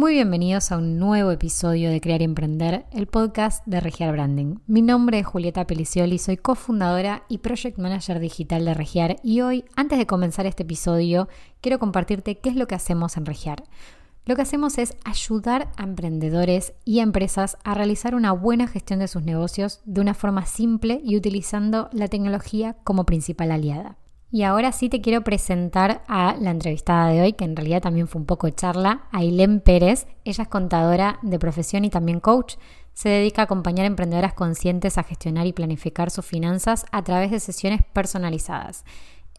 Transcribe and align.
Muy 0.00 0.14
bienvenidos 0.14 0.72
a 0.72 0.78
un 0.78 0.98
nuevo 0.98 1.30
episodio 1.30 1.90
de 1.90 2.00
Crear 2.00 2.22
y 2.22 2.24
Emprender, 2.24 2.86
el 2.90 3.06
podcast 3.06 3.62
de 3.66 3.80
Regiar 3.80 4.12
Branding. 4.12 4.56
Mi 4.66 4.80
nombre 4.80 5.18
es 5.18 5.26
Julieta 5.26 5.66
Pelicioli, 5.66 6.16
soy 6.16 6.38
cofundadora 6.38 7.24
y 7.28 7.36
project 7.36 7.76
manager 7.76 8.18
digital 8.18 8.64
de 8.64 8.72
Regiar 8.72 9.16
y 9.22 9.42
hoy, 9.42 9.66
antes 9.76 9.98
de 9.98 10.06
comenzar 10.06 10.46
este 10.46 10.62
episodio, 10.62 11.28
quiero 11.60 11.78
compartirte 11.78 12.38
qué 12.38 12.48
es 12.48 12.56
lo 12.56 12.66
que 12.66 12.76
hacemos 12.76 13.18
en 13.18 13.26
Regiar. 13.26 13.62
Lo 14.24 14.36
que 14.36 14.40
hacemos 14.40 14.78
es 14.78 14.96
ayudar 15.04 15.70
a 15.76 15.82
emprendedores 15.82 16.72
y 16.86 17.00
empresas 17.00 17.58
a 17.62 17.74
realizar 17.74 18.14
una 18.14 18.32
buena 18.32 18.68
gestión 18.68 19.00
de 19.00 19.08
sus 19.08 19.22
negocios 19.22 19.82
de 19.84 20.00
una 20.00 20.14
forma 20.14 20.46
simple 20.46 21.02
y 21.04 21.14
utilizando 21.18 21.90
la 21.92 22.08
tecnología 22.08 22.78
como 22.84 23.04
principal 23.04 23.52
aliada. 23.52 23.98
Y 24.32 24.44
ahora 24.44 24.70
sí 24.70 24.88
te 24.88 25.00
quiero 25.00 25.22
presentar 25.22 26.04
a 26.06 26.36
la 26.38 26.50
entrevistada 26.50 27.08
de 27.08 27.20
hoy, 27.20 27.32
que 27.32 27.44
en 27.44 27.56
realidad 27.56 27.82
también 27.82 28.06
fue 28.06 28.20
un 28.20 28.26
poco 28.26 28.48
charla, 28.50 29.08
Ailén 29.10 29.60
Pérez. 29.60 30.06
Ella 30.24 30.42
es 30.44 30.48
contadora 30.48 31.18
de 31.22 31.40
profesión 31.40 31.84
y 31.84 31.90
también 31.90 32.20
coach. 32.20 32.54
Se 32.94 33.08
dedica 33.08 33.42
a 33.42 33.44
acompañar 33.46 33.84
a 33.84 33.88
emprendedoras 33.88 34.34
conscientes 34.34 34.98
a 34.98 35.02
gestionar 35.02 35.48
y 35.48 35.52
planificar 35.52 36.12
sus 36.12 36.24
finanzas 36.24 36.86
a 36.92 37.02
través 37.02 37.32
de 37.32 37.40
sesiones 37.40 37.80
personalizadas. 37.92 38.84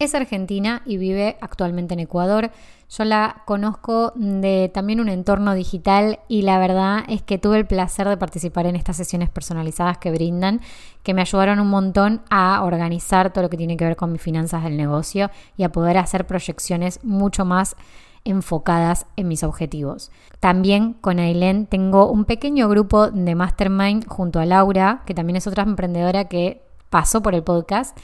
Es 0.02 0.16
argentina 0.16 0.82
y 0.84 0.96
vive 0.96 1.36
actualmente 1.40 1.94
en 1.94 2.00
Ecuador. 2.00 2.50
Yo 2.90 3.04
la 3.04 3.42
conozco 3.44 4.12
de 4.16 4.68
también 4.74 4.98
un 4.98 5.08
entorno 5.08 5.54
digital 5.54 6.18
y 6.26 6.42
la 6.42 6.58
verdad 6.58 7.04
es 7.06 7.22
que 7.22 7.38
tuve 7.38 7.58
el 7.58 7.66
placer 7.66 8.08
de 8.08 8.16
participar 8.16 8.66
en 8.66 8.74
estas 8.74 8.96
sesiones 8.96 9.30
personalizadas 9.30 9.98
que 9.98 10.10
brindan, 10.10 10.60
que 11.04 11.14
me 11.14 11.20
ayudaron 11.20 11.60
un 11.60 11.68
montón 11.68 12.22
a 12.30 12.64
organizar 12.64 13.32
todo 13.32 13.42
lo 13.42 13.48
que 13.48 13.56
tiene 13.56 13.76
que 13.76 13.84
ver 13.84 13.94
con 13.94 14.10
mis 14.10 14.20
finanzas 14.20 14.64
del 14.64 14.76
negocio 14.76 15.30
y 15.56 15.62
a 15.62 15.70
poder 15.70 15.96
hacer 15.98 16.26
proyecciones 16.26 16.98
mucho 17.04 17.44
más 17.44 17.76
enfocadas 18.24 19.06
en 19.14 19.28
mis 19.28 19.44
objetivos. 19.44 20.10
También 20.40 20.94
con 20.94 21.20
Ailén 21.20 21.66
tengo 21.66 22.10
un 22.10 22.24
pequeño 22.24 22.68
grupo 22.68 23.08
de 23.08 23.36
mastermind 23.36 24.04
junto 24.08 24.40
a 24.40 24.46
Laura, 24.46 25.04
que 25.06 25.14
también 25.14 25.36
es 25.36 25.46
otra 25.46 25.62
emprendedora 25.62 26.24
que 26.24 26.60
pasó 26.90 27.22
por 27.22 27.36
el 27.36 27.44
podcast 27.44 27.96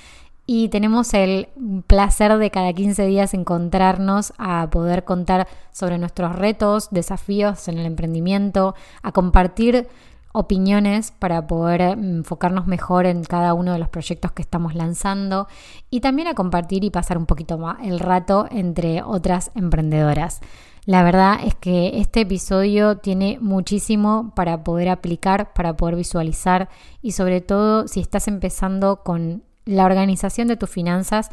y 0.51 0.71
tenemos 0.71 1.13
el 1.13 1.49
placer 1.87 2.39
de 2.39 2.51
cada 2.51 2.73
15 2.73 3.05
días 3.05 3.35
encontrarnos 3.35 4.33
a 4.39 4.71
poder 4.71 5.05
contar 5.05 5.47
sobre 5.73 5.99
nuestros 5.99 6.35
retos, 6.37 6.89
desafíos 6.91 7.69
en 7.69 7.77
el 7.77 7.85
emprendimiento, 7.85 8.75
a 9.03 9.13
compartir 9.13 9.89
opiniones 10.33 11.11
para 11.11 11.47
poder 11.47 11.83
enfocarnos 11.83 12.67
mejor 12.67 13.05
en 13.05 13.25
cada 13.25 13.53
uno 13.53 13.75
de 13.75 13.79
los 13.79 13.91
proyectos 13.91 14.33
que 14.33 14.41
estamos 14.41 14.75
lanzando 14.75 15.49
y 15.91 16.01
también 16.01 16.29
a 16.29 16.35
compartir 16.35 16.83
y 16.83 16.89
pasar 16.89 17.19
un 17.19 17.27
poquito 17.27 17.59
más 17.59 17.87
el 17.87 18.01
rato 18.01 18.47
entre 18.51 19.03
otras 19.03 19.51
emprendedoras. 19.55 20.41
La 20.87 21.03
verdad 21.03 21.41
es 21.45 21.57
que 21.57 22.01
este 22.01 22.23
episodio 22.23 22.97
tiene 22.97 23.37
muchísimo 23.43 24.33
para 24.35 24.65
poder 24.65 24.89
aplicar, 24.89 25.53
para 25.53 25.77
poder 25.77 25.97
visualizar 25.97 26.71
y 27.03 27.13
sobre 27.13 27.43
todo 27.43 27.87
si 27.87 28.01
estás 28.01 28.29
empezando 28.29 29.03
con 29.03 29.43
la 29.69 29.85
organización 29.85 30.49
de 30.49 30.57
tus 30.57 30.71
finanzas, 30.71 31.29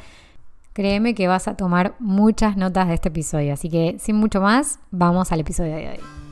créeme 0.74 1.16
que 1.16 1.28
vas 1.28 1.48
a 1.48 1.56
tomar 1.56 1.96
muchas 2.00 2.58
notas 2.58 2.90
de 2.90 2.96
este 2.96 3.10
episodio. 3.10 3.54
Así 3.54 3.70
que 3.70 3.96
sin 3.98 4.18
mucho 4.18 4.42
más, 4.42 4.80
vamos 4.92 5.32
al 5.32 5.40
episodio 5.40 5.76
de 5.76 5.90
hoy. 5.90 6.25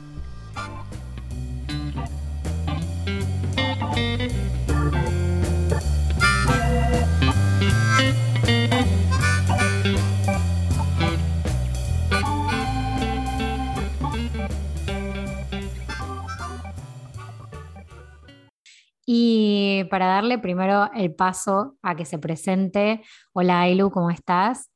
Y 19.06 19.84
para 19.90 20.08
darle 20.08 20.40
primero 20.40 20.90
el 20.94 21.14
paso 21.14 21.78
a 21.82 21.96
que 21.96 22.06
se 22.06 22.20
presente, 22.20 23.04
hola 23.34 23.62
Ailu, 23.62 23.92
¿cómo 23.92 24.10
estás? 24.10 24.70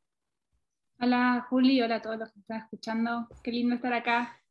Hola 1.00 1.46
Juli, 1.50 1.82
hola 1.82 1.96
a 1.96 2.02
todos 2.02 2.18
los 2.18 2.32
que 2.34 2.40
están 2.40 2.62
escuchando, 2.62 3.28
qué 3.44 3.52
lindo 3.52 3.76
estar 3.76 3.94
acá. 3.94 4.42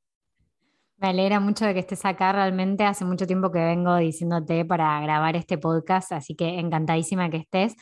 Me 0.97 1.09
alegra 1.09 1.41
mucho 1.41 1.67
de 1.67 1.75
que 1.75 1.81
estés 1.81 2.07
acá, 2.07 2.33
realmente 2.33 2.85
hace 2.85 3.05
mucho 3.05 3.27
tiempo 3.27 3.53
que 3.53 3.59
vengo 3.59 3.97
diciéndote 3.97 4.65
para 4.65 4.99
grabar 5.03 5.37
este 5.37 5.59
podcast, 5.59 6.13
así 6.13 6.35
que 6.35 6.59
encantadísima 6.59 7.29
que 7.29 7.37
estés. 7.37 7.75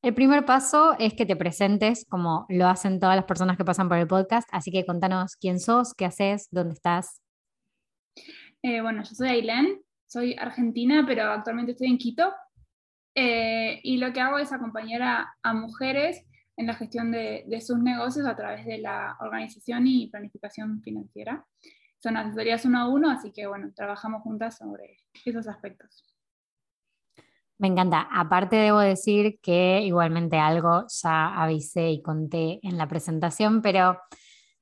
El 0.00 0.14
primer 0.14 0.46
paso 0.46 0.96
es 0.98 1.12
que 1.12 1.26
te 1.26 1.36
presentes 1.36 2.06
como 2.08 2.46
lo 2.48 2.68
hacen 2.68 3.00
todas 3.00 3.16
las 3.16 3.26
personas 3.26 3.58
que 3.58 3.66
pasan 3.66 3.90
por 3.90 3.98
el 3.98 4.06
podcast, 4.06 4.48
así 4.50 4.70
que 4.70 4.86
contanos 4.86 5.36
quién 5.36 5.60
sos, 5.60 5.92
qué 5.92 6.06
haces, 6.06 6.48
dónde 6.50 6.72
estás. 6.74 7.20
Eh, 8.62 8.80
bueno, 8.80 9.02
yo 9.02 9.14
soy 9.14 9.28
Ailén, 9.28 9.83
soy 10.14 10.36
argentina, 10.38 11.04
pero 11.04 11.24
actualmente 11.24 11.72
estoy 11.72 11.88
en 11.88 11.98
Quito. 11.98 12.32
Eh, 13.16 13.80
y 13.82 13.96
lo 13.96 14.12
que 14.12 14.20
hago 14.20 14.38
es 14.38 14.52
acompañar 14.52 15.02
a, 15.42 15.54
mujeres 15.54 16.24
en 16.56 16.68
la 16.68 16.74
gestión 16.74 17.10
de, 17.10 17.44
sus 17.60 17.78
negocios 17.78 18.26
a 18.26 18.36
través 18.36 18.64
de 18.64 18.78
la 18.78 19.16
organización 19.20 19.88
y 19.88 20.06
planificación 20.06 20.80
financiera. 20.82 21.44
Son 22.00 22.16
asesorías 22.16 22.64
uno 22.64 22.78
a 22.78 22.88
uno, 22.88 23.10
así 23.10 23.32
que 23.32 23.46
bueno, 23.48 23.72
trabajamos 23.74 24.22
juntas 24.22 24.56
sobre 24.56 24.98
esos 25.24 25.48
aspectos. 25.48 26.04
Me 27.58 27.68
encanta. 27.68 28.08
Aparte 28.12 28.56
debo 28.56 28.78
decir 28.78 29.40
que 29.40 29.80
igualmente 29.82 30.38
algo 30.38 30.84
ya 31.02 31.42
avisé 31.42 31.90
y 31.90 32.02
conté 32.02 32.60
en 32.62 32.76
la 32.76 32.86
presentación, 32.86 33.62
pero 33.62 33.98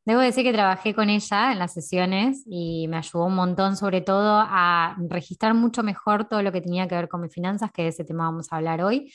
Debo 0.04 0.20
decir 0.20 0.42
que 0.42 0.52
trabajé 0.52 0.94
con 0.94 1.10
ella 1.10 1.52
en 1.52 1.60
las 1.60 1.74
sesiones 1.74 2.42
y 2.46 2.88
me 2.88 2.96
ayudó 2.96 3.26
un 3.26 3.36
montón, 3.36 3.76
sobre 3.76 4.00
todo 4.00 4.40
a 4.44 4.96
registrar 5.08 5.54
mucho 5.54 5.84
mejor 5.84 6.24
todo 6.24 6.42
lo 6.42 6.50
que 6.50 6.60
tenía 6.60 6.88
que 6.88 6.96
ver 6.96 7.08
con 7.08 7.20
mis 7.20 7.32
finanzas, 7.32 7.70
que 7.72 7.82
de 7.82 7.88
ese 7.88 8.04
tema 8.04 8.24
vamos 8.24 8.48
a 8.50 8.56
hablar 8.56 8.82
hoy. 8.82 9.12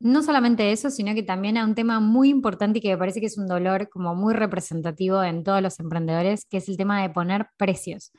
No 0.00 0.22
solamente 0.22 0.72
eso, 0.72 0.88
sino 0.90 1.14
que 1.14 1.22
también 1.22 1.58
a 1.58 1.64
un 1.64 1.74
tema 1.74 2.00
muy 2.00 2.30
importante 2.30 2.78
y 2.78 2.82
que 2.82 2.88
me 2.88 2.98
parece 2.98 3.20
que 3.20 3.26
es 3.26 3.36
un 3.36 3.46
dolor 3.46 3.90
como 3.90 4.14
muy 4.14 4.32
representativo 4.32 5.22
en 5.22 5.44
todos 5.44 5.60
los 5.60 5.78
emprendedores, 5.80 6.46
que 6.46 6.58
es 6.58 6.68
el 6.70 6.78
tema 6.78 7.02
de 7.02 7.10
poner 7.10 7.48
precios, 7.58 8.12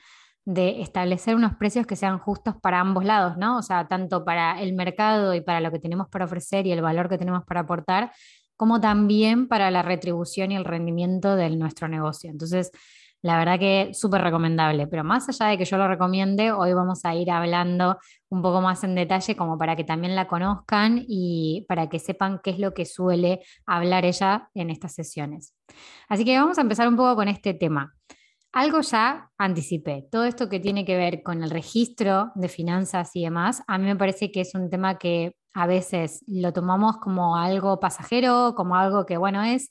de 0.45 0.81
establecer 0.81 1.35
unos 1.35 1.55
precios 1.55 1.85
que 1.87 1.95
sean 1.95 2.19
justos 2.19 2.55
para 2.61 2.79
ambos 2.79 3.05
lados, 3.05 3.37
¿no? 3.37 3.57
O 3.57 3.61
sea, 3.63 3.87
tanto 3.87 4.23
para 4.23 4.61
el 4.61 4.73
mercado 4.73 5.33
y 5.33 5.41
para 5.41 5.61
lo 5.61 5.71
que 5.71 5.79
tenemos 5.79 6.07
para 6.09 6.25
ofrecer 6.25 6.65
y 6.67 6.71
el 6.71 6.81
valor 6.81 7.09
que 7.09 7.17
tenemos 7.17 7.43
para 7.43 7.61
aportar, 7.61 8.11
como 8.57 8.81
también 8.81 9.47
para 9.47 9.71
la 9.71 9.83
retribución 9.83 10.51
y 10.51 10.55
el 10.55 10.65
rendimiento 10.65 11.35
de 11.35 11.49
nuestro 11.51 11.87
negocio. 11.87 12.29
Entonces, 12.29 12.71
la 13.21 13.37
verdad 13.37 13.59
que 13.59 13.93
súper 13.93 14.21
recomendable, 14.21 14.87
pero 14.87 15.03
más 15.03 15.27
allá 15.27 15.47
de 15.47 15.57
que 15.57 15.65
yo 15.65 15.77
lo 15.77 15.87
recomiende, 15.87 16.51
hoy 16.51 16.73
vamos 16.73 17.03
a 17.03 17.15
ir 17.15 17.31
hablando 17.31 17.97
un 18.29 18.41
poco 18.41 18.61
más 18.61 18.83
en 18.83 18.95
detalle 18.95 19.35
como 19.35 19.57
para 19.57 19.75
que 19.75 19.83
también 19.83 20.15
la 20.15 20.27
conozcan 20.27 21.03
y 21.07 21.65
para 21.67 21.89
que 21.89 21.99
sepan 21.99 22.39
qué 22.43 22.51
es 22.51 22.59
lo 22.59 22.73
que 22.73 22.85
suele 22.85 23.41
hablar 23.65 24.05
ella 24.05 24.49
en 24.53 24.69
estas 24.69 24.93
sesiones. 24.93 25.55
Así 26.09 26.25
que 26.25 26.37
vamos 26.37 26.57
a 26.57 26.61
empezar 26.61 26.87
un 26.87 26.95
poco 26.95 27.15
con 27.15 27.27
este 27.27 27.53
tema. 27.53 27.93
Algo 28.57 28.81
ya 28.81 29.29
anticipé, 29.37 30.07
todo 30.11 30.23
esto 30.23 30.49
que 30.49 30.59
tiene 30.59 30.83
que 30.83 30.97
ver 30.97 31.21
con 31.21 31.43
el 31.43 31.51
registro 31.51 32.31
de 32.33 32.49
finanzas 32.49 33.11
y 33.13 33.23
demás, 33.23 33.61
a 33.67 33.77
mí 33.77 33.85
me 33.85 33.95
parece 33.95 34.31
que 34.31 34.41
es 34.41 34.55
un 34.55 34.71
tema 34.71 34.97
que 34.97 35.35
a 35.53 35.67
veces 35.67 36.23
lo 36.25 36.51
tomamos 36.53 36.97
como 36.97 37.37
algo 37.37 37.79
pasajero, 37.79 38.55
como 38.55 38.75
algo 38.75 39.05
que, 39.05 39.17
bueno, 39.17 39.43
es, 39.43 39.69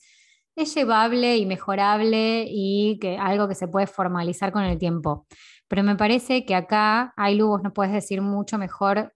es 0.54 0.72
llevable 0.72 1.36
y 1.36 1.46
mejorable 1.46 2.46
y 2.48 3.00
que 3.00 3.18
algo 3.18 3.48
que 3.48 3.56
se 3.56 3.66
puede 3.66 3.88
formalizar 3.88 4.52
con 4.52 4.62
el 4.62 4.78
tiempo. 4.78 5.26
Pero 5.66 5.82
me 5.82 5.96
parece 5.96 6.44
que 6.44 6.54
acá, 6.54 7.12
hay 7.16 7.40
vos 7.40 7.64
nos 7.64 7.72
puedes 7.72 7.92
decir 7.92 8.22
mucho 8.22 8.56
mejor 8.56 9.12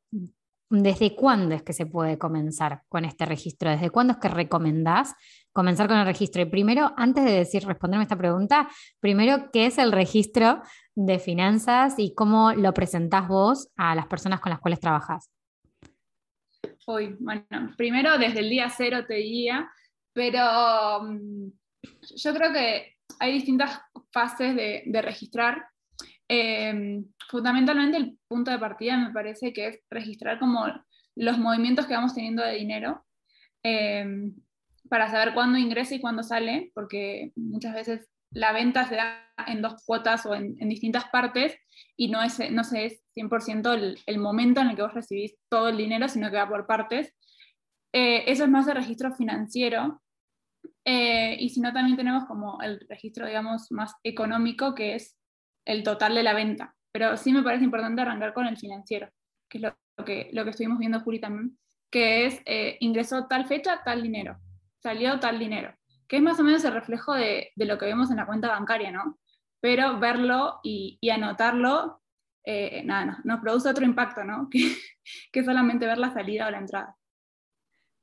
desde 0.68 1.14
cuándo 1.14 1.54
es 1.54 1.62
que 1.62 1.72
se 1.72 1.86
puede 1.86 2.18
comenzar 2.18 2.82
con 2.88 3.04
este 3.04 3.24
registro, 3.24 3.70
desde 3.70 3.90
cuándo 3.90 4.14
es 4.14 4.18
que 4.18 4.28
recomendás 4.28 5.14
comenzar 5.52 5.88
con 5.88 5.98
el 5.98 6.06
registro. 6.06 6.42
Y 6.42 6.46
primero, 6.46 6.92
antes 6.96 7.24
de 7.24 7.32
decir, 7.32 7.64
responderme 7.64 8.04
esta 8.04 8.16
pregunta, 8.18 8.68
primero, 9.00 9.50
¿qué 9.52 9.66
es 9.66 9.78
el 9.78 9.92
registro 9.92 10.62
de 10.94 11.18
finanzas 11.18 11.94
y 11.98 12.14
cómo 12.14 12.52
lo 12.52 12.72
presentás 12.72 13.28
vos 13.28 13.70
a 13.76 13.94
las 13.94 14.06
personas 14.06 14.40
con 14.40 14.50
las 14.50 14.60
cuales 14.60 14.80
trabajas? 14.80 15.30
Hoy, 16.86 17.16
bueno, 17.20 17.44
primero 17.76 18.18
desde 18.18 18.40
el 18.40 18.50
día 18.50 18.68
cero 18.70 19.04
te 19.06 19.14
diría, 19.14 19.70
pero 20.12 21.02
mm, 21.02 21.50
yo 22.16 22.34
creo 22.34 22.52
que 22.52 22.96
hay 23.18 23.32
distintas 23.32 23.80
fases 24.12 24.54
de, 24.56 25.02
registrar. 25.02 25.66
Em, 26.28 27.04
fundamentalmente 27.28 27.96
el 27.96 28.18
punto 28.28 28.50
de 28.50 28.58
partida 28.58 28.96
me 28.96 29.12
parece 29.12 29.52
que 29.52 29.66
es 29.66 29.80
registrar 29.90 30.38
como 30.38 30.64
los 31.16 31.38
movimientos 31.38 31.86
que 31.86 31.94
vamos 31.94 32.14
teniendo 32.14 32.42
de 32.42 32.54
dinero 32.54 33.04
em, 33.62 34.34
para 34.90 35.08
saber 35.08 35.32
cuándo 35.32 35.56
ingresa 35.56 35.94
y 35.94 36.00
cuándo 36.00 36.22
sale, 36.22 36.72
porque 36.74 37.32
muchas 37.36 37.74
veces 37.74 38.10
la 38.32 38.52
venta 38.52 38.86
se 38.86 38.96
da 38.96 39.24
en 39.46 39.62
dos 39.62 39.82
cuotas 39.86 40.26
o 40.26 40.34
en, 40.34 40.56
distintas 40.68 41.04
partes 41.10 41.56
y 41.96 42.08
no, 42.08 42.22
es, 42.22 42.38
no 42.50 42.64
se 42.64 42.86
es 42.86 43.02
100% 43.16 43.72
el, 43.74 43.98
el, 44.04 44.18
momento 44.18 44.60
en 44.60 44.68
el 44.68 44.76
que 44.76 44.82
vos 44.82 44.92
recibís 44.92 45.36
todo 45.48 45.68
el 45.68 45.76
dinero, 45.76 46.08
sino 46.08 46.30
que 46.30 46.36
va 46.36 46.48
por 46.48 46.66
partes. 46.66 47.14
Eh, 47.92 48.24
eso 48.26 48.44
es 48.44 48.50
más 48.50 48.66
el 48.68 48.76
registro 48.76 49.14
financiero. 49.14 50.02
Eh, 50.84 51.36
y 51.38 51.50
si 51.50 51.60
no, 51.60 51.72
también 51.72 51.96
tenemos 51.96 52.24
como 52.24 52.60
el 52.60 52.80
registro, 52.88 53.26
digamos, 53.26 53.70
más 53.70 53.94
económico, 54.02 54.74
que 54.74 54.96
es 54.96 55.16
el 55.64 55.84
total 55.84 56.14
de 56.16 56.24
la 56.24 56.34
venta, 56.34 56.74
pero 56.92 57.16
sí 57.16 57.32
me 57.32 57.42
parece 57.42 57.64
importante 57.64 58.02
arrancar 58.02 58.32
con 58.32 58.46
el 58.46 58.56
financiero, 58.56 59.08
que 59.48 59.58
es 59.58 59.62
lo, 59.62 60.04
que, 60.04 60.30
lo 60.32 60.42
que 60.42 60.50
estuvimos 60.50 60.78
viendo 60.78 61.00
Juli 61.00 61.20
también, 61.20 61.58
que 61.90 62.26
es 62.26 62.40
eh, 62.46 62.76
ingresó 62.80 63.26
tal 63.26 63.46
fecha, 63.46 63.82
tal 63.84 64.02
dinero, 64.02 64.38
salió 64.82 65.20
tal 65.20 65.38
dinero, 65.38 65.74
que 66.08 66.16
es 66.16 66.22
más 66.22 66.38
o 66.40 66.44
menos 66.44 66.64
el 66.64 66.72
reflejo 66.72 67.14
de, 67.14 67.52
de 67.54 67.64
lo 67.64 67.78
que 67.78 67.86
vemos 67.86 68.10
en 68.10 68.16
la 68.16 68.26
cuenta 68.26 68.48
bancaria, 68.48 68.90
¿no? 68.90 69.18
Pero 69.60 69.98
verlo 69.98 70.60
y, 70.62 70.98
y 71.00 71.10
anotarlo, 71.10 72.02
eh, 72.44 72.82
nada, 72.84 73.04
no, 73.04 73.18
nos 73.24 73.40
produce 73.40 73.68
otro 73.68 73.84
impacto, 73.84 74.24
¿no? 74.24 74.48
Que, 74.50 74.76
que 75.32 75.44
solamente 75.44 75.86
ver 75.86 75.98
la 75.98 76.12
salida 76.12 76.46
o 76.46 76.50
la 76.50 76.58
entrada. 76.58 76.96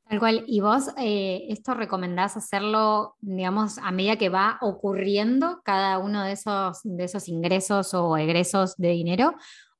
Tal 0.09 0.19
cual. 0.19 0.43
¿Y 0.47 0.61
vos 0.61 0.89
eh, 0.97 1.45
esto 1.49 1.73
recomendás 1.73 2.37
hacerlo, 2.37 3.17
digamos, 3.19 3.77
a 3.77 3.91
medida 3.91 4.15
que 4.15 4.29
va 4.29 4.57
ocurriendo 4.61 5.61
cada 5.63 5.97
uno 5.99 6.23
de 6.23 6.31
esos, 6.31 6.79
de 6.83 7.03
esos 7.03 7.27
ingresos 7.27 7.93
o 7.93 8.17
egresos 8.17 8.77
de 8.77 8.89
dinero? 8.89 9.35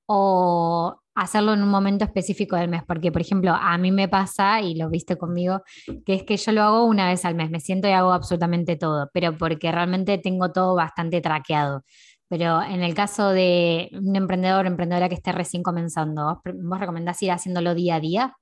¿O 0.06 1.02
hacerlo 1.18 1.54
en 1.54 1.64
un 1.64 1.70
momento 1.70 2.06
específico 2.06 2.56
del 2.56 2.70
mes? 2.70 2.84
Porque, 2.88 3.12
por 3.12 3.22
ejemplo, 3.22 3.52
a 3.54 3.78
mí 3.78 3.92
me 3.92 4.08
pasa, 4.08 4.62
y 4.62 4.76
lo 4.76 4.90
viste 4.90 5.18
conmigo, 5.18 5.64
que 6.06 6.14
es 6.14 6.24
que 6.24 6.38
yo 6.38 6.52
lo 6.52 6.64
hago 6.64 6.86
una 6.86 7.08
vez 7.08 7.26
al 7.26 7.36
mes, 7.36 7.50
me 7.50 7.60
siento 7.60 7.88
y 7.88 7.92
hago 7.92 8.14
absolutamente 8.14 8.76
todo, 8.76 9.10
pero 9.14 9.36
porque 9.38 9.72
realmente 9.72 10.18
tengo 10.18 10.52
todo 10.52 10.76
bastante 10.76 11.22
traqueado. 11.22 11.84
Pero 12.30 12.62
en 12.62 12.84
el 12.84 12.94
caso 12.94 13.30
de 13.30 13.90
un 13.94 14.16
emprendedor 14.16 14.66
o 14.66 14.68
emprendedora 14.68 15.10
que 15.10 15.16
esté 15.16 15.32
recién 15.32 15.64
comenzando, 15.64 16.42
¿vos 16.44 16.80
recomendás 16.80 17.22
ir 17.24 17.32
haciéndolo 17.32 17.74
día 17.74 17.96
a 17.96 18.00
día? 18.00 18.38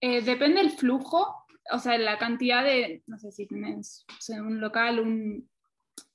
Eh, 0.00 0.22
depende 0.22 0.60
del 0.60 0.70
flujo, 0.70 1.46
o 1.72 1.78
sea, 1.78 1.96
la 1.98 2.18
cantidad 2.18 2.64
de, 2.64 3.02
no 3.06 3.18
sé 3.18 3.32
si 3.32 3.46
tienes 3.46 4.04
un 4.30 4.60
local, 4.60 5.02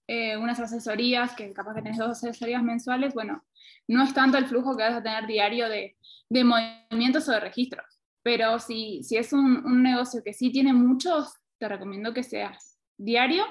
eh, 0.07 0.37
unas 0.37 0.59
asesorías, 0.59 1.35
que 1.35 1.53
capaz 1.53 1.75
que 1.75 1.81
tenés 1.81 1.97
dos 1.97 2.09
asesorías 2.09 2.63
mensuales, 2.63 3.13
bueno, 3.13 3.43
no 3.89 4.03
es 4.03 4.13
tanto 4.13 4.37
el 4.37 4.47
flujo 4.47 4.75
que 4.75 4.83
vas 4.83 4.95
a 4.95 5.03
tener 5.03 5.27
diario 5.27 5.67
de, 5.69 5.95
movimientos 6.43 7.27
o 7.27 7.31
de 7.31 7.39
registros, 7.39 7.99
pero 8.23 8.59
si, 8.59 9.03
si 9.03 9.17
es 9.17 9.33
un, 9.33 9.65
un, 9.65 9.83
negocio 9.83 10.21
que 10.23 10.33
sí 10.33 10.51
tiene 10.51 10.73
muchos, 10.73 11.33
te 11.57 11.67
recomiendo 11.67 12.13
que 12.13 12.23
seas 12.23 12.79
diario 12.97 13.45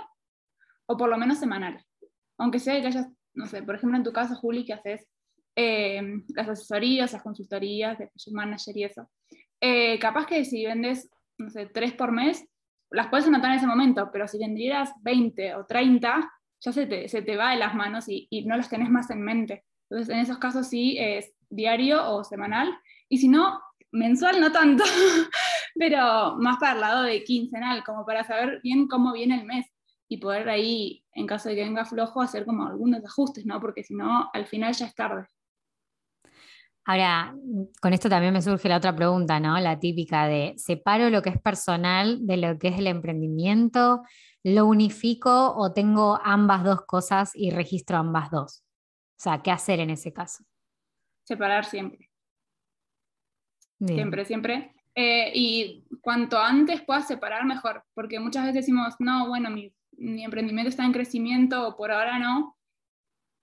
o 0.87 0.96
por 0.96 1.11
lo 1.11 1.19
menos 1.19 1.38
semanal, 1.38 1.85
aunque 2.38 2.58
sea 2.58 2.81
que 2.81 2.87
hayas, 2.87 3.08
no 3.35 3.46
sé, 3.46 3.62
por 3.62 3.75
ejemplo 3.75 3.99
en 3.99 4.05
tu 4.05 4.12
caso, 4.12 4.37
Juli, 4.37 4.64
que 4.64 4.75
haces 4.75 5.06
eh, 5.56 6.00
las 6.35 6.49
asesorías, 6.49 7.12
las 7.12 7.23
consultorías 7.23 7.99
de 7.99 8.11
manager 8.31 8.76
y 8.76 8.85
eso. 8.85 9.11
Eh, 9.61 9.99
capaz 9.99 10.26
que 10.26 10.44
si 10.44 10.64
vendes, 10.64 11.11
no 11.37 11.50
sé, 11.50 11.67
tres 11.67 11.94
por 11.94 12.12
mes, 12.12 12.46
las 12.90 13.08
puedes 13.08 13.26
anotar 13.26 13.50
en 13.50 13.58
ese 13.58 13.67
momento, 13.67 14.08
pero 14.12 14.29
si 14.29 14.38
vendieras 14.38 14.93
20 15.02 15.56
o 15.56 15.67
30, 15.67 16.31
ya 16.61 16.73
se 16.73 16.87
te, 16.87 17.08
se 17.08 17.23
te 17.23 17.37
va 17.37 17.50
de 17.50 17.56
las 17.58 17.75
manos 17.75 18.05
y, 18.08 18.29
no 18.46 18.56
las 18.56 18.69
tenés 18.69 18.90
más 18.90 19.11
en 19.11 19.23
mente. 19.23 19.64
Entonces, 19.90 20.14
en 20.14 20.20
esos 20.20 20.38
casos 20.38 20.69
sí 20.69 20.96
es 20.99 21.32
diario 21.50 22.11
o 22.11 22.25
semanal, 22.25 22.69
y 23.08 23.19
si 23.19 23.29
no, 23.29 23.61
mensual 23.90 24.40
no 24.40 24.52
tanto, 24.52 24.85
pero 25.75 26.37
más 26.37 26.58
para 26.58 26.73
el 26.73 26.81
lado 26.81 27.02
de 27.02 27.25
quincenal, 27.25 27.82
como 27.85 28.05
para 28.05 28.25
saber 28.25 28.61
bien 28.62 28.87
cómo 28.87 29.12
viene 29.12 29.40
el 29.40 29.46
mes 29.46 29.67
y 30.08 30.19
poder 30.19 30.49
ahí, 30.49 31.05
en 31.14 31.26
caso 31.26 31.49
de 31.49 31.56
que 31.56 31.64
venga 31.64 31.85
flojo, 31.85 32.20
hacer 32.20 32.44
como 32.44 32.67
algunos 32.67 33.05
ajustes, 33.05 33.44
¿no? 33.44 33.61
Porque 33.61 33.85
si 33.85 33.94
no, 33.94 34.31
al 34.32 34.46
final 34.46 34.73
ya 34.75 34.87
es 34.87 34.94
tarde. 34.94 35.26
Ahora, 36.85 37.35
con 37.82 37.93
esto 37.93 38.08
también 38.08 38.32
me 38.32 38.40
surge 38.40 38.67
la 38.67 38.79
otra 38.79 38.96
pregunta, 38.96 39.38
¿no? 39.38 39.61
La 39.61 39.79
típica 39.79 40.26
de, 40.26 40.55
¿separo 40.56 41.11
lo 41.11 41.20
que 41.20 41.29
es 41.29 41.40
personal 41.40 42.26
de 42.26 42.38
lo 42.38 42.58
que 42.58 42.69
es 42.69 42.79
el 42.79 42.87
emprendimiento? 42.87 44.02
¿Lo 44.43 44.64
unifico 44.64 45.55
o 45.55 45.75
tengo 45.75 46.19
ambas 46.25 46.64
dos 46.64 46.87
cosas 46.87 47.32
y 47.35 47.50
registro 47.50 47.99
ambas 47.99 48.31
dos? 48.31 48.64
O 49.19 49.20
sea, 49.20 49.43
¿qué 49.43 49.50
hacer 49.50 49.81
en 49.81 49.91
ese 49.91 50.12
caso? 50.12 50.44
Separar 51.25 51.65
siempre. 51.65 52.11
Siempre, 53.85 54.25
siempre. 54.25 54.75
Eh, 54.94 55.32
y 55.35 55.85
cuanto 56.00 56.38
antes 56.38 56.82
puedas 56.82 57.06
separar, 57.06 57.44
mejor, 57.44 57.85
porque 57.94 58.19
muchas 58.19 58.44
veces 58.44 58.62
decimos, 58.62 58.94
no, 58.99 59.29
bueno, 59.29 59.50
mi, 59.50 59.73
mi 59.93 60.25
emprendimiento 60.25 60.69
está 60.69 60.85
en 60.85 60.93
crecimiento 60.93 61.67
o 61.67 61.76
por 61.76 61.91
ahora 61.91 62.19
no. 62.19 62.56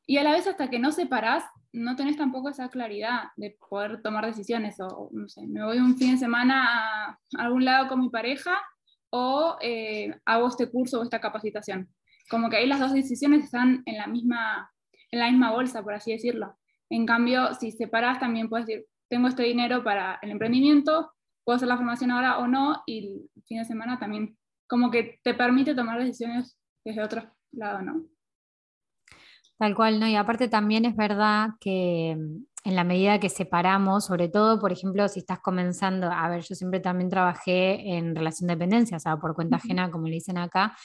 Y 0.05 0.17
a 0.17 0.23
la 0.23 0.31
vez 0.31 0.47
hasta 0.47 0.69
que 0.69 0.79
no 0.79 0.91
separas, 0.91 1.43
no 1.73 1.95
tenés 1.95 2.17
tampoco 2.17 2.49
esa 2.49 2.69
claridad 2.69 3.25
de 3.35 3.57
poder 3.69 4.01
tomar 4.01 4.25
decisiones. 4.25 4.79
O, 4.79 5.09
no 5.11 5.27
sé, 5.27 5.45
me 5.47 5.63
voy 5.63 5.77
un 5.77 5.97
fin 5.97 6.11
de 6.11 6.17
semana 6.17 7.09
a 7.09 7.19
algún 7.37 7.65
lado 7.65 7.87
con 7.87 7.99
mi 7.99 8.09
pareja 8.09 8.61
o 9.09 9.57
eh, 9.61 10.13
hago 10.25 10.47
este 10.47 10.69
curso 10.69 10.99
o 10.99 11.03
esta 11.03 11.19
capacitación. 11.19 11.89
Como 12.29 12.49
que 12.49 12.57
ahí 12.57 12.67
las 12.67 12.79
dos 12.79 12.93
decisiones 12.93 13.43
están 13.43 13.83
en 13.85 13.97
la 13.97 14.07
misma, 14.07 14.71
en 15.15 15.21
la 15.21 15.31
misma 15.31 15.51
bolsa, 15.51 15.83
por 15.83 15.93
así 15.93 16.11
decirlo. 16.11 16.57
En 16.89 17.05
cambio, 17.05 17.53
si 17.55 17.71
separas, 17.71 18.19
también 18.19 18.49
puedes 18.49 18.67
decir, 18.67 18.85
tengo 19.09 19.27
este 19.27 19.43
dinero 19.43 19.83
para 19.83 20.19
el 20.21 20.31
emprendimiento, 20.31 21.11
puedo 21.43 21.57
hacer 21.57 21.67
la 21.67 21.77
formación 21.77 22.11
ahora 22.11 22.39
o 22.39 22.47
no, 22.47 22.83
y 22.85 23.29
el 23.35 23.43
fin 23.45 23.59
de 23.59 23.65
semana 23.65 23.99
también. 23.99 24.37
Como 24.67 24.89
que 24.89 25.19
te 25.23 25.33
permite 25.33 25.75
tomar 25.75 25.99
decisiones 25.99 26.57
desde 26.83 27.03
otro 27.03 27.31
lado, 27.51 27.81
¿no? 27.81 28.03
Tal 29.57 29.73
cual, 29.73 29.99
¿no? 29.99 30.07
Y 30.07 30.15
aparte 30.15 30.49
también 30.49 30.85
es 30.85 30.95
verdad 30.95 31.51
que 31.61 32.15
mm, 32.17 32.43
en 32.65 32.75
la 32.75 32.83
medida 32.83 33.19
que 33.19 33.29
separamos, 33.29 34.05
sobre 34.05 34.27
todo, 34.27 34.59
por 34.59 34.71
ejemplo, 34.71 35.07
si 35.07 35.19
estás 35.19 35.39
comenzando, 35.39 36.11
a 36.11 36.27
ver, 36.27 36.41
yo 36.41 36.55
siempre 36.55 36.79
también 36.79 37.09
trabajé 37.09 37.95
en 37.95 38.15
relación 38.15 38.47
de 38.47 38.55
dependencia, 38.55 38.97
o 38.97 38.99
sea, 38.99 39.17
por 39.17 39.35
cuenta 39.35 39.57
ajena, 39.57 39.91
como 39.91 40.07
le 40.07 40.15
dicen 40.15 40.39
acá. 40.39 40.75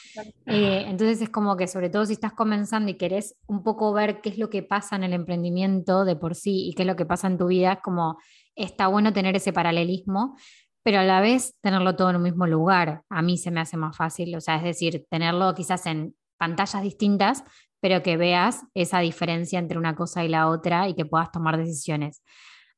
Eh, 0.47 0.85
entonces 0.87 1.23
es 1.23 1.31
como 1.31 1.57
que, 1.57 1.67
sobre 1.67 1.89
todo 1.89 2.05
si 2.05 2.13
estás 2.13 2.35
comenzando 2.35 2.91
y 2.91 2.95
querés 2.99 3.35
un 3.47 3.63
poco 3.63 3.95
ver 3.95 4.21
qué 4.21 4.29
es 4.29 4.39
lo 4.39 4.51
que 4.51 4.63
pasa 4.63 4.95
en 4.95 5.05
el 5.05 5.15
emprendimiento 5.15 6.05
de 6.05 6.17
por 6.17 6.35
sí 6.35 6.69
y 6.69 6.75
qué 6.75 6.83
es 6.83 6.87
lo 6.87 6.97
que 6.97 7.07
pasa 7.07 7.29
en 7.29 7.39
tu 7.39 7.47
vida, 7.47 7.73
es 7.73 7.81
como, 7.83 8.19
está 8.55 8.87
bueno 8.89 9.15
tener 9.15 9.35
ese 9.35 9.55
paralelismo, 9.55 10.37
pero 10.83 10.99
a 10.99 11.05
la 11.05 11.23
vez 11.23 11.57
tenerlo 11.63 11.97
todo 11.97 12.11
en 12.11 12.17
un 12.17 12.23
mismo 12.23 12.47
lugar. 12.47 13.05
A 13.09 13.23
mí 13.23 13.39
se 13.39 13.51
me 13.51 13.61
hace 13.61 13.79
más 13.79 13.97
fácil, 13.97 14.37
o 14.37 14.41
sea, 14.43 14.57
es 14.57 14.65
decir, 14.65 15.07
tenerlo 15.09 15.55
quizás 15.55 15.87
en 15.87 16.15
pantallas 16.37 16.83
distintas, 16.83 17.43
pero 17.81 18.03
que 18.03 18.17
veas 18.17 18.63
esa 18.75 19.01
diferencia 19.01 19.59
entre 19.59 19.79
una 19.79 19.97
cosa 19.97 20.25
y 20.25 20.29
la 20.29 20.49
otra 20.49 20.89
y 20.89 20.95
que 20.95 21.07
puedas 21.07 21.33
tomar 21.33 21.57
decisiones. 21.57 22.23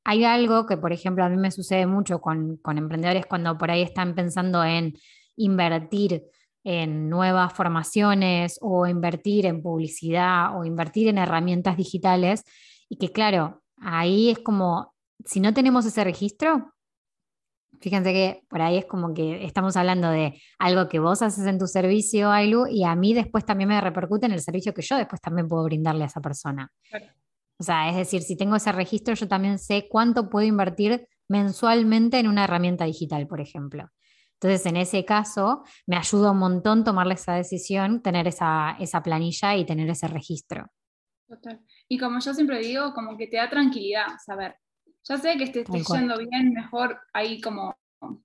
Hay 0.05 0.25
algo 0.25 0.67
que, 0.67 0.77
por 0.77 0.93
ejemplo, 0.93 1.25
a 1.25 1.29
mí 1.29 1.37
me 1.37 1.51
sucede 1.51 1.87
mucho 1.87 2.21
con, 2.21 2.61
emprendedores 2.65 3.27
cuando 3.27 3.57
por 3.59 3.71
ahí 3.71 3.83
están 3.83 4.15
pensando 4.15 4.65
en 4.65 4.95
invertir 5.37 6.25
en 6.65 7.09
nuevas 7.09 7.53
formaciones 7.53 8.59
o 8.61 8.87
invertir 8.87 9.47
en 9.47 9.63
publicidad 9.63 10.57
o 10.57 10.65
invertir 10.65 11.09
en 11.09 11.19
herramientas 11.19 11.77
digitales 11.77 12.45
y 12.89 12.97
que 12.99 13.11
claro, 13.11 13.63
ahí 13.79 14.31
es 14.31 14.39
como, 14.39 14.95
si 15.25 15.41
no 15.41 15.55
tenemos 15.55 15.87
ese 15.87 16.05
registro, 16.05 16.73
Fíjense 17.83 18.13
que 18.13 18.45
por 18.49 18.63
ahí 18.63 18.79
es 18.79 18.87
como 18.87 19.13
que 19.13 19.45
estamos 19.45 19.77
hablando 19.77 20.09
de 20.09 20.41
algo 20.59 20.89
que 20.89 21.01
vos 21.01 21.21
haces 21.21 21.47
en 21.47 21.59
tu 21.59 21.67
servicio, 21.67 22.31
Ailu, 22.31 22.69
y 22.69 22.85
a 22.85 22.95
mí 22.95 23.13
después 23.13 23.45
también 23.45 23.69
me 23.69 23.81
repercute 23.81 24.27
en 24.27 24.33
el 24.33 24.41
servicio 24.41 24.73
que 24.73 24.83
yo 24.83 24.97
después 24.97 25.21
también 25.21 25.49
puedo 25.49 25.65
brindarle 25.65 26.05
a 26.05 26.07
esa 26.07 26.21
persona. 26.21 26.71
O 27.59 27.65
sea, 27.65 27.89
es 27.89 27.97
decir, 27.97 28.23
si 28.23 28.37
tengo 28.37 28.55
ese 28.55 28.71
registro, 28.71 29.15
yo 29.15 29.27
también 29.27 29.59
sé 29.59 29.89
cuánto 29.89 30.31
puedo 30.31 30.47
invertir 30.47 31.09
mensualmente 31.29 32.21
en 32.21 32.29
una 32.29 32.45
herramienta 32.45 32.85
digital, 32.85 33.27
por 33.27 33.41
ejemplo. 33.41 33.91
Entonces, 34.35 34.65
en 34.67 34.77
ese 34.77 35.05
caso, 35.05 35.65
me 35.87 35.97
ayuda 35.97 36.31
un 36.31 36.39
montón 36.39 36.85
tomarle 36.85 37.15
esa 37.15 37.35
decisión, 37.35 38.01
tener 38.01 38.29
esa, 38.29 38.77
esa 38.79 39.03
planilla 39.03 39.57
y 39.57 39.65
tener 39.65 39.91
ese 39.91 40.07
registro. 40.07 40.67
Total. 41.29 41.61
Y 41.89 41.99
como 41.99 42.21
yo 42.21 42.33
siempre 42.33 42.61
digo, 42.61 42.93
como 42.95 43.17
que 43.17 43.27
te 43.27 43.39
da 43.39 43.51
tranquilidad 43.51 44.07
saber, 44.25 44.57
ya 45.05 45.19
sé 45.19 45.37
que 45.37 45.45
esté 45.45 45.65
yendo 45.65 46.19
bien, 46.19 46.53
mejor 46.53 47.01
hay 47.13 47.41
como 47.41 47.77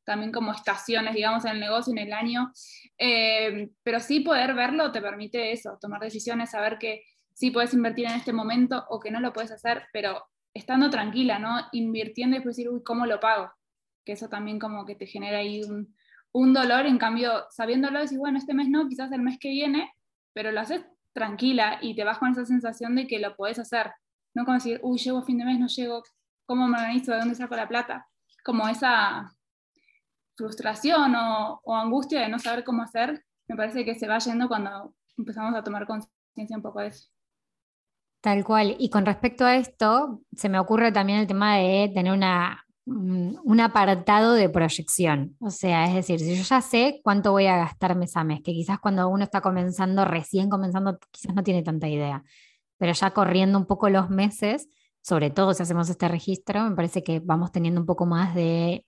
también 0.03 0.31
como 0.31 0.51
estaciones, 0.51 1.13
digamos, 1.13 1.46
en 1.46 1.51
el 1.51 1.60
negocio, 1.60 1.93
en 1.93 2.00
el 2.00 2.13
año, 2.13 2.51
eh, 2.98 3.69
pero 3.84 4.00
sí 4.00 4.22
poder 4.22 4.55
verlo 4.55 4.91
te 4.91 5.01
permite 5.01 5.51
eso, 5.51 5.77
tomar 5.79 6.01
decisiones, 6.01 6.51
saber 6.51 6.77
que 6.79 7.03
sí 7.34 7.51
puedes 7.51 7.74
invertir 7.74 8.05
en 8.05 8.13
este 8.13 8.34
momento 8.34 8.86
o 8.89 9.00
que 9.00 9.12
no 9.12 9.19
lo 9.19 9.34
puedes 9.34 9.51
hacer, 9.51 9.84
pero 9.93 10.25
estando 10.53 10.89
tranquila, 10.89 11.38
¿no? 11.38 11.60
Invirtiendo 11.72 12.36
y 12.36 12.39
después 12.39 12.57
decir, 12.57 12.72
uy, 12.72 12.81
¿cómo 12.84 13.05
lo 13.05 13.19
pago? 13.19 13.51
Que 14.03 14.13
eso 14.13 14.27
también 14.27 14.57
como 14.57 14.86
que 14.86 14.96
te 14.96 15.05
genera 15.05 15.38
ahí 15.38 15.62
un, 15.62 15.96
un 16.31 16.53
dolor, 16.53 16.86
en 16.88 16.98
cambio, 16.98 17.46
sabiéndolo, 17.51 18.00
decir, 18.00 18.17
bueno, 18.17 18.39
este 18.39 18.53
mes 18.53 18.69
no, 18.69 18.88
quizás 18.88 19.12
el 19.12 19.22
mes 19.22 19.38
que 19.39 19.50
viene, 19.50 19.91
pero 20.34 20.51
lo 20.51 20.62
haces 20.62 20.84
tranquila 21.13 21.79
y 21.81 21.96
te 21.96 22.03
vas 22.03 22.17
con 22.17 22.31
esa 22.31 22.46
sensación 22.46 22.96
de 22.96 23.07
que 23.07 23.19
lo 23.19 23.36
puedes 23.36 23.60
hacer, 23.60 23.91
no 24.34 24.46
como 24.46 24.55
decir, 24.55 24.79
uy, 24.84 24.98
llego 24.98 25.19
a 25.19 25.25
fin 25.25 25.38
de 25.38 25.46
mes, 25.46 25.60
no 25.60 25.67
llego, 25.67 26.03
cómo 26.47 26.67
me 26.67 26.77
organizo, 26.77 27.11
de 27.11 27.19
dónde 27.19 27.35
saco 27.35 27.55
la 27.55 27.67
plata, 27.67 28.07
como 28.43 28.67
esa 28.67 29.31
frustración 30.35 31.13
o, 31.15 31.75
angustia 31.75 32.21
de 32.21 32.29
no 32.29 32.39
saber 32.39 32.63
cómo 32.63 32.81
hacer, 32.81 33.23
me 33.47 33.55
parece 33.55 33.85
que 33.85 33.95
se 33.95 34.07
va 34.07 34.17
yendo 34.19 34.47
cuando 34.47 34.95
empezamos 35.17 35.53
a 35.53 35.63
tomar 35.63 35.85
conciencia 35.85 36.55
un 36.55 36.63
poco 36.63 36.79
de 36.79 36.87
eso. 36.87 37.09
Tal 38.21 38.43
cual. 38.43 38.75
Y 38.79 38.89
con 38.89 39.05
respecto 39.05 39.45
a 39.45 39.55
esto, 39.55 40.21
se 40.35 40.49
me 40.49 40.59
ocurre 40.59 40.91
también 40.91 41.19
el 41.19 41.27
tema 41.27 41.57
de 41.57 41.91
tener 41.93 42.13
una, 42.13 42.65
un 42.85 43.59
apartado 43.59 44.33
de 44.33 44.49
proyección. 44.49 45.35
O 45.39 45.49
sea, 45.49 45.85
es 45.85 45.93
decir, 45.93 46.19
si 46.19 46.35
yo 46.35 46.43
ya 46.43 46.61
sé 46.61 47.01
cuánto 47.03 47.31
voy 47.31 47.47
a 47.47 47.57
gastar 47.57 47.95
mes 47.95 48.15
a 48.15 48.23
mes, 48.23 48.41
que 48.41 48.53
quizás 48.53 48.79
cuando 48.79 49.07
uno 49.09 49.23
está 49.23 49.41
comenzando, 49.41 50.05
recién 50.05 50.49
comenzando, 50.49 50.97
quizás 51.11 51.35
no 51.35 51.43
tiene 51.43 51.63
tanta 51.63 51.87
idea. 51.87 52.23
pero 52.77 52.93
ya 52.93 53.11
corriendo 53.11 53.57
un 53.57 53.65
poco 53.65 53.89
los 53.89 54.09
meses, 54.09 54.69
sobre 55.07 55.29
todo 55.29 55.53
si 55.53 55.63
hacemos 55.63 55.89
este 55.89 56.09
registro, 56.09 56.69
me 56.69 56.75
parece 56.75 57.01
que 57.01 57.21
vamos 57.21 57.53
teniendo 57.53 57.79
un 57.79 57.87
poco 57.87 58.05
más 58.05 58.35
de 58.35 58.85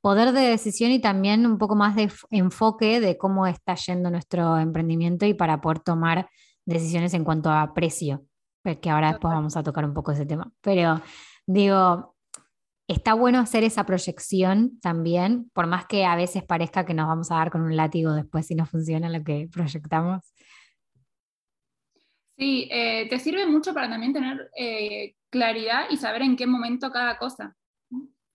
poder 0.00 0.30
de 0.30 0.42
decisión 0.42 0.92
y 0.92 1.00
también 1.00 1.44
un 1.44 1.58
poco 1.58 1.74
más 1.74 1.96
de 1.96 2.08
enfoque 2.30 3.00
de 3.00 3.18
cómo 3.18 3.48
está 3.48 3.74
yendo 3.74 4.08
nuestro 4.08 4.58
emprendimiento 4.58 5.26
y 5.26 5.34
para 5.34 5.60
poder 5.60 5.80
tomar 5.80 6.30
decisiones 6.64 7.14
en 7.14 7.24
cuanto 7.24 7.50
a 7.50 7.74
precio, 7.74 8.24
que 8.80 8.90
ahora 8.90 9.10
después 9.10 9.34
vamos 9.34 9.56
a 9.56 9.64
tocar 9.64 9.84
un 9.84 9.92
poco 9.92 10.12
ese 10.12 10.24
tema. 10.24 10.52
Pero 10.60 11.02
digo, 11.46 12.14
está 12.86 13.14
bueno 13.14 13.40
hacer 13.40 13.64
esa 13.64 13.84
proyección 13.84 14.78
también, 14.80 15.50
por 15.52 15.66
más 15.66 15.86
que 15.86 16.04
a 16.04 16.14
veces 16.14 16.44
parezca 16.44 16.86
que 16.86 16.94
nos 16.94 17.08
vamos 17.08 17.32
a 17.32 17.38
dar 17.38 17.50
con 17.50 17.62
un 17.62 17.74
látigo 17.74 18.12
después 18.12 18.46
si 18.46 18.54
no 18.54 18.66
funciona 18.66 19.08
lo 19.08 19.24
que 19.24 19.48
proyectamos. 19.52 20.32
Sí, 22.38 22.68
eh, 22.70 23.08
te 23.08 23.18
sirve 23.18 23.46
mucho 23.46 23.72
para 23.74 23.88
también 23.88 24.12
tener 24.12 24.50
eh, 24.56 25.16
claridad 25.36 25.84
y 25.90 25.98
saber 25.98 26.22
en 26.22 26.36
qué 26.36 26.46
momento 26.46 26.90
cada 26.90 27.18
cosa. 27.18 27.54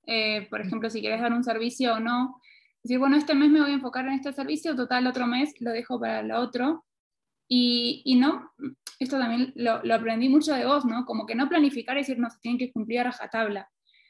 Eh, 0.06 0.48
por 0.50 0.62
ejemplo, 0.62 0.90
si 0.90 1.02
quieres 1.02 1.20
dar 1.20 1.34
un 1.34 1.44
servicio 1.44 1.96
o 1.96 2.00
no, 2.00 2.40
decir, 2.84 3.00
bueno, 3.00 3.18
este 3.18 3.34
mes 3.34 3.50
me 3.50 3.60
voy 3.60 3.72
a 3.72 3.76
enfocar 3.76 4.06
en 4.06 4.14
este 4.14 4.34
servicio, 4.34 4.76
total, 4.76 5.08
otro 5.08 5.26
mes 5.26 5.54
lo 5.60 5.72
dejo 5.72 6.00
para 6.00 6.20
el 6.20 6.32
otro. 6.32 6.86
Y, 7.48 8.02
y 8.06 8.16
no, 8.16 8.52
esto 9.00 9.18
también 9.18 9.52
lo, 9.56 9.84
lo, 9.84 9.96
aprendí 9.96 10.30
mucho 10.30 10.54
de 10.54 10.66
vos, 10.66 10.86
¿no? 10.86 11.06
Como 11.06 11.26
que 11.26 11.36
no 11.36 11.50
planificar 11.50 11.98
y 11.98 12.02
decir, 12.02 12.20
no, 12.20 12.30
se 12.30 12.40
tienen 12.40 12.60
que 12.60 12.72
cumplir 12.72 13.00
a 13.00 13.06
rajatabla. 13.06 13.70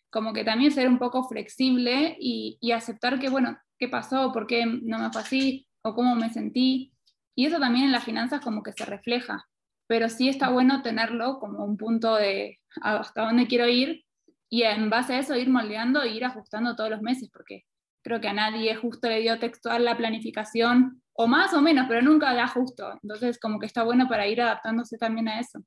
Como 0.10 0.34
que 0.34 0.44
también 0.44 0.72
ser 0.72 0.90
un 0.90 1.00
poco 1.00 1.24
flexible 1.24 2.18
y, 2.20 2.58
y 2.60 2.72
aceptar 2.74 3.20
que, 3.20 3.30
bueno, 3.30 3.58
¿qué 3.80 3.88
pasó? 3.88 4.32
¿Por 4.34 4.48
qué 4.48 4.66
no 4.66 5.00
me 5.00 5.12
fue 5.12 5.22
así? 5.22 5.68
¿O 5.82 5.96
cómo 5.96 6.16
me 6.16 6.30
sentí? 6.30 6.94
Y 7.36 7.46
eso 7.46 7.58
también 7.60 7.86
en 7.86 7.94
las 7.94 8.04
finanzas 8.04 8.42
como 8.42 8.62
que 8.62 8.74
se 8.74 8.86
refleja 8.86 9.48
pero 9.92 10.08
sí 10.08 10.30
está 10.30 10.50
bueno 10.50 10.82
tenerlo 10.84 11.38
como 11.38 11.66
un 11.66 11.76
punto 11.76 12.16
de 12.16 12.61
hasta 12.82 13.24
dónde 13.24 13.48
quiero 13.48 13.68
ir 13.68 14.04
y 14.50 14.64
en 14.64 14.90
base 14.90 15.14
a 15.14 15.20
eso 15.20 15.36
ir 15.36 15.50
moldeando 15.50 16.02
e 16.02 16.10
ir 16.10 16.26
ajustando 16.26 16.76
todos 16.76 16.90
los 16.90 17.02
meses, 17.02 17.30
porque 17.32 17.64
creo 18.04 18.20
que 18.20 18.28
a 18.28 18.34
nadie 18.34 18.76
justo 18.76 19.08
le 19.08 19.22
dio 19.22 19.40
textual 19.40 19.86
la 19.86 19.98
planificación, 19.98 21.02
o 21.14 21.28
más 21.28 21.54
o 21.54 21.62
menos, 21.62 21.86
pero 21.88 22.02
nunca 22.02 22.34
da 22.34 22.48
justo. 22.48 23.00
Entonces, 23.02 23.40
como 23.40 23.60
que 23.60 23.66
está 23.66 23.84
bueno 23.84 24.08
para 24.08 24.28
ir 24.28 24.42
adaptándose 24.42 24.98
también 24.98 25.28
a 25.30 25.40
eso. 25.40 25.60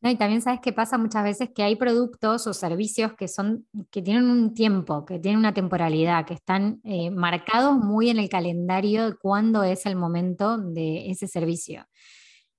No, 0.00 0.10
y 0.10 0.16
también 0.16 0.40
sabes 0.40 0.60
que 0.60 0.72
pasa 0.72 0.96
muchas 0.96 1.24
veces 1.24 1.50
que 1.52 1.64
hay 1.64 1.74
productos 1.74 2.46
o 2.46 2.54
servicios 2.54 3.14
que 3.14 3.26
son, 3.26 3.66
que 3.90 4.00
tienen 4.00 4.30
un 4.30 4.54
tiempo, 4.54 5.04
que 5.04 5.18
tienen 5.18 5.40
una 5.40 5.54
temporalidad, 5.54 6.24
que 6.24 6.34
están 6.34 6.80
eh, 6.84 7.10
marcados 7.10 7.78
muy 7.78 8.08
en 8.08 8.18
el 8.20 8.28
calendario 8.28 9.10
de 9.10 9.16
cuándo 9.16 9.64
es 9.64 9.86
el 9.86 9.96
momento 9.96 10.56
de 10.56 11.10
ese 11.10 11.26
servicio. 11.26 11.84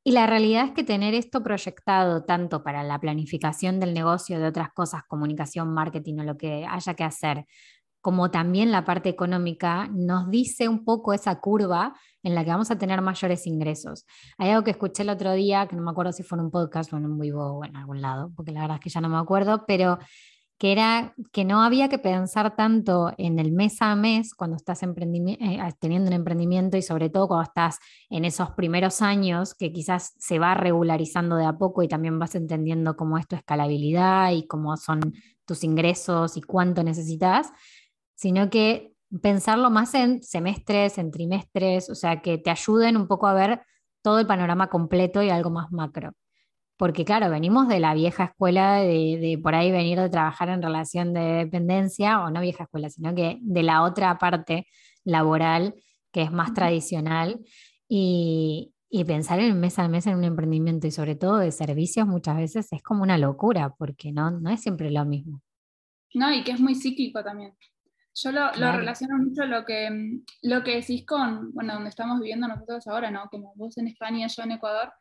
Y 0.09 0.11
la 0.11 0.25
realidad 0.25 0.65
es 0.65 0.71
que 0.71 0.83
tener 0.83 1.13
esto 1.13 1.43
proyectado 1.43 2.23
tanto 2.23 2.63
para 2.63 2.81
la 2.81 2.99
planificación 2.99 3.79
del 3.79 3.93
negocio, 3.93 4.39
de 4.39 4.47
otras 4.47 4.69
cosas, 4.73 5.03
comunicación, 5.07 5.71
marketing 5.71 6.17
o 6.17 6.23
lo 6.23 6.35
que 6.35 6.65
haya 6.67 6.95
que 6.95 7.03
hacer, 7.03 7.45
como 8.01 8.31
también 8.31 8.71
la 8.71 8.85
parte 8.85 9.09
económica, 9.09 9.87
nos 9.93 10.31
dice 10.31 10.67
un 10.67 10.83
poco 10.83 11.13
esa 11.13 11.39
curva 11.39 11.93
en 12.23 12.33
la 12.33 12.43
que 12.43 12.49
vamos 12.49 12.71
a 12.71 12.77
tener 12.79 13.03
mayores 13.03 13.45
ingresos. 13.45 14.07
Hay 14.39 14.49
algo 14.49 14.63
que 14.63 14.71
escuché 14.71 15.03
el 15.03 15.09
otro 15.09 15.33
día, 15.33 15.67
que 15.67 15.75
no 15.75 15.83
me 15.83 15.91
acuerdo 15.91 16.11
si 16.11 16.23
fue 16.23 16.39
en 16.39 16.45
un 16.45 16.49
podcast 16.49 16.91
o 16.91 16.97
en 16.97 17.05
un 17.05 17.19
vivo 17.19 17.59
o 17.59 17.63
en 17.63 17.75
algún 17.75 18.01
lado, 18.01 18.31
porque 18.35 18.51
la 18.51 18.61
verdad 18.61 18.77
es 18.77 18.81
que 18.81 18.89
ya 18.89 19.01
no 19.01 19.09
me 19.09 19.17
acuerdo, 19.19 19.65
pero 19.67 19.99
que 20.59 20.73
era 20.73 21.15
que 21.31 21.45
no 21.45 21.63
había 21.63 21.87
que 21.87 21.99
pensar 21.99 22.55
tanto 22.57 23.13
en 23.17 23.39
el 23.39 23.53
mes 23.53 23.81
a 23.81 23.95
mes 23.95 24.35
cuando 24.35 24.57
estás 24.57 24.83
eh, 24.83 25.59
teniendo 25.79 26.09
un 26.09 26.13
emprendimiento 26.13 26.75
y 26.75 26.81
sobre 26.81 27.09
todo 27.09 27.29
cuando 27.29 27.43
estás 27.43 27.79
en 28.09 28.25
esos 28.25 28.51
primeros 28.51 29.01
años 29.01 29.55
que 29.55 29.71
quizás 29.71 30.13
se 30.19 30.37
va 30.37 30.55
regularizando 30.55 31.37
de 31.37 31.45
a 31.45 31.53
poco 31.57 31.81
y 31.81 31.87
también 31.87 32.19
vas 32.19 32.35
entendiendo 32.35 32.97
cómo 32.97 33.17
es 33.17 33.25
tu 33.25 33.37
escalabilidad 33.37 34.31
y 34.33 34.47
cómo 34.47 34.75
son 34.75 35.13
tus 35.45 35.63
ingresos 35.63 36.35
y 36.35 36.41
cuánto 36.41 36.83
necesitas, 36.83 37.51
sino 38.15 38.49
que 38.49 38.93
pensarlo 39.21 39.69
más 39.69 39.93
en 39.95 40.21
semestres, 40.21 40.97
en 40.97 41.09
trimestres, 41.09 41.89
o 41.89 41.95
sea, 41.95 42.21
que 42.21 42.37
te 42.37 42.49
ayuden 42.49 42.97
un 42.97 43.07
poco 43.07 43.27
a 43.27 43.33
ver 43.33 43.61
todo 44.01 44.19
el 44.19 44.27
panorama 44.27 44.67
completo 44.67 45.23
y 45.23 45.29
algo 45.29 45.51
más 45.51 45.71
macro 45.71 46.11
porque 46.79 47.03
claro, 47.03 47.29
venimos 47.29 47.67
de 47.67 47.81
la 47.81 47.93
vieja 47.93 48.23
escuela 48.23 48.77
de, 48.77 49.37
por 49.43 49.53
ahí 49.53 49.69
venir 49.69 49.99
de 49.99 50.07
trabajar 50.07 50.47
en 50.47 50.61
relación 50.61 51.13
de 51.13 51.19
dependencia, 51.19 52.23
o 52.23 52.31
no 52.31 52.39
vieja 52.39 52.63
escuela, 52.63 52.89
sino 52.89 53.13
que 53.13 53.37
de 53.41 53.63
la 53.63 53.83
otra 53.83 54.17
parte 54.17 54.65
laboral, 55.03 55.75
que 56.13 56.21
es 56.21 56.31
más 56.31 56.53
tradicional, 56.53 57.41
y, 57.89 58.73
pensar 59.05 59.41
en 59.41 59.59
mes 59.59 59.77
a 59.77 59.89
mes 59.89 60.07
en 60.07 60.15
un 60.15 60.23
emprendimiento 60.23 60.87
y 60.87 60.91
sobre 60.91 61.15
todo 61.15 61.39
de 61.39 61.51
servicios 61.51 62.07
muchas 62.07 62.37
veces 62.37 62.71
es 62.71 62.81
como 62.81 63.03
una 63.03 63.17
locura, 63.17 63.75
porque 63.77 64.13
no, 64.13 64.31
no 64.31 64.49
es 64.49 64.61
siempre 64.61 64.89
lo 64.89 65.03
mismo. 65.03 65.41
No, 66.13 66.33
y 66.33 66.45
que 66.45 66.51
es 66.53 66.61
muy 66.61 66.75
cíclico 66.75 67.21
también. 67.21 67.57
Yo 68.15 68.31
lo, 68.31 68.53
lo, 68.53 68.71
relaciono 68.71 69.17
mucho 69.17 69.45
lo 69.45 69.65
que, 69.65 70.21
lo 70.43 70.63
que 70.63 70.75
decís 70.75 71.05
con, 71.05 71.51
bueno, 71.51 71.73
donde 71.73 71.89
estamos 71.89 72.21
viviendo 72.21 72.47
nosotros 72.47 72.87
ahora, 72.87 73.11
¿no? 73.11 73.27
Como 73.29 73.53
vos 73.55 73.77
en 73.77 73.87
España, 73.89 74.27
yo 74.27 74.43
en 74.43 74.51
Ecuador, 74.53 74.93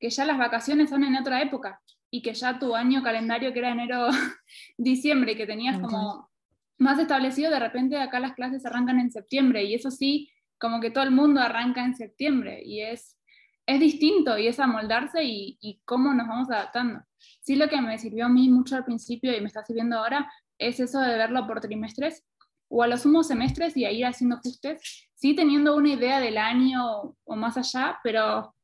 que 0.00 0.10
ya 0.10 0.24
las 0.24 0.38
vacaciones 0.38 0.90
son 0.90 1.04
en 1.04 1.16
otra 1.16 1.42
época 1.42 1.80
y 2.10 2.22
que 2.22 2.34
ya 2.34 2.58
tu 2.58 2.74
año 2.74 3.02
calendario, 3.02 3.52
que 3.52 3.60
era 3.60 3.70
enero, 3.70 4.08
diciembre, 4.78 5.36
que 5.36 5.46
tenías 5.46 5.78
como 5.78 6.30
más 6.78 6.98
establecido, 6.98 7.50
de 7.50 7.60
repente 7.60 7.98
acá 7.98 8.18
las 8.18 8.32
clases 8.32 8.64
arrancan 8.64 8.98
en 8.98 9.12
septiembre 9.12 9.64
y 9.64 9.74
eso 9.74 9.90
sí, 9.90 10.30
como 10.58 10.80
que 10.80 10.90
todo 10.90 11.04
el 11.04 11.10
mundo 11.10 11.40
arranca 11.40 11.84
en 11.84 11.94
septiembre 11.94 12.62
y 12.64 12.80
es, 12.80 13.18
es 13.66 13.78
distinto 13.78 14.36
y 14.38 14.48
es 14.48 14.58
amoldarse 14.58 15.22
y, 15.22 15.58
y 15.60 15.80
cómo 15.84 16.12
nos 16.14 16.26
vamos 16.26 16.50
adaptando. 16.50 17.02
Sí, 17.42 17.54
lo 17.56 17.68
que 17.68 17.80
me 17.80 17.98
sirvió 17.98 18.26
a 18.26 18.30
mí 18.30 18.48
mucho 18.48 18.76
al 18.76 18.84
principio 18.84 19.36
y 19.36 19.40
me 19.40 19.46
está 19.46 19.62
sirviendo 19.62 19.98
ahora 19.98 20.30
es 20.58 20.80
eso 20.80 21.00
de 21.00 21.16
verlo 21.16 21.46
por 21.46 21.60
trimestres 21.60 22.24
o 22.68 22.82
a 22.82 22.86
los 22.86 23.02
sumos 23.02 23.28
semestres 23.28 23.76
y 23.76 23.84
a 23.84 23.90
ir 23.90 24.06
haciendo 24.06 24.36
ajustes, 24.36 25.08
sí 25.14 25.34
teniendo 25.34 25.76
una 25.76 25.90
idea 25.90 26.20
del 26.20 26.38
año 26.38 27.14
o 27.24 27.36
más 27.36 27.56
allá, 27.56 27.98
pero 28.02 28.54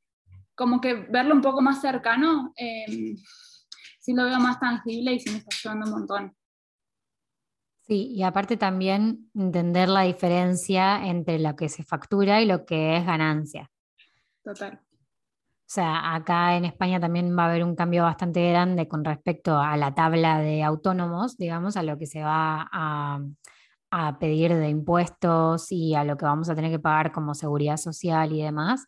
como 0.57 0.81
que 0.81 0.95
verlo 0.95 1.35
un 1.35 1.43
poco 1.43 1.61
más 1.61 1.81
cercano, 1.81 2.53
eh, 2.57 3.15
sí 4.01 4.15
lo 4.15 4.25
veo 4.25 4.41
más 4.41 4.59
tangible 4.59 5.13
y 5.13 5.21
sí 5.21 5.31
me 5.31 5.39
está 5.39 5.55
ayudando 5.55 5.87
un 5.87 5.93
montón. 5.93 6.37
Sí, 7.83 8.09
y 8.13 8.25
aparte 8.25 8.57
también 8.57 9.31
entender 9.35 9.89
la 9.89 10.03
diferencia 10.03 11.07
entre 11.07 11.39
lo 11.39 11.55
que 11.55 11.69
se 11.69 11.85
factura 11.85 12.41
y 12.43 12.47
lo 12.47 12.65
que 12.67 12.97
es 12.97 13.07
ganancia. 13.07 13.71
Total. 14.43 14.81
O 14.83 15.69
sea, 15.69 16.15
acá 16.15 16.57
en 16.57 16.65
España 16.65 16.99
también 16.99 17.37
va 17.37 17.45
a 17.45 17.51
haber 17.51 17.63
un 17.63 17.77
cambio 17.77 18.05
bastante 18.05 18.49
grande 18.49 18.89
con 18.89 19.05
respecto 19.05 19.59
a 19.59 19.77
la 19.77 19.95
tabla 19.95 20.41
de 20.41 20.63
autónomos, 20.63 21.37
digamos, 21.37 21.77
a 21.77 21.83
lo 21.83 21.99
que 21.99 22.07
se 22.07 22.23
va 22.23 22.69
a, 22.73 23.21
a 23.91 24.19
pedir 24.19 24.55
de 24.55 24.69
impuestos 24.69 25.71
y 25.71 25.95
a 25.95 26.05
lo 26.05 26.17
que 26.17 26.25
vamos 26.25 26.49
a 26.49 26.55
tener 26.55 26.71
que 26.71 26.79
pagar 26.79 27.13
como 27.13 27.35
seguridad 27.35 27.77
social 27.77 28.33
y 28.33 28.43
demás 28.43 28.87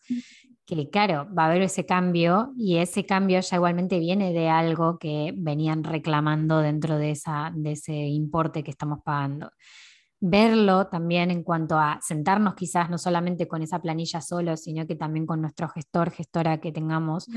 que 0.69 0.91
claro, 0.91 1.27
va 1.35 1.45
a 1.45 1.47
haber 1.47 1.63
ese 1.63 1.87
cambio 1.87 2.53
y 2.55 2.77
ese 2.77 3.07
cambio 3.07 3.41
ya 3.41 3.57
igualmente 3.57 3.99
viene 3.99 4.35
de 4.35 4.51
algo 4.51 4.99
que 4.99 5.33
venían 5.35 5.83
reclamando 5.83 6.59
dentro 6.59 6.99
de, 6.99 7.13
esa, 7.13 7.51
de 7.55 7.73
ese 7.73 7.95
importe 7.95 8.63
que 8.63 8.71
estamos 8.71 8.99
pagando. 9.03 9.51
Verlo 10.21 10.89
también 10.89 11.31
en 11.31 11.43
cuanto 11.43 11.79
a 11.79 12.01
sentarnos 12.03 12.55
quizás 12.55 12.91
no 12.91 12.99
solamente 12.99 13.49
con 13.49 13.63
esa 13.63 13.81
planilla 13.81 14.21
solo, 14.21 14.59
sino 14.59 14.87
que 14.87 14.95
también 14.95 15.25
con 15.25 15.41
nuestro 15.41 15.71
gestor, 15.71 16.11
gestora 16.11 16.61
que 16.61 16.71
tengamos 16.71 17.29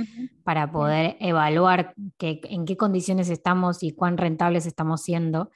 para 0.44 0.70
poder 0.70 1.16
evaluar 1.22 1.94
en 2.20 2.66
qué 2.66 2.76
condiciones 2.76 3.30
estamos 3.30 3.82
y 3.82 3.94
cuán 3.94 4.18
rentables 4.18 4.66
estamos 4.66 5.04
siendo, 5.04 5.52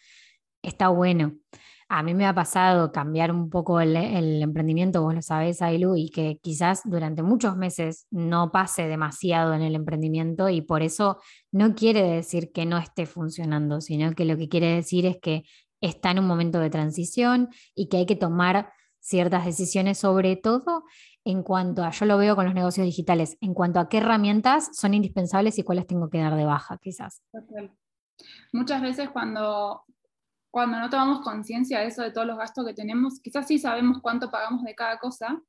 está 0.62 0.88
bueno. 0.88 1.34
A 1.88 2.02
mí 2.02 2.16
me 2.16 2.26
ha 2.26 2.34
pasado 2.34 2.92
cambiar 2.92 3.32
un 3.32 3.50
poco 3.50 3.80
el, 3.80 3.96
emprendimiento, 3.96 5.04
vos 5.04 5.14
lo 5.14 5.22
sabés, 5.22 5.62
Ailu, 5.62 5.96
y 5.96 6.10
que 6.10 6.40
quizás 6.42 6.82
durante 6.84 7.22
muchos 7.22 7.56
meses 7.58 8.08
no 8.10 8.52
pase 8.52 8.88
demasiado 8.88 9.54
en 9.54 9.62
el 9.62 9.76
emprendimiento 9.76 10.50
y 10.50 10.62
por 10.62 10.82
eso 10.82 11.20
no 11.52 11.76
quiere 11.76 12.02
decir 12.02 12.52
que 12.52 12.66
no 12.66 12.80
esté 12.80 13.06
funcionando, 13.06 13.82
sino 13.82 14.14
que 14.14 14.26
lo 14.26 14.36
que 14.36 14.50
quiere 14.50 14.74
decir 14.74 15.06
es 15.06 15.18
que 15.22 15.44
está 15.80 16.10
en 16.10 16.20
un 16.20 16.28
momento 16.28 16.60
de 16.60 16.72
transición 16.72 17.50
y 17.76 17.88
que 17.88 17.98
hay 17.98 18.06
que 18.08 18.16
tomar 18.16 18.72
ciertas 19.00 19.46
decisiones, 19.46 20.00
sobre 20.00 20.36
todo 20.36 20.86
en 21.24 21.44
cuanto 21.44 21.84
a, 21.84 21.92
yo 21.92 22.06
lo 22.06 22.18
veo 22.18 22.36
con 22.36 22.46
los 22.46 22.56
negocios 22.56 22.86
digitales, 22.86 23.38
en 23.42 23.54
cuanto 23.54 23.80
a 23.80 23.90
qué 23.90 23.98
herramientas 23.98 24.70
son 24.74 24.96
indispensables 24.96 25.60
y 25.60 25.64
cuáles 25.64 25.86
tengo 25.86 26.10
que 26.10 26.20
dar 26.20 26.36
de 26.36 26.46
baja, 26.46 26.80
quizás. 26.80 27.22
Muchas 28.54 28.82
veces 28.82 29.10
cuando 29.10 29.84
cuando 30.56 30.80
no 30.80 30.90
tomamos 30.90 31.20
conciencia 31.20 31.82
de 31.82 31.88
eso, 31.88 32.02
de 32.02 32.12
todos 32.12 32.26
los 32.26 32.38
gastos 32.38 32.66
que 32.66 32.74
tenemos, 32.74 33.20
quizás 33.20 33.46
sí 33.46 33.60
sabemos 33.60 34.00
cuánto 34.02 34.32
pagamos 34.32 34.64
de 34.64 34.74
cada 34.74 35.00
cosa, 35.00 35.44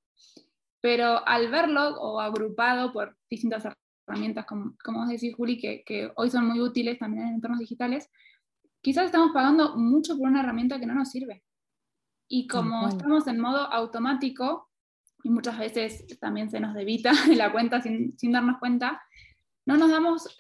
pero 0.81 1.25
al 1.29 1.49
verlo 1.49 1.91
o 2.01 2.19
agrupado 2.19 2.93
por 2.93 3.17
distintas 3.31 3.69
herramientas, 4.09 4.47
como, 4.47 4.75
como 4.85 4.99
vos 4.99 5.09
decís, 5.09 5.33
Juli, 5.37 5.61
que, 5.61 5.85
que 5.85 6.11
hoy 6.17 6.29
son 6.29 6.49
muy 6.49 6.59
útiles 6.59 6.99
también 6.99 7.29
en 7.29 7.35
entornos 7.35 7.61
digitales, 7.61 8.11
quizás 8.81 9.05
estamos 9.05 9.31
pagando 9.33 9.77
mucho 9.77 10.19
por 10.19 10.27
una 10.27 10.41
herramienta 10.41 10.81
que 10.81 10.87
no 10.87 10.95
nos 10.97 11.13
sirve. 11.13 11.45
Y 12.29 12.49
como 12.49 12.89
estamos 12.89 13.29
en 13.29 13.39
modo 13.39 13.73
automático, 13.73 14.73
y 15.23 15.31
muchas 15.31 15.57
veces 15.57 16.05
también 16.19 16.51
se 16.51 16.59
nos 16.59 16.75
debita 16.75 17.13
la 17.37 17.53
cuenta 17.53 17.81
sin, 17.81 18.19
sin 18.19 18.33
darnos 18.33 18.59
cuenta, 18.59 19.01
no 19.69 19.77
nos 19.77 19.89
damos 19.89 20.37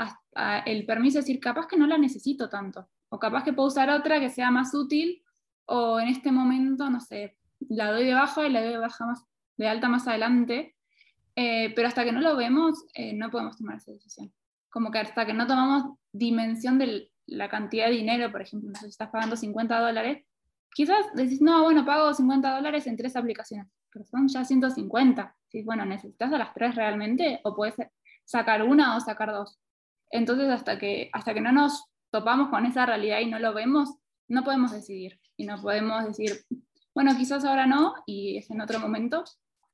el 0.64 0.84
permiso 0.86 1.18
de 1.18 1.20
decir, 1.20 1.38
capaz 1.38 1.68
que 1.68 1.76
no 1.76 1.86
la 1.86 1.98
necesito 1.98 2.48
tanto, 2.48 2.88
o 3.08 3.18
capaz 3.18 3.44
que 3.44 3.52
puedo 3.52 3.68
usar 3.68 3.90
otra 3.90 4.20
que 4.20 4.30
sea 4.30 4.50
más 4.50 4.74
útil, 4.74 5.22
o 5.66 5.98
en 6.00 6.08
este 6.08 6.32
momento, 6.32 6.88
no 6.90 7.00
sé, 7.00 7.36
la 7.68 7.90
doy 7.90 8.04
de 8.04 8.14
baja 8.14 8.46
y 8.46 8.50
la 8.50 8.62
doy 8.62 8.72
de, 8.72 8.78
baja 8.78 9.06
más, 9.06 9.24
de 9.56 9.68
alta 9.68 9.88
más 9.88 10.06
adelante, 10.06 10.76
eh, 11.34 11.72
pero 11.74 11.88
hasta 11.88 12.04
que 12.04 12.12
no 12.12 12.20
lo 12.20 12.36
vemos, 12.36 12.84
eh, 12.94 13.12
no 13.12 13.30
podemos 13.30 13.56
tomar 13.56 13.76
esa 13.76 13.92
decisión. 13.92 14.32
Como 14.70 14.90
que 14.90 14.98
hasta 14.98 15.26
que 15.26 15.34
no 15.34 15.46
tomamos 15.46 15.98
dimensión 16.12 16.78
de 16.78 17.10
la 17.26 17.48
cantidad 17.48 17.86
de 17.86 17.92
dinero, 17.92 18.30
por 18.30 18.42
ejemplo, 18.42 18.72
si 18.80 18.86
estás 18.86 19.10
pagando 19.10 19.36
50 19.36 19.78
dólares, 19.78 20.24
quizás 20.72 21.06
decís, 21.14 21.40
no, 21.40 21.62
bueno, 21.62 21.84
pago 21.84 22.12
50 22.14 22.56
dólares 22.56 22.86
en 22.86 22.96
tres 22.96 23.16
aplicaciones, 23.16 23.66
pero 23.92 24.04
son 24.06 24.28
ya 24.28 24.44
150. 24.44 25.36
Sí, 25.48 25.62
bueno, 25.62 25.84
¿necesitas 25.84 26.32
a 26.32 26.38
las 26.38 26.54
tres 26.54 26.74
realmente? 26.74 27.40
¿O 27.44 27.54
puedes 27.54 27.74
sacar 28.24 28.62
una 28.62 28.96
o 28.96 29.00
sacar 29.00 29.32
dos? 29.32 29.58
Entonces, 30.10 30.48
hasta 30.50 30.78
que, 30.78 31.10
hasta 31.12 31.34
que 31.34 31.40
no 31.40 31.52
nos 31.52 31.86
topamos 32.16 32.48
con 32.48 32.64
esa 32.64 32.86
realidad 32.86 33.20
y 33.20 33.26
no 33.26 33.38
lo 33.38 33.52
vemos, 33.52 33.96
no 34.28 34.42
podemos 34.42 34.72
decidir. 34.72 35.20
Y 35.36 35.44
no 35.44 35.60
podemos 35.60 36.02
decir, 36.06 36.32
bueno, 36.94 37.14
quizás 37.14 37.44
ahora 37.44 37.66
no, 37.66 37.94
y 38.06 38.38
es 38.38 38.50
en 38.50 38.62
otro 38.62 38.80
momento. 38.80 39.22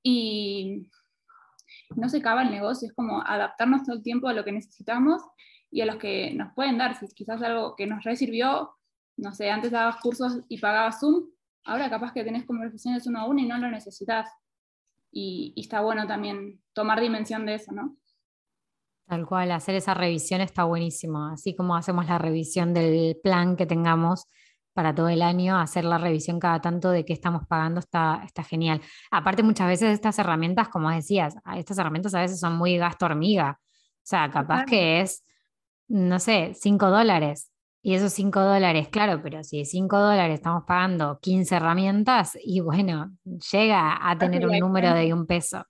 Y 0.02 0.90
no 1.94 2.08
se 2.08 2.18
acaba 2.18 2.42
el 2.42 2.50
negocio, 2.50 2.88
es 2.88 2.94
como 2.94 3.22
adaptarnos 3.24 3.84
todo 3.84 3.94
el 3.94 4.02
tiempo 4.02 4.26
a 4.26 4.32
lo 4.32 4.44
que 4.44 4.50
necesitamos 4.50 5.22
y 5.70 5.82
a 5.82 5.86
los 5.86 5.96
que 5.96 6.34
nos 6.34 6.52
pueden 6.54 6.78
dar. 6.78 6.96
Si 6.96 7.06
quizás 7.14 7.40
algo 7.42 7.76
que 7.76 7.86
nos 7.86 8.02
resirvió, 8.02 8.74
no 9.16 9.32
sé, 9.32 9.48
antes 9.48 9.70
dabas 9.70 10.00
cursos 10.00 10.40
y 10.48 10.58
pagabas 10.58 10.98
Zoom, 10.98 11.28
ahora 11.64 11.88
capaz 11.88 12.12
que 12.12 12.24
tenés 12.24 12.44
conversaciones 12.44 13.06
uno 13.06 13.20
a 13.20 13.26
uno 13.26 13.40
y 13.40 13.46
no 13.46 13.56
lo 13.58 13.70
necesitas. 13.70 14.28
Y, 15.12 15.52
y 15.54 15.60
está 15.60 15.80
bueno 15.80 16.08
también 16.08 16.60
tomar 16.72 17.00
dimensión 17.00 17.46
de 17.46 17.54
eso, 17.54 17.70
¿no? 17.70 17.96
Tal 19.06 19.26
cual, 19.26 19.50
hacer 19.52 19.74
esa 19.74 19.94
revisión 19.94 20.40
está 20.40 20.64
buenísimo, 20.64 21.26
así 21.26 21.54
como 21.54 21.76
hacemos 21.76 22.06
la 22.06 22.18
revisión 22.18 22.72
del 22.72 23.18
plan 23.22 23.56
que 23.56 23.66
tengamos 23.66 24.26
para 24.72 24.94
todo 24.94 25.08
el 25.08 25.22
año, 25.22 25.58
hacer 25.58 25.84
la 25.84 25.98
revisión 25.98 26.40
cada 26.40 26.60
tanto 26.60 26.90
de 26.90 27.04
qué 27.04 27.12
estamos 27.12 27.46
pagando 27.46 27.80
está, 27.80 28.22
está 28.24 28.42
genial. 28.42 28.80
Aparte, 29.10 29.42
muchas 29.42 29.68
veces 29.68 29.92
estas 29.92 30.18
herramientas, 30.18 30.68
como 30.68 30.90
decías, 30.90 31.36
estas 31.56 31.78
herramientas 31.78 32.14
a 32.14 32.20
veces 32.20 32.40
son 32.40 32.56
muy 32.56 32.78
gasto 32.78 33.06
hormiga. 33.06 33.58
O 33.60 34.04
sea, 34.04 34.30
capaz 34.30 34.64
que 34.64 35.00
es, 35.00 35.24
no 35.88 36.18
sé, 36.18 36.54
5 36.54 36.90
dólares. 36.90 37.50
Y 37.84 37.94
esos 37.94 38.12
5 38.12 38.40
dólares, 38.40 38.88
claro, 38.88 39.20
pero 39.22 39.42
si 39.42 39.64
5 39.64 39.98
dólares 39.98 40.34
estamos 40.34 40.62
pagando 40.66 41.18
15 41.20 41.56
herramientas, 41.56 42.38
y 42.42 42.60
bueno, 42.60 43.12
llega 43.52 43.98
a 44.08 44.16
tener 44.16 44.46
un 44.46 44.58
número 44.58 44.94
de 44.94 45.12
un 45.12 45.26
peso. 45.26 45.64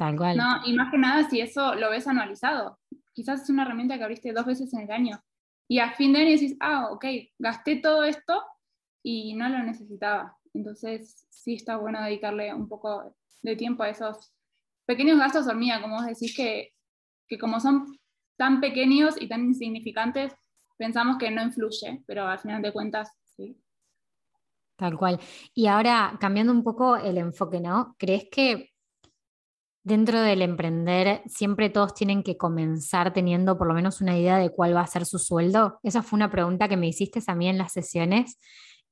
Tal 0.00 0.16
cual. 0.16 0.34
No, 0.34 0.62
y 0.64 0.72
más 0.72 0.90
que 0.90 0.96
nada 0.96 1.28
si 1.28 1.42
eso 1.42 1.74
lo 1.74 1.90
ves 1.90 2.08
anualizado. 2.08 2.78
Quizás 3.12 3.42
es 3.42 3.50
una 3.50 3.64
herramienta 3.64 3.98
que 3.98 4.04
abriste 4.04 4.32
dos 4.32 4.46
veces 4.46 4.72
en 4.72 4.80
el 4.80 4.90
año. 4.90 5.22
Y 5.68 5.78
a 5.78 5.92
fin 5.92 6.14
de 6.14 6.20
año 6.20 6.30
decís, 6.30 6.56
ah, 6.58 6.88
ok, 6.90 7.04
gasté 7.38 7.76
todo 7.76 8.04
esto 8.04 8.42
y 9.02 9.34
no 9.34 9.50
lo 9.50 9.58
necesitaba. 9.58 10.38
Entonces 10.54 11.26
sí 11.28 11.52
está 11.52 11.76
bueno 11.76 12.02
dedicarle 12.02 12.54
un 12.54 12.66
poco 12.66 13.14
de 13.42 13.56
tiempo 13.56 13.82
a 13.82 13.90
esos 13.90 14.32
pequeños 14.86 15.18
gastos 15.18 15.46
hormiga, 15.46 15.82
como 15.82 15.96
vos 15.96 16.06
decís, 16.06 16.34
que, 16.34 16.72
que 17.28 17.38
como 17.38 17.60
son 17.60 17.84
tan 18.38 18.62
pequeños 18.62 19.20
y 19.20 19.28
tan 19.28 19.44
insignificantes, 19.44 20.34
pensamos 20.78 21.18
que 21.18 21.30
no 21.30 21.42
influye, 21.42 22.02
pero 22.06 22.26
al 22.26 22.38
final 22.38 22.62
de 22.62 22.72
cuentas 22.72 23.12
sí. 23.36 23.54
Tal 24.76 24.96
cual. 24.96 25.20
Y 25.52 25.66
ahora, 25.66 26.16
cambiando 26.18 26.54
un 26.54 26.64
poco 26.64 26.96
el 26.96 27.18
enfoque, 27.18 27.60
¿no? 27.60 27.96
¿Crees 27.98 28.28
que 28.32 28.69
Dentro 29.82 30.20
del 30.20 30.42
emprender, 30.42 31.22
siempre 31.26 31.70
todos 31.70 31.94
tienen 31.94 32.22
que 32.22 32.36
comenzar 32.36 33.14
teniendo 33.14 33.56
por 33.56 33.66
lo 33.66 33.72
menos 33.72 34.02
una 34.02 34.18
idea 34.18 34.36
de 34.36 34.50
cuál 34.50 34.76
va 34.76 34.82
a 34.82 34.86
ser 34.86 35.06
su 35.06 35.18
sueldo. 35.18 35.80
Esa 35.82 36.02
fue 36.02 36.18
una 36.18 36.30
pregunta 36.30 36.68
que 36.68 36.76
me 36.76 36.86
hiciste 36.86 37.20
a 37.26 37.34
mí 37.34 37.48
en 37.48 37.56
las 37.56 37.72
sesiones 37.72 38.38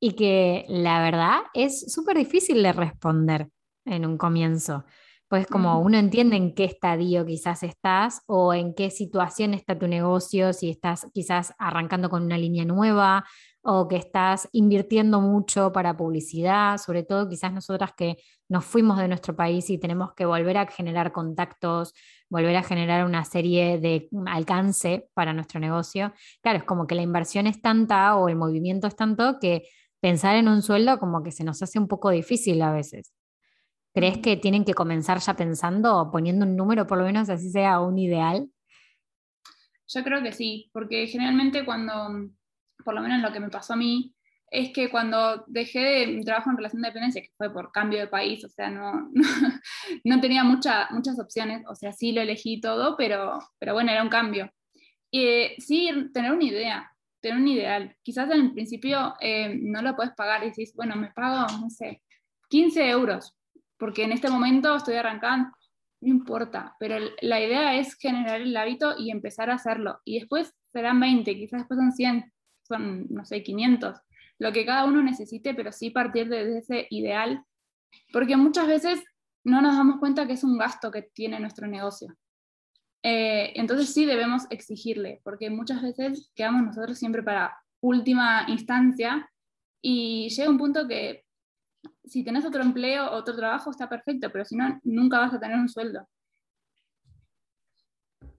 y 0.00 0.12
que 0.12 0.64
la 0.68 1.02
verdad 1.02 1.40
es 1.52 1.92
súper 1.92 2.16
difícil 2.16 2.62
de 2.62 2.72
responder 2.72 3.48
en 3.84 4.06
un 4.06 4.16
comienzo. 4.16 4.84
Pues 5.28 5.46
como 5.46 5.78
uno 5.80 5.98
entiende 5.98 6.36
en 6.36 6.54
qué 6.54 6.64
estadio 6.64 7.26
quizás 7.26 7.62
estás 7.62 8.22
o 8.26 8.54
en 8.54 8.74
qué 8.74 8.90
situación 8.90 9.52
está 9.52 9.78
tu 9.78 9.86
negocio, 9.86 10.54
si 10.54 10.70
estás 10.70 11.06
quizás 11.12 11.52
arrancando 11.58 12.08
con 12.08 12.22
una 12.22 12.38
línea 12.38 12.64
nueva 12.64 13.26
o 13.70 13.86
que 13.86 13.96
estás 13.96 14.48
invirtiendo 14.52 15.20
mucho 15.20 15.72
para 15.72 15.94
publicidad, 15.94 16.78
sobre 16.78 17.02
todo 17.02 17.28
quizás 17.28 17.52
nosotras 17.52 17.92
que 17.94 18.16
nos 18.48 18.64
fuimos 18.64 18.96
de 18.96 19.08
nuestro 19.08 19.36
país 19.36 19.68
y 19.68 19.76
tenemos 19.76 20.14
que 20.14 20.24
volver 20.24 20.56
a 20.56 20.66
generar 20.66 21.12
contactos, 21.12 21.92
volver 22.30 22.56
a 22.56 22.62
generar 22.62 23.04
una 23.04 23.26
serie 23.26 23.78
de 23.78 24.08
alcance 24.24 25.10
para 25.12 25.34
nuestro 25.34 25.60
negocio. 25.60 26.14
Claro, 26.40 26.60
es 26.60 26.64
como 26.64 26.86
que 26.86 26.94
la 26.94 27.02
inversión 27.02 27.46
es 27.46 27.60
tanta 27.60 28.16
o 28.16 28.30
el 28.30 28.36
movimiento 28.36 28.86
es 28.86 28.96
tanto 28.96 29.38
que 29.38 29.68
pensar 30.00 30.36
en 30.36 30.48
un 30.48 30.62
sueldo 30.62 30.98
como 30.98 31.22
que 31.22 31.30
se 31.30 31.44
nos 31.44 31.62
hace 31.62 31.78
un 31.78 31.88
poco 31.88 32.08
difícil 32.08 32.62
a 32.62 32.72
veces. 32.72 33.12
¿Crees 33.92 34.16
que 34.16 34.38
tienen 34.38 34.64
que 34.64 34.72
comenzar 34.72 35.18
ya 35.18 35.36
pensando, 35.36 36.08
poniendo 36.10 36.46
un 36.46 36.56
número, 36.56 36.86
por 36.86 36.96
lo 36.96 37.04
menos 37.04 37.28
así 37.28 37.50
sea 37.50 37.80
un 37.80 37.98
ideal? 37.98 38.48
Yo 39.88 40.02
creo 40.04 40.22
que 40.22 40.32
sí, 40.32 40.70
porque 40.72 41.06
generalmente 41.06 41.66
cuando 41.66 42.30
por 42.84 42.94
lo 42.94 43.00
menos 43.00 43.20
lo 43.20 43.32
que 43.32 43.40
me 43.40 43.50
pasó 43.50 43.74
a 43.74 43.76
mí, 43.76 44.14
es 44.50 44.72
que 44.72 44.90
cuando 44.90 45.44
dejé 45.46 45.80
de 45.80 46.06
mi 46.06 46.24
trabajo 46.24 46.50
en 46.50 46.56
relación 46.56 46.82
de 46.82 46.88
dependencia, 46.88 47.22
que 47.22 47.32
fue 47.36 47.52
por 47.52 47.70
cambio 47.70 47.98
de 47.98 48.08
país, 48.08 48.44
o 48.44 48.48
sea, 48.48 48.70
no, 48.70 49.10
no, 50.04 50.20
tenía 50.20 50.44
mucha, 50.44 50.88
muchas 50.90 51.18
opciones, 51.18 51.64
o 51.68 51.74
sea, 51.74 51.92
sí 51.92 52.12
lo 52.12 52.22
elegí 52.22 52.60
todo, 52.60 52.96
pero, 52.96 53.38
pero 53.58 53.74
bueno, 53.74 53.92
era 53.92 54.02
un 54.02 54.08
cambio. 54.08 54.50
Y 55.10 55.48
sí, 55.58 55.90
tener 56.12 56.32
una 56.32 56.44
idea, 56.44 56.92
tener 57.20 57.38
un 57.38 57.48
ideal. 57.48 57.96
Quizás 58.02 58.30
en 58.30 58.40
el 58.40 58.52
principio 58.52 59.14
eh, 59.20 59.54
no 59.60 59.82
lo 59.82 59.96
puedes 59.96 60.12
pagar 60.14 60.42
y 60.44 60.48
dices, 60.48 60.72
bueno, 60.74 60.96
me 60.96 61.10
pago, 61.12 61.46
no 61.60 61.70
sé, 61.70 62.02
15 62.48 62.88
euros, 62.88 63.36
porque 63.78 64.04
en 64.04 64.12
este 64.12 64.30
momento 64.30 64.76
estoy 64.76 64.96
arrancando, 64.96 65.50
no 66.00 66.08
importa, 66.08 66.76
pero 66.78 66.96
la 67.20 67.40
idea 67.40 67.76
es 67.76 67.96
generar 67.96 68.40
el 68.40 68.56
hábito 68.56 68.94
y 68.98 69.10
empezar 69.10 69.50
a 69.50 69.54
hacerlo. 69.54 70.00
Y 70.04 70.20
después 70.20 70.54
serán 70.72 71.00
20, 71.00 71.34
quizás 71.36 71.60
después 71.60 71.78
son 71.78 71.92
100, 71.92 72.32
son, 72.68 73.06
no 73.10 73.24
sé, 73.24 73.42
500, 73.42 73.98
lo 74.38 74.52
que 74.52 74.66
cada 74.66 74.84
uno 74.84 75.02
necesite, 75.02 75.54
pero 75.54 75.72
sí 75.72 75.90
partir 75.90 76.28
de 76.28 76.58
ese 76.58 76.86
ideal, 76.90 77.42
porque 78.12 78.36
muchas 78.36 78.66
veces 78.66 79.02
no 79.44 79.60
nos 79.62 79.76
damos 79.76 79.98
cuenta 79.98 80.26
que 80.26 80.34
es 80.34 80.44
un 80.44 80.58
gasto 80.58 80.90
que 80.90 81.02
tiene 81.02 81.40
nuestro 81.40 81.66
negocio. 81.66 82.14
Eh, 83.02 83.52
entonces 83.54 83.92
sí 83.92 84.04
debemos 84.04 84.44
exigirle, 84.50 85.20
porque 85.24 85.50
muchas 85.50 85.82
veces 85.82 86.30
quedamos 86.34 86.62
nosotros 86.62 86.98
siempre 86.98 87.22
para 87.22 87.56
última 87.80 88.44
instancia 88.48 89.28
y 89.80 90.28
llega 90.28 90.50
un 90.50 90.58
punto 90.58 90.86
que 90.86 91.24
si 92.04 92.24
tenés 92.24 92.44
otro 92.44 92.62
empleo, 92.62 93.10
otro 93.12 93.36
trabajo, 93.36 93.70
está 93.70 93.88
perfecto, 93.88 94.30
pero 94.32 94.44
si 94.44 94.56
no, 94.56 94.80
nunca 94.82 95.18
vas 95.18 95.34
a 95.34 95.40
tener 95.40 95.58
un 95.58 95.68
sueldo. 95.68 96.08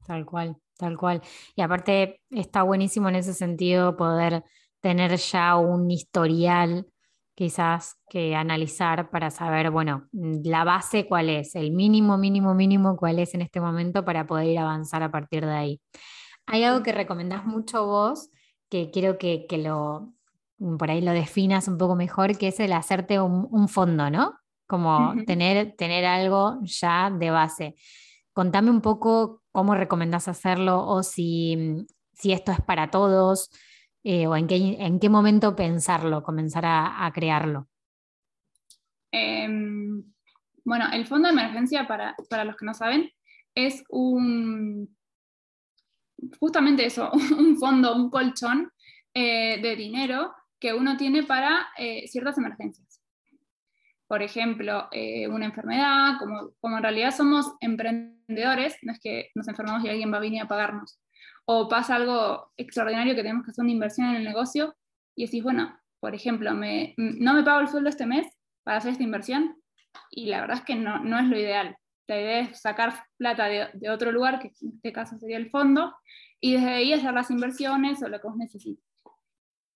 Tal 0.05 0.25
cual. 0.25 0.57
Tal 0.79 0.97
cual. 0.97 1.21
Y 1.57 1.61
aparte 1.61 2.21
está 2.29 2.63
buenísimo 2.63 3.09
en 3.09 3.15
ese 3.15 3.33
sentido 3.33 3.97
poder 3.97 4.45
tener 4.79 5.17
ya 5.17 5.57
un 5.57 5.91
historial 5.91 6.87
quizás 7.35 7.97
que 8.09 8.33
analizar 8.33 9.09
para 9.09 9.29
saber, 9.29 9.71
bueno, 9.71 10.07
la 10.13 10.63
base 10.63 11.05
cuál 11.05 11.29
es, 11.29 11.55
el 11.55 11.71
mínimo, 11.71 12.17
mínimo, 12.17 12.53
mínimo 12.53 12.95
cuál 12.95 13.19
es 13.19 13.33
en 13.33 13.41
este 13.41 13.59
momento 13.59 14.05
para 14.05 14.25
poder 14.25 14.47
ir 14.47 14.59
a 14.59 14.61
avanzar 14.61 15.03
a 15.03 15.11
partir 15.11 15.45
de 15.45 15.51
ahí. 15.51 15.81
Hay 16.45 16.63
algo 16.63 16.81
que 16.81 16.93
recomendás 16.93 17.45
mucho 17.45 17.85
vos, 17.85 18.29
que 18.69 18.89
quiero 18.89 19.17
que, 19.17 19.45
lo, 19.57 20.13
por 20.77 20.91
ahí 20.91 21.01
lo 21.01 21.11
definas 21.11 21.67
un 21.67 21.77
poco 21.77 21.95
mejor, 21.95 22.37
que 22.37 22.47
es 22.47 22.59
el 22.61 22.71
hacerte 22.71 23.19
un, 23.19 23.67
fondo, 23.67 24.09
¿no? 24.09 24.33
Como 24.65 25.13
tener, 25.25 25.75
tener 25.75 26.05
algo 26.05 26.59
ya 26.63 27.09
de 27.09 27.31
base. 27.31 27.75
Contame 28.33 28.69
un 28.69 28.81
poco 28.81 29.43
cómo 29.51 29.75
recomendás 29.75 30.27
hacerlo 30.27 30.85
o 30.85 31.03
si, 31.03 31.85
si 32.13 32.31
esto 32.31 32.51
es 32.51 32.61
para 32.61 32.91
todos 32.91 33.49
eh, 34.03 34.27
o 34.27 34.35
en 34.35 34.47
qué, 34.47 34.55
en 34.79 34.99
qué 34.99 35.09
momento 35.09 35.55
pensarlo, 35.55 36.23
comenzar 36.23 36.63
a, 36.65 37.11
crearlo. 37.13 37.67
Em, 39.11 40.03
bueno, 40.63 40.85
el 40.93 41.05
fondo 41.05 41.27
de 41.27 41.33
emergencia, 41.33 41.87
para, 41.87 42.15
los 42.45 42.55
que 42.55 42.65
no 42.65 42.73
saben, 42.73 43.11
es 43.55 43.83
un, 43.89 44.95
justamente 46.39 46.85
eso, 46.85 47.11
un 47.37 47.57
fondo, 47.57 47.95
un 47.95 48.09
colchón 48.09 48.71
eh, 49.13 49.59
de 49.61 49.75
dinero 49.75 50.33
que 50.59 50.73
uno 50.73 50.95
tiene 50.95 51.23
para 51.23 51.69
eh, 51.77 52.07
ciertas 52.07 52.37
emergencias 52.37 52.87
por 54.07 54.23
ejemplo, 54.23 54.89
una 55.29 55.45
enfermedad, 55.45 56.17
como, 56.17 56.49
como 56.59 56.77
en 56.77 56.81
realidad 56.81 57.15
somos 57.15 57.45
emprendedores, 57.59 58.18
no 58.29 58.93
es 58.93 58.99
que 58.99 59.31
nos 59.35 59.47
enfermamos 59.47 59.83
y 59.83 59.89
alguien 59.89 60.11
va 60.11 60.17
a 60.17 60.21
venir 60.21 60.41
a 60.41 60.47
pagarnos, 60.47 60.99
o 61.45 61.67
pasa 61.67 61.95
algo 61.95 62.51
extraordinario 62.57 63.15
que 63.15 63.23
tenemos 63.23 63.43
que 63.43 63.51
hacer 63.51 63.63
una 63.63 63.71
inversión 63.71 64.07
en 64.09 64.15
el 64.17 64.23
negocio 64.23 64.75
y 65.15 65.25
decís, 65.25 65.43
bueno, 65.43 65.77
por 65.99 66.15
ejemplo, 66.15 66.51
no 66.53 67.33
me 67.33 67.43
pago 67.43 67.61
el 67.61 67.67
sueldo 67.67 67.89
este 67.89 68.05
mes 68.05 68.27
para 68.63 68.77
hacer 68.77 68.91
esta 68.91 69.03
inversión 69.03 69.59
y 70.11 70.27
la 70.27 70.41
verdad 70.41 70.57
es 70.57 70.63
que 70.63 70.75
no, 70.75 70.99
no 71.03 71.19
es 71.19 71.25
lo 71.25 71.37
ideal. 71.37 71.75
la 72.07 72.19
idea 72.19 72.39
es 72.41 72.61
sacar 72.61 72.93
plata 73.17 73.45
de, 73.45 73.89
otro 73.89 74.11
lugar, 74.11 74.39
que 74.39 74.51
en 74.61 74.73
este 74.75 74.93
caso 74.93 75.17
sería 75.17 75.37
el 75.37 75.49
fondo, 75.49 75.95
y 76.39 76.53
desde 76.53 76.69
ahí 76.69 76.93
hacer 76.93 77.13
las 77.13 77.31
inversiones 77.31 78.01
o 78.01 78.07
lo 78.07 78.19
que 78.19 78.27
vos 78.27 78.37
necesites. 78.37 78.85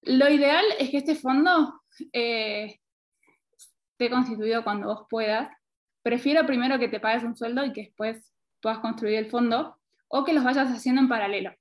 Lo 0.02 0.30
ideal 0.30 0.66
es 0.80 0.90
que 0.90 0.98
este 0.98 1.16
fondo 1.16 1.82
eh, 2.12 2.80
esté 3.58 4.10
constituido 4.10 4.64
cuando 4.64 4.88
vos 4.88 5.08
puedas. 5.10 5.50
Prefiero 6.02 6.46
primero 6.46 6.80
que 6.80 6.90
te 6.90 7.00
pagues 7.00 7.24
un 7.24 7.36
sueldo 7.36 7.64
y 7.66 7.74
que 7.74 7.84
después 7.84 8.33
puedas 8.64 8.80
construir 8.80 9.18
el 9.18 9.28
fondo, 9.28 9.78
o 10.08 10.24
que 10.24 10.34
los 10.34 10.44
vayas 10.44 10.70
haciendo 10.70 11.02
en 11.02 11.10
paralelo. 11.10 11.54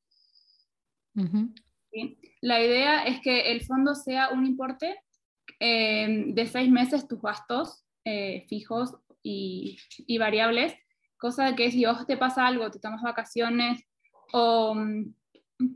La 2.41 2.63
idea 2.63 3.05
es 3.05 3.21
que 3.21 3.53
el 3.53 3.63
fondo 3.63 3.95
sea 3.95 4.31
un 4.31 4.47
importe 4.47 4.99
eh, 5.61 6.25
de 6.29 6.47
seis 6.47 6.71
meses 6.71 7.09
tus 7.09 7.21
gastos 7.21 7.85
eh, 8.05 8.47
fijos 8.49 8.95
y, 9.23 9.79
variables, 10.19 10.75
cosa 11.19 11.55
que 11.55 11.71
si 11.71 11.85
vos 11.85 12.07
te 12.07 12.17
pasa 12.17 12.47
algo, 12.47 12.71
te 12.71 12.79
tomas 12.79 13.03
vacaciones 13.03 13.85
o 14.33 14.75
mm, 14.75 15.15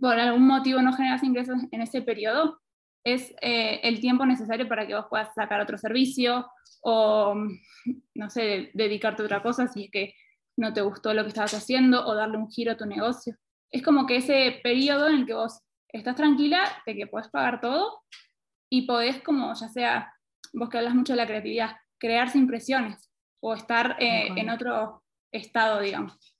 por 0.00 0.18
algún 0.18 0.46
motivo 0.46 0.80
no 0.82 0.92
generas 0.92 1.22
ingresos 1.22 1.58
en 1.70 1.82
ese 1.82 2.02
periodo, 2.02 2.60
es 3.04 3.34
eh, 3.40 3.80
el 3.84 4.00
tiempo 4.00 4.26
necesario 4.26 4.68
para 4.68 4.86
que 4.86 4.94
vos 4.94 5.06
puedas 5.08 5.32
sacar 5.34 5.60
otro 5.60 5.78
servicio 5.78 6.46
o, 6.82 7.34
mm, 7.34 7.58
no 8.14 8.30
sé, 8.30 8.70
dedicarte 8.74 9.22
a 9.22 9.26
otra 9.26 9.42
cosa 9.42 9.68
si 9.68 9.84
es 9.84 9.90
que 9.90 10.14
no 10.56 10.72
te 10.72 10.80
gustó 10.80 11.12
lo 11.14 11.22
que 11.22 11.28
estabas 11.28 11.54
haciendo 11.54 12.06
o 12.06 12.14
darle 12.14 12.38
un 12.38 12.50
giro 12.50 12.72
a 12.72 12.76
tu 12.76 12.86
negocio. 12.86 13.36
Es 13.70 13.82
como 13.82 14.06
que 14.06 14.16
ese 14.16 14.60
periodo 14.62 15.08
en 15.08 15.16
el 15.16 15.26
que 15.26 15.34
vos 15.34 15.60
estás 15.88 16.16
tranquila 16.16 16.60
de 16.86 16.94
que 16.94 17.06
puedes 17.06 17.28
pagar 17.28 17.60
todo 17.60 18.02
y 18.70 18.86
podés 18.86 19.22
como, 19.22 19.54
ya 19.54 19.68
sea, 19.68 20.14
vos 20.52 20.68
que 20.68 20.78
hablas 20.78 20.94
mucho 20.94 21.12
de 21.12 21.18
la 21.18 21.26
creatividad, 21.26 21.76
crearse 21.98 22.38
impresiones 22.38 23.10
o 23.40 23.54
estar 23.54 23.96
eh, 24.00 24.28
en 24.36 24.50
otro 24.50 25.02
estado, 25.32 25.80
digamos. 25.80 26.36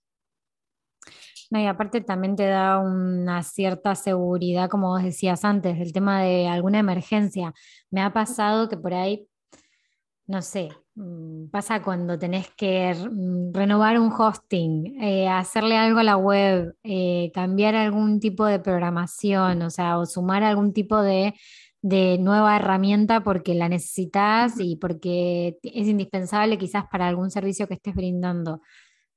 No, 1.51 1.61
y 1.61 1.67
aparte 1.67 2.01
también 2.01 2.35
te 2.35 2.47
da 2.47 2.81
una 2.81 3.43
cierta 3.43 3.95
seguridad, 3.95 4.69
como 4.69 4.89
vos 4.89 5.03
decías 5.03 5.45
antes, 5.45 5.79
del 5.79 5.93
tema 5.93 6.23
de 6.23 6.49
alguna 6.49 6.81
emergencia. 6.81 7.55
Me 7.91 8.03
ha 8.03 8.13
pasado 8.13 8.69
que 8.69 8.77
por 8.77 8.95
ahí, 8.95 9.29
no 10.27 10.43
sé, 10.43 10.71
pasa 11.51 11.83
cuando 11.83 12.19
tenés 12.19 12.49
que 12.57 12.95
mm, 12.95 13.53
renovar 13.53 13.99
un 14.01 14.13
hosting, 14.13 15.03
eh, 15.03 15.29
hacerle 15.29 15.77
algo 15.77 16.01
a 16.01 16.05
la 16.05 16.17
web, 16.17 16.75
eh, 16.83 17.31
cambiar 17.35 17.75
algún 17.75 18.21
tipo 18.21 18.47
de 18.47 18.59
programación, 18.59 19.63
o 19.63 19.71
sea, 19.71 19.99
o 19.99 20.07
sumar 20.07 20.43
algún 20.43 20.73
tipo 20.73 21.01
de 21.03 21.35
de 21.83 22.19
nueva 22.19 22.57
herramienta 22.57 23.23
porque 23.23 23.55
la 23.55 23.69
necesitas 23.69 24.59
y 24.59 24.75
porque 24.75 25.59
es 25.63 25.87
indispensable 25.87 26.59
quizás 26.59 26.85
para 26.91 27.07
algún 27.07 27.31
servicio 27.31 27.69
que 27.69 27.75
estés 27.75 27.95
brindando. 27.95 28.61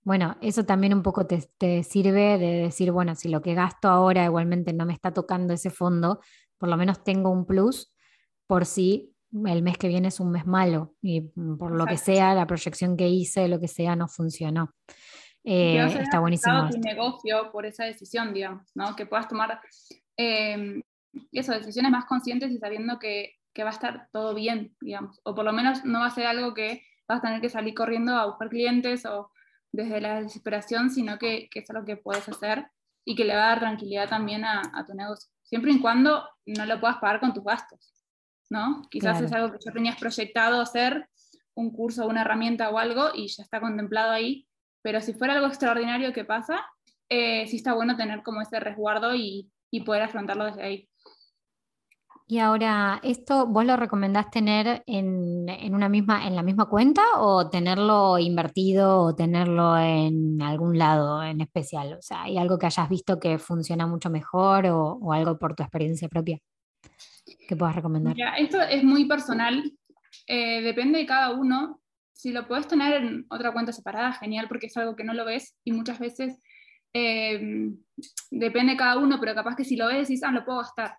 Bueno, 0.04 0.38
eso 0.42 0.66
también 0.66 0.94
un 0.94 1.02
poco 1.02 1.26
te, 1.26 1.84
sirve 1.84 2.38
de 2.38 2.62
decir, 2.64 2.92
bueno, 2.92 3.16
si 3.16 3.28
lo 3.30 3.42
que 3.42 3.56
gasto 3.56 3.90
ahora 3.90 4.24
igualmente 4.26 4.72
no 4.74 4.86
me 4.86 4.94
está 4.94 5.12
tocando 5.12 5.54
ese 5.54 5.72
fondo, 5.72 6.20
por 6.60 6.70
lo 6.70 6.78
menos 6.78 7.04
tengo 7.04 7.32
un 7.32 7.46
plus 7.46 7.92
por 8.48 8.66
si 8.68 9.16
el 9.32 9.62
mes 9.62 9.78
que 9.78 9.88
viene 9.88 10.08
es 10.08 10.20
un 10.20 10.32
mes 10.32 10.46
malo 10.46 10.96
y 11.02 11.22
por 11.22 11.72
lo 11.72 11.86
que 11.86 11.98
sea, 11.98 12.34
la 12.34 12.48
proyección 12.48 12.98
que 12.98 13.08
hice, 13.08 13.48
lo 13.48 13.60
que 13.60 13.68
sea, 13.68 13.96
no 13.96 14.08
funcionó. 14.08 14.74
Eh, 15.44 15.84
está 16.02 16.20
buenísimo. 16.20 16.70
tu 16.70 16.80
negocio 16.80 17.52
por 17.52 17.66
esa 17.66 17.86
decisión, 17.86 18.34
digamos, 18.34 18.70
¿no? 18.76 18.96
Que 18.96 19.06
puedas 19.06 19.28
tomar 19.28 19.62
eh, 20.18 20.82
eso, 21.32 21.54
decisiones 21.54 21.92
más 21.92 22.06
conscientes 22.06 22.52
y 22.52 22.58
sabiendo 22.58 23.00
que, 23.00 23.36
que, 23.54 23.64
va 23.64 23.70
a 23.70 23.74
estar 23.74 24.10
todo 24.12 24.36
bien, 24.36 24.76
digamos, 24.82 25.20
o 25.24 25.34
por 25.34 25.46
lo 25.46 25.54
menos 25.54 25.86
no 25.86 26.00
va 26.00 26.08
a 26.08 26.12
ser 26.12 26.26
algo 26.26 26.54
que 26.54 26.84
vas 27.08 27.20
a 27.20 27.22
tener 27.22 27.42
que 27.42 27.50
salir 27.50 27.74
corriendo 27.74 28.16
a 28.16 28.26
buscar 28.26 28.50
clientes 28.50 29.06
o 29.06 29.32
desde 29.72 30.02
la 30.02 30.22
desesperación, 30.22 30.90
sino 30.90 31.18
que, 31.18 31.48
que 31.50 31.60
es 31.60 31.70
algo 31.70 31.86
que 31.86 31.98
puedes 31.98 32.28
hacer 32.28 32.68
y 33.06 33.16
que 33.16 33.24
le 33.24 33.36
va 33.36 33.46
a 33.46 33.50
dar 33.50 33.60
tranquilidad 33.60 34.10
también 34.10 34.44
a, 34.44 34.62
a 34.74 34.86
tu 34.86 34.94
negocio, 34.94 35.30
siempre 35.44 35.72
y 35.72 35.80
cuando 35.80 36.28
no 36.46 36.66
lo 36.66 36.80
puedas 36.80 36.98
pagar 36.98 37.20
con 37.20 37.34
tus 37.34 37.44
gastos, 37.44 37.94
¿no? 38.50 38.82
Quizás 38.90 39.22
es 39.22 39.32
algo 39.32 39.52
que 39.52 39.60
ya 39.64 39.72
tenías 39.72 40.00
proyectado 40.00 40.62
hacer, 40.62 41.08
un 41.56 41.72
curso, 41.72 42.08
una 42.08 42.22
herramienta 42.22 42.70
o 42.70 42.78
algo, 42.78 43.10
y 43.14 43.28
ya 43.28 43.44
está 43.44 43.60
contemplado 43.60 44.12
ahí, 44.12 44.48
pero 44.82 45.02
si 45.02 45.14
fuera 45.14 45.34
algo 45.34 45.48
extraordinario 45.48 46.14
que 46.14 46.26
pasa, 46.26 46.66
eh, 47.10 47.48
sí 47.48 47.58
está 47.58 47.74
bueno 47.74 47.98
tener 47.98 48.24
como 48.24 48.42
ese 48.42 48.60
resguardo 48.60 49.16
y, 49.16 49.52
y 49.72 49.82
poder 49.82 50.04
afrontarlo 50.04 50.46
desde 50.46 50.64
ahí. 50.64 50.90
Y 52.32 52.38
ahora, 52.38 53.00
¿esto 53.02 53.48
vos 53.48 53.66
lo 53.66 53.76
recomendás 53.76 54.30
tener 54.30 54.84
en, 54.86 55.74
una 55.74 55.90
misma, 55.90 56.28
en 56.28 56.36
la 56.36 56.44
misma 56.44 56.68
cuenta 56.68 57.02
o 57.18 57.50
tenerlo 57.50 58.20
invertido 58.20 59.02
o 59.02 59.16
tenerlo 59.16 59.76
en 59.80 60.40
algún 60.40 60.78
lado 60.78 61.24
en 61.24 61.42
especial? 61.42 61.94
O 61.94 62.02
sea, 62.04 62.22
¿hay 62.22 62.38
algo 62.38 62.60
que 62.60 62.68
hayas 62.68 62.88
visto 62.88 63.20
que 63.20 63.40
funciona 63.40 63.88
mucho 63.88 64.12
mejor 64.12 64.68
o, 64.68 65.12
algo 65.12 65.40
por 65.40 65.56
tu 65.56 65.64
experiencia 65.64 66.08
propia 66.08 66.38
puedas 67.56 67.76
recomendar? 67.76 68.16
esto 68.38 68.62
es 68.62 68.84
muy 68.84 69.06
personal, 69.06 69.72
eh, 70.28 70.62
depende 70.62 71.00
de 71.00 71.06
cada 71.06 71.32
uno. 71.32 71.82
Si 72.14 72.32
lo 72.32 72.48
puedes 72.48 72.68
tener 72.68 73.02
en 73.02 73.26
otra 73.30 73.54
cuenta 73.54 73.72
separada, 73.72 74.14
genial, 74.14 74.48
porque 74.48 74.68
es 74.68 74.78
algo 74.78 74.96
que 74.96 75.04
no 75.04 75.14
lo 75.14 75.26
ves 75.26 75.58
y 75.64 75.72
muchas 75.72 76.00
veces 76.00 76.42
eh, 76.94 77.72
depende 78.30 78.74
de 78.74 78.78
cada 78.78 78.98
uno, 78.98 79.20
pero 79.20 79.36
capaz 79.36 79.56
que 79.56 79.64
si 79.64 79.76
lo 79.76 79.88
ves 79.88 80.08
decís, 80.08 80.24
ah, 80.24 80.32
lo 80.32 80.44
puedo 80.44 80.60
gastar 80.60 80.98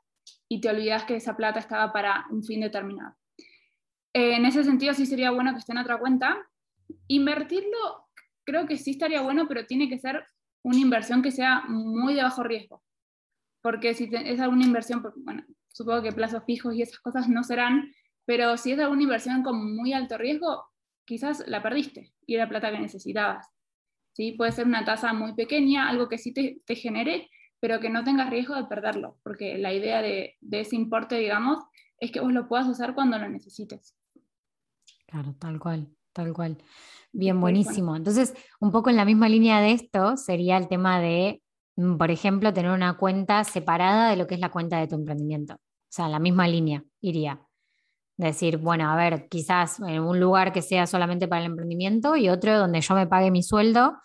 y 0.48 0.60
te 0.60 0.68
olvidas 0.68 1.04
que 1.04 1.16
esa 1.16 1.36
plata 1.36 1.58
estaba 1.58 1.92
para 1.92 2.24
un 2.30 2.42
fin 2.42 2.60
determinado. 2.60 3.14
Eh, 4.12 4.36
en 4.36 4.46
ese 4.46 4.64
sentido 4.64 4.94
sí 4.94 5.06
sería 5.06 5.30
bueno 5.30 5.52
que 5.52 5.58
esté 5.58 5.72
en 5.72 5.78
otra 5.78 5.98
cuenta. 5.98 6.38
Invertirlo 7.06 8.08
creo 8.44 8.66
que 8.66 8.78
sí 8.78 8.92
estaría 8.92 9.20
bueno, 9.22 9.46
pero 9.46 9.66
tiene 9.66 9.88
que 9.88 9.98
ser 9.98 10.24
una 10.62 10.78
inversión 10.78 11.22
que 11.22 11.30
sea 11.30 11.62
muy 11.68 12.14
de 12.14 12.22
bajo 12.22 12.42
riesgo. 12.42 12.82
Porque 13.62 13.94
si 13.94 14.10
es 14.12 14.40
alguna 14.40 14.64
inversión, 14.64 15.04
bueno, 15.18 15.44
supongo 15.72 16.02
que 16.02 16.12
plazos 16.12 16.44
fijos 16.44 16.74
y 16.74 16.82
esas 16.82 16.98
cosas 17.00 17.28
no 17.28 17.42
serán, 17.42 17.92
pero 18.24 18.56
si 18.56 18.72
es 18.72 18.78
alguna 18.78 19.02
inversión 19.02 19.42
con 19.42 19.74
muy 19.76 19.92
alto 19.92 20.18
riesgo, 20.18 20.64
quizás 21.04 21.44
la 21.46 21.62
perdiste 21.62 22.12
y 22.26 22.34
era 22.34 22.48
plata 22.48 22.70
que 22.70 22.78
necesitabas. 22.78 23.46
¿sí? 24.12 24.32
Puede 24.32 24.52
ser 24.52 24.66
una 24.66 24.84
tasa 24.84 25.12
muy 25.12 25.34
pequeña, 25.34 25.88
algo 25.88 26.08
que 26.08 26.18
sí 26.18 26.32
te, 26.32 26.60
te 26.64 26.74
genere, 26.74 27.28
pero 27.60 27.78
que 27.78 27.90
no 27.90 28.02
tengas 28.02 28.30
riesgo 28.30 28.56
de 28.56 28.64
perderlo, 28.64 29.18
porque 29.22 29.58
la 29.58 29.72
idea 29.72 30.00
de, 30.00 30.38
ese 30.50 30.76
importe, 30.76 31.16
digamos, 31.16 31.58
es 31.98 32.10
que 32.10 32.20
vos 32.20 32.32
lo 32.32 32.48
puedas 32.48 32.66
usar 32.66 32.94
cuando 32.94 33.18
lo 33.18 33.28
necesites. 33.28 33.94
Claro, 35.06 35.34
tal 35.38 35.60
cual, 35.60 35.88
tal 36.12 36.32
cual. 36.32 36.56
Bien, 37.12 37.38
buenísimo. 37.38 37.96
Entonces, 37.96 38.34
un 38.60 38.70
poco 38.70 38.88
en 38.88 38.96
la 38.96 39.04
misma 39.04 39.28
línea 39.28 39.60
de 39.60 39.72
esto 39.72 40.16
sería 40.16 40.56
el 40.56 40.68
tema 40.68 41.00
de, 41.00 41.42
por 41.98 42.10
ejemplo, 42.10 42.52
tener 42.52 42.70
una 42.70 42.96
cuenta 42.96 43.44
separada 43.44 44.10
de 44.10 44.16
lo 44.16 44.26
que 44.26 44.34
es 44.34 44.40
la 44.40 44.50
cuenta 44.50 44.78
de 44.78 44.88
tu 44.88 44.96
emprendimiento. 44.96 45.54
O 45.54 45.92
sea, 45.92 46.06
en 46.06 46.12
la 46.12 46.18
misma 46.18 46.46
línea 46.46 46.84
iría. 47.00 47.40
Decir, 48.16 48.58
bueno, 48.58 48.90
a 48.90 48.96
ver, 48.96 49.28
quizás 49.28 49.80
en 49.80 50.02
un 50.02 50.20
lugar 50.20 50.52
que 50.52 50.60
sea 50.60 50.86
solamente 50.86 51.26
para 51.26 51.40
el 51.40 51.50
emprendimiento 51.50 52.16
y 52.16 52.28
otro 52.28 52.58
donde 52.58 52.80
yo 52.80 52.94
me 52.94 53.06
pague 53.06 53.30
mi 53.30 53.42
sueldo 53.42 53.96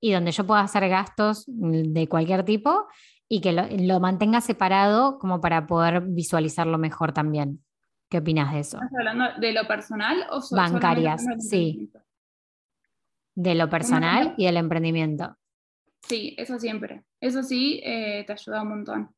y 0.00 0.12
donde 0.12 0.30
yo 0.30 0.46
pueda 0.46 0.60
hacer 0.60 0.88
gastos 0.88 1.44
mm, 1.48 1.92
de 1.92 2.08
cualquier 2.08 2.44
tipo 2.44 2.86
y 3.28 3.40
que 3.40 3.52
lo, 3.52 4.00
mantenga 4.00 4.40
separado 4.40 5.18
como 5.18 5.40
para 5.40 5.66
poder 5.66 6.02
visualizarlo 6.02 6.78
mejor 6.78 7.12
también. 7.12 7.64
¿Qué 8.08 8.18
opinas 8.18 8.52
de 8.52 8.60
eso? 8.60 8.76
¿Estás 8.76 8.98
hablando 8.98 9.24
de 9.40 9.52
lo 9.52 9.66
personal 9.66 10.24
o 10.30 10.40
Bancarias, 10.54 11.24
sí. 11.40 11.90
De 13.34 13.54
lo 13.56 13.68
personal 13.68 14.34
y 14.36 14.44
del 14.44 14.58
emprendimiento. 14.58 15.36
Sí, 16.08 16.34
eso 16.38 16.58
siempre. 16.58 17.04
Eso 17.20 17.42
sí 17.42 17.80
eh, 17.84 18.24
te 18.26 18.32
ayuda 18.32 18.62
un 18.62 18.68
montón. 18.68 19.14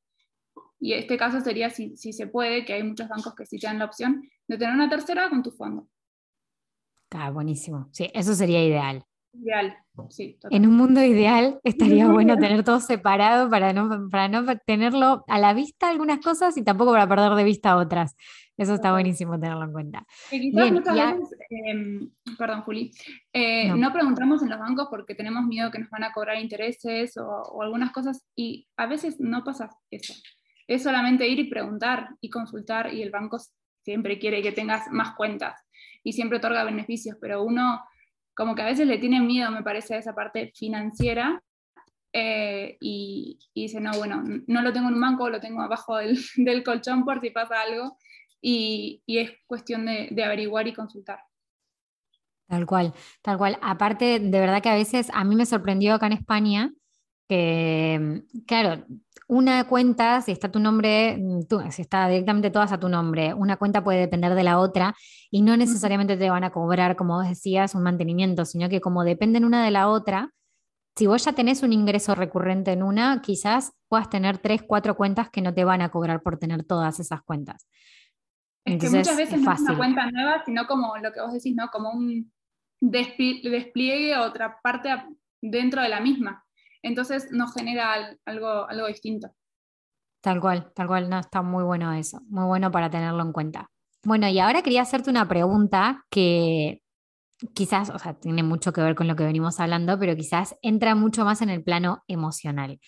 Y 0.78 0.92
este 0.92 1.16
caso 1.16 1.40
sería 1.40 1.70
si, 1.70 1.96
si, 1.96 2.12
se 2.12 2.26
puede, 2.26 2.64
que 2.64 2.74
hay 2.74 2.82
muchos 2.82 3.08
bancos 3.08 3.34
que 3.34 3.46
sí 3.46 3.58
te 3.58 3.66
dan 3.66 3.78
la 3.78 3.86
opción 3.86 4.22
de 4.46 4.58
tener 4.58 4.74
una 4.74 4.88
tercera 4.88 5.28
con 5.28 5.42
tu 5.42 5.50
fondo. 5.50 5.88
Ah, 7.10 7.30
buenísimo. 7.30 7.88
Sí, 7.92 8.10
eso 8.12 8.34
sería 8.34 8.64
ideal. 8.64 9.04
Ideal, 9.42 9.76
sí. 10.08 10.38
En 10.50 10.66
un 10.66 10.76
mundo 10.76 11.02
ideal 11.02 11.60
estaría 11.64 12.06
bueno 12.12 12.36
tener 12.36 12.64
todo 12.64 12.80
separado 12.80 13.50
para 13.50 13.72
no, 13.72 14.08
para 14.10 14.28
no 14.28 14.44
tenerlo 14.66 15.24
a 15.28 15.38
la 15.38 15.54
vista 15.54 15.88
algunas 15.88 16.20
cosas 16.20 16.56
y 16.56 16.64
tampoco 16.64 16.92
para 16.92 17.08
perder 17.08 17.32
de 17.34 17.44
vista 17.44 17.76
otras. 17.76 18.16
Eso 18.56 18.74
está 18.74 18.92
buenísimo 18.92 19.38
tenerlo 19.38 19.64
en 19.64 19.72
cuenta. 19.72 20.06
Em, 21.50 22.10
perdón 22.38 22.62
Juli, 22.62 22.90
eh, 23.32 23.72
no. 23.74 23.92
preguntamos 23.92 24.42
en 24.42 24.48
los 24.48 24.58
bancos 24.58 24.88
porque 24.90 25.14
tenemos 25.14 25.44
miedo 25.44 25.70
que 25.70 25.78
nos 25.78 25.90
van 25.90 26.04
a 26.04 26.12
cobrar 26.12 26.38
intereses 26.40 27.16
o, 27.18 27.26
o 27.26 27.62
algunas 27.62 27.92
cosas 27.92 28.24
y 28.34 28.66
a 28.76 28.86
veces 28.86 29.16
no 29.20 29.44
pasa 29.44 29.70
eso. 29.90 30.14
Es 30.66 30.82
solamente 30.82 31.28
ir 31.28 31.38
y 31.38 31.50
preguntar 31.50 32.08
y 32.20 32.30
consultar 32.30 32.94
y 32.94 33.02
el 33.02 33.10
banco 33.10 33.38
siempre 33.84 34.18
quiere 34.18 34.42
que 34.42 34.52
tengas 34.52 34.90
más 34.90 35.14
cuentas 35.14 35.62
y 36.02 36.12
siempre 36.12 36.38
otorga 36.38 36.64
beneficios, 36.64 37.16
pero 37.20 37.42
uno 37.42 37.80
como 38.36 38.54
que 38.54 38.62
a 38.62 38.66
veces 38.66 38.86
le 38.86 38.98
tienen 38.98 39.26
miedo, 39.26 39.50
me 39.50 39.62
parece, 39.62 39.94
a 39.94 39.98
esa 39.98 40.14
parte 40.14 40.52
financiera 40.54 41.42
eh, 42.12 42.76
y, 42.80 43.38
dice, 43.54 43.80
no, 43.80 43.92
bueno, 43.96 44.22
no 44.46 44.62
lo 44.62 44.72
tengo 44.72 44.88
en 44.88 44.94
un 44.94 45.00
banco, 45.00 45.30
lo 45.30 45.40
tengo 45.40 45.62
abajo 45.62 45.96
del, 45.96 46.18
colchón 46.64 47.04
por 47.04 47.20
si 47.20 47.30
pasa 47.30 47.62
algo 47.62 47.96
y, 48.40 49.02
es 49.06 49.32
cuestión 49.46 49.86
de, 49.86 50.22
averiguar 50.22 50.68
y 50.68 50.74
consultar. 50.74 51.20
Tal 52.46 52.64
cual, 52.66 52.94
tal 53.22 53.38
cual. 53.38 53.58
Aparte, 53.60 54.20
de 54.20 54.40
verdad 54.40 54.62
que 54.62 54.68
a 54.68 54.76
veces 54.76 55.10
a 55.12 55.24
mí 55.24 55.34
me 55.34 55.46
sorprendió 55.46 55.94
acá 55.94 56.06
en 56.06 56.12
España 56.12 56.72
que, 57.28 58.22
claro, 58.46 58.86
una 59.28 59.66
cuenta, 59.66 60.20
si 60.20 60.32
está 60.32 60.50
tu 60.50 60.60
nombre, 60.60 61.18
mm, 61.18 61.70
si 61.70 61.82
está 61.82 62.08
directamente 62.08 62.50
todas 62.50 62.72
a 62.72 62.78
tu 62.78 62.88
nombre, 62.88 63.34
una 63.34 63.56
cuenta 63.56 63.82
puede 63.82 64.00
depender 64.00 64.34
de 64.34 64.44
la 64.44 64.58
otra 64.58 64.94
y 65.30 65.42
no 65.42 65.56
necesariamente 65.56 66.16
te 66.16 66.30
van 66.30 66.44
a 66.44 66.50
cobrar, 66.50 66.96
como 66.96 67.16
vos 67.16 67.28
decías, 67.28 67.74
un 67.74 67.82
mantenimiento, 67.82 68.44
sino 68.44 68.68
que 68.68 68.80
como 68.80 69.04
dependen 69.04 69.44
una 69.44 69.64
de 69.64 69.70
la 69.70 69.88
otra, 69.88 70.32
si 70.96 71.06
vos 71.06 71.24
ya 71.24 71.32
tenés 71.32 71.62
un 71.62 71.72
ingreso 71.72 72.14
recurrente 72.14 72.72
en 72.72 72.82
una, 72.82 73.20
quizás 73.20 73.72
puedas 73.88 74.08
tener 74.08 74.38
tres, 74.38 74.62
cuatro 74.62 74.96
cuentas 74.96 75.28
que 75.28 75.42
no 75.42 75.52
te 75.52 75.64
van 75.64 75.82
a 75.82 75.90
cobrar 75.90 76.22
por 76.22 76.38
tener 76.38 76.64
todas 76.64 77.00
esas 77.00 77.22
cuentas. 77.22 77.68
Es 78.64 78.80
que 78.80 78.90
muchas 78.90 79.16
veces 79.16 79.40
no 79.40 79.52
es 79.52 79.60
una 79.60 79.76
cuenta 79.76 80.10
nueva, 80.10 80.42
sino 80.44 80.66
como 80.66 80.96
lo 80.96 81.12
que 81.12 81.20
vos 81.20 81.32
decís, 81.32 81.54
¿no? 81.54 81.68
Como 81.70 81.92
un 81.92 82.32
despliegue 82.80 84.16
otra 84.16 84.58
parte 84.62 84.88
dentro 85.40 85.82
de 85.82 85.88
la 85.88 86.00
misma. 86.00 86.45
Entonces 86.86 87.32
nos 87.32 87.52
genera 87.52 88.16
algo, 88.24 88.68
algo 88.68 88.86
distinto. 88.86 89.28
Tal 90.20 90.40
cual, 90.40 90.72
tal 90.72 90.86
cual, 90.86 91.12
está 91.12 91.42
muy 91.42 91.64
bueno 91.64 91.92
eso, 91.92 92.20
muy 92.28 92.44
bueno 92.44 92.70
para 92.70 92.88
tenerlo 92.88 93.22
en 93.22 93.32
cuenta. 93.32 93.68
Bueno, 94.04 94.28
y 94.28 94.38
ahora 94.38 94.62
quería 94.62 94.82
hacerte 94.82 95.10
una 95.10 95.26
pregunta 95.26 96.04
que 96.10 96.82
quizás, 97.54 97.90
o 97.90 97.98
sea, 97.98 98.14
tiene 98.14 98.44
mucho 98.44 98.72
que 98.72 98.80
ver 98.80 98.94
con 98.94 99.08
lo 99.08 99.16
que 99.16 99.24
venimos 99.24 99.58
hablando, 99.58 99.98
pero 99.98 100.14
quizás 100.14 100.56
entra 100.62 100.94
mucho 100.94 101.24
más 101.24 101.42
en 101.42 101.50
el 101.50 101.64
plano 101.64 102.04
emocional. 102.06 102.78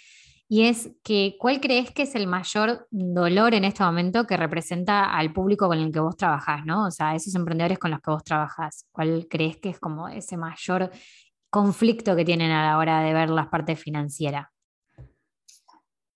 Y 0.48 0.62
es 0.62 0.92
que, 1.02 1.37
¿cuál 1.38 1.61
crees 1.61 1.90
que 1.90 2.02
es 2.02 2.14
el 2.14 2.28
mayor 2.28 2.87
dolor 2.90 3.52
en 3.52 3.64
este 3.64 3.82
momento 3.82 4.26
que 4.26 4.37
representa 4.37 5.04
al 5.12 5.32
público 5.32 5.66
con 5.66 5.78
el 5.78 5.92
que 5.92 6.00
vos 6.00 6.16
trabajás, 6.16 6.64
¿no? 6.64 6.87
O 6.87 6.90
sea, 6.92 7.16
esos 7.16 7.34
emprendedores 7.34 7.80
con 7.80 7.90
los 7.90 8.00
que 8.00 8.12
vos 8.12 8.22
trabajás. 8.22 8.87
¿Cuál 8.92 9.26
crees 9.28 9.58
que 9.58 9.70
es 9.70 9.80
como 9.80 10.08
ese 10.08 10.37
mayor 10.37 10.90
conflicto 11.50 12.16
que 12.16 12.24
tienen 12.24 12.50
a 12.50 12.66
la 12.66 12.78
hora 12.78 13.00
de 13.00 13.12
ver 13.12 13.30
las 13.30 13.48
partes 13.48 13.80
financieras? 13.80 14.48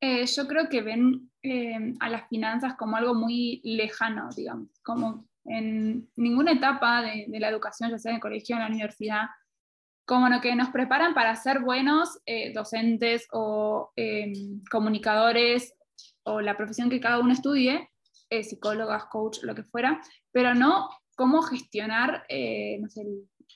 Eh, 0.00 0.26
yo 0.26 0.48
creo 0.48 0.68
que 0.68 0.82
ven 0.82 1.30
eh, 1.42 1.94
a 2.00 2.08
las 2.08 2.28
finanzas 2.28 2.74
como 2.76 2.96
algo 2.96 3.14
muy 3.14 3.60
lejano, 3.62 4.28
digamos, 4.36 4.68
como 4.82 5.28
en 5.44 6.10
ninguna 6.16 6.52
etapa 6.52 7.02
de, 7.02 7.26
la 7.38 7.48
educación, 7.48 7.90
ya 7.90 7.98
sea 7.98 8.10
en 8.10 8.16
el 8.16 8.20
colegio 8.20 8.56
en 8.56 8.62
la 8.62 8.68
universidad, 8.68 9.26
como 10.04 10.28
lo 10.28 10.40
que 10.40 10.56
nos 10.56 10.70
preparan 10.70 11.14
para 11.14 11.36
ser 11.36 11.60
buenos 11.60 12.20
eh, 12.26 12.52
docentes 12.52 13.28
o 13.30 13.92
comunicadores 14.70 15.72
o 16.24 16.40
la 16.40 16.56
profesión 16.56 16.90
que 16.90 17.00
cada 17.00 17.20
uno 17.20 17.32
estudie, 17.32 17.88
psicólogas, 18.28 19.04
coach, 19.04 19.38
lo 19.42 19.54
que 19.54 19.62
fuera, 19.62 20.00
pero 20.32 20.54
no 20.54 20.88
cómo 21.16 21.42
gestionar 21.42 22.24
no 22.80 22.88
sé, 22.88 23.04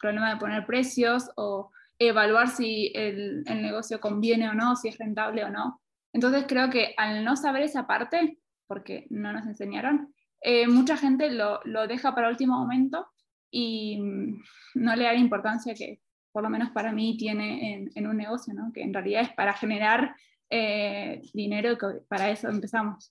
problema 0.00 0.30
de 0.30 0.40
poner 0.40 0.66
precios 0.66 1.30
o 1.36 1.70
evaluar 1.98 2.48
si 2.48 2.92
el, 2.94 3.44
negocio 3.44 4.00
conviene 4.00 4.48
o 4.48 4.54
no, 4.54 4.76
si 4.76 4.88
es 4.88 4.98
rentable 4.98 5.44
o 5.44 5.50
no. 5.50 5.80
Entonces 6.12 6.44
creo 6.46 6.70
que 6.70 6.94
al 6.96 7.24
no 7.24 7.36
saber 7.36 7.62
esa 7.62 7.86
parte, 7.86 8.38
porque 8.66 9.06
no 9.10 9.32
nos 9.32 9.46
enseñaron, 9.46 10.14
eh, 10.40 10.66
mucha 10.66 10.96
gente 10.96 11.30
lo, 11.30 11.60
deja 11.88 12.14
para 12.14 12.28
último 12.28 12.58
momento 12.58 13.06
y 13.50 14.00
mm, 14.00 14.42
no 14.74 14.96
le 14.96 15.04
da 15.04 15.12
la 15.12 15.18
importancia 15.18 15.74
que 15.74 16.00
por 16.32 16.42
lo 16.42 16.50
menos 16.50 16.70
para 16.70 16.92
mí 16.92 17.16
tiene 17.16 17.90
en, 17.94 18.06
un 18.06 18.16
negocio, 18.18 18.52
¿no? 18.52 18.70
que 18.72 18.82
en 18.82 18.92
realidad 18.92 19.22
es 19.22 19.32
para 19.32 19.54
generar 19.54 20.14
eh, 20.50 21.22
dinero, 21.32 21.78
que 21.78 21.86
para 22.08 22.28
eso 22.28 22.48
empezamos. 22.48 23.10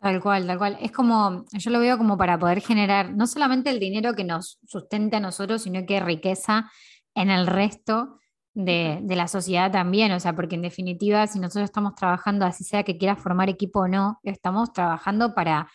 Tal 0.00 0.20
cual, 0.22 0.46
tal 0.46 0.56
cual. 0.56 0.78
Es 0.80 0.92
como, 0.92 1.44
yo 1.52 1.70
lo 1.70 1.78
veo 1.78 1.98
como 1.98 2.16
para 2.16 2.38
poder 2.38 2.62
generar 2.62 3.14
no 3.14 3.26
solamente 3.26 3.68
el 3.68 3.78
dinero 3.78 4.14
que 4.14 4.24
nos 4.24 4.58
sustente 4.66 5.16
a 5.16 5.20
nosotros, 5.20 5.62
sino 5.62 5.84
que 5.84 6.00
riqueza 6.00 6.70
en 7.14 7.30
el 7.30 7.46
resto 7.46 8.18
de, 8.54 9.02
la 9.06 9.28
sociedad 9.28 9.70
también. 9.70 10.10
O 10.12 10.20
sea, 10.20 10.34
porque 10.34 10.54
en 10.54 10.62
definitiva, 10.62 11.26
si 11.26 11.38
nosotros 11.38 11.64
estamos 11.64 11.94
trabajando, 11.96 12.46
así 12.46 12.64
sea 12.64 12.82
que 12.82 12.96
quieras 12.96 13.18
formar 13.18 13.50
equipo 13.50 13.80
o 13.80 13.88
no, 13.88 14.20
estamos 14.22 14.72
trabajando 14.72 15.34
para, 15.34 15.70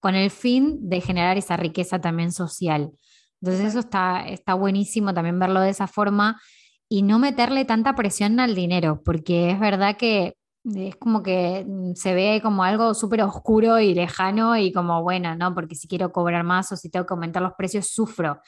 con 0.00 0.16
el 0.16 0.32
fin 0.32 0.88
de 0.88 1.00
generar 1.00 1.38
esa 1.38 1.56
riqueza 1.56 2.00
también 2.00 2.32
social. 2.32 2.90
Entonces 3.40 3.66
eso 3.66 3.78
está, 3.78 4.28
está 4.28 4.54
buenísimo 4.54 5.14
también 5.14 5.38
verlo 5.38 5.60
de 5.60 5.70
esa 5.70 5.86
forma 5.86 6.40
y 6.88 7.02
no 7.02 7.20
meterle 7.20 7.64
tanta 7.64 7.94
presión 7.94 8.40
al 8.40 8.56
dinero, 8.56 9.00
porque 9.04 9.50
es 9.52 9.60
verdad 9.60 9.96
que 9.96 10.34
es 10.64 10.96
como 10.96 11.22
que 11.22 11.64
mm, 11.66 11.94
se 11.94 12.14
ve 12.14 12.40
como 12.42 12.64
algo 12.64 12.94
súper 12.94 13.22
oscuro 13.22 13.80
y 13.80 13.94
lejano 13.94 14.56
y 14.56 14.72
como, 14.72 15.02
bueno, 15.02 15.34
¿no? 15.36 15.54
Porque 15.54 15.74
si 15.74 15.88
quiero 15.88 16.12
cobrar 16.12 16.44
más 16.44 16.70
o 16.72 16.76
si 16.76 16.90
tengo 16.90 17.06
que 17.06 17.14
aumentar 17.14 17.42
los 17.42 17.54
precios, 17.54 17.88
sufro. 17.88 18.40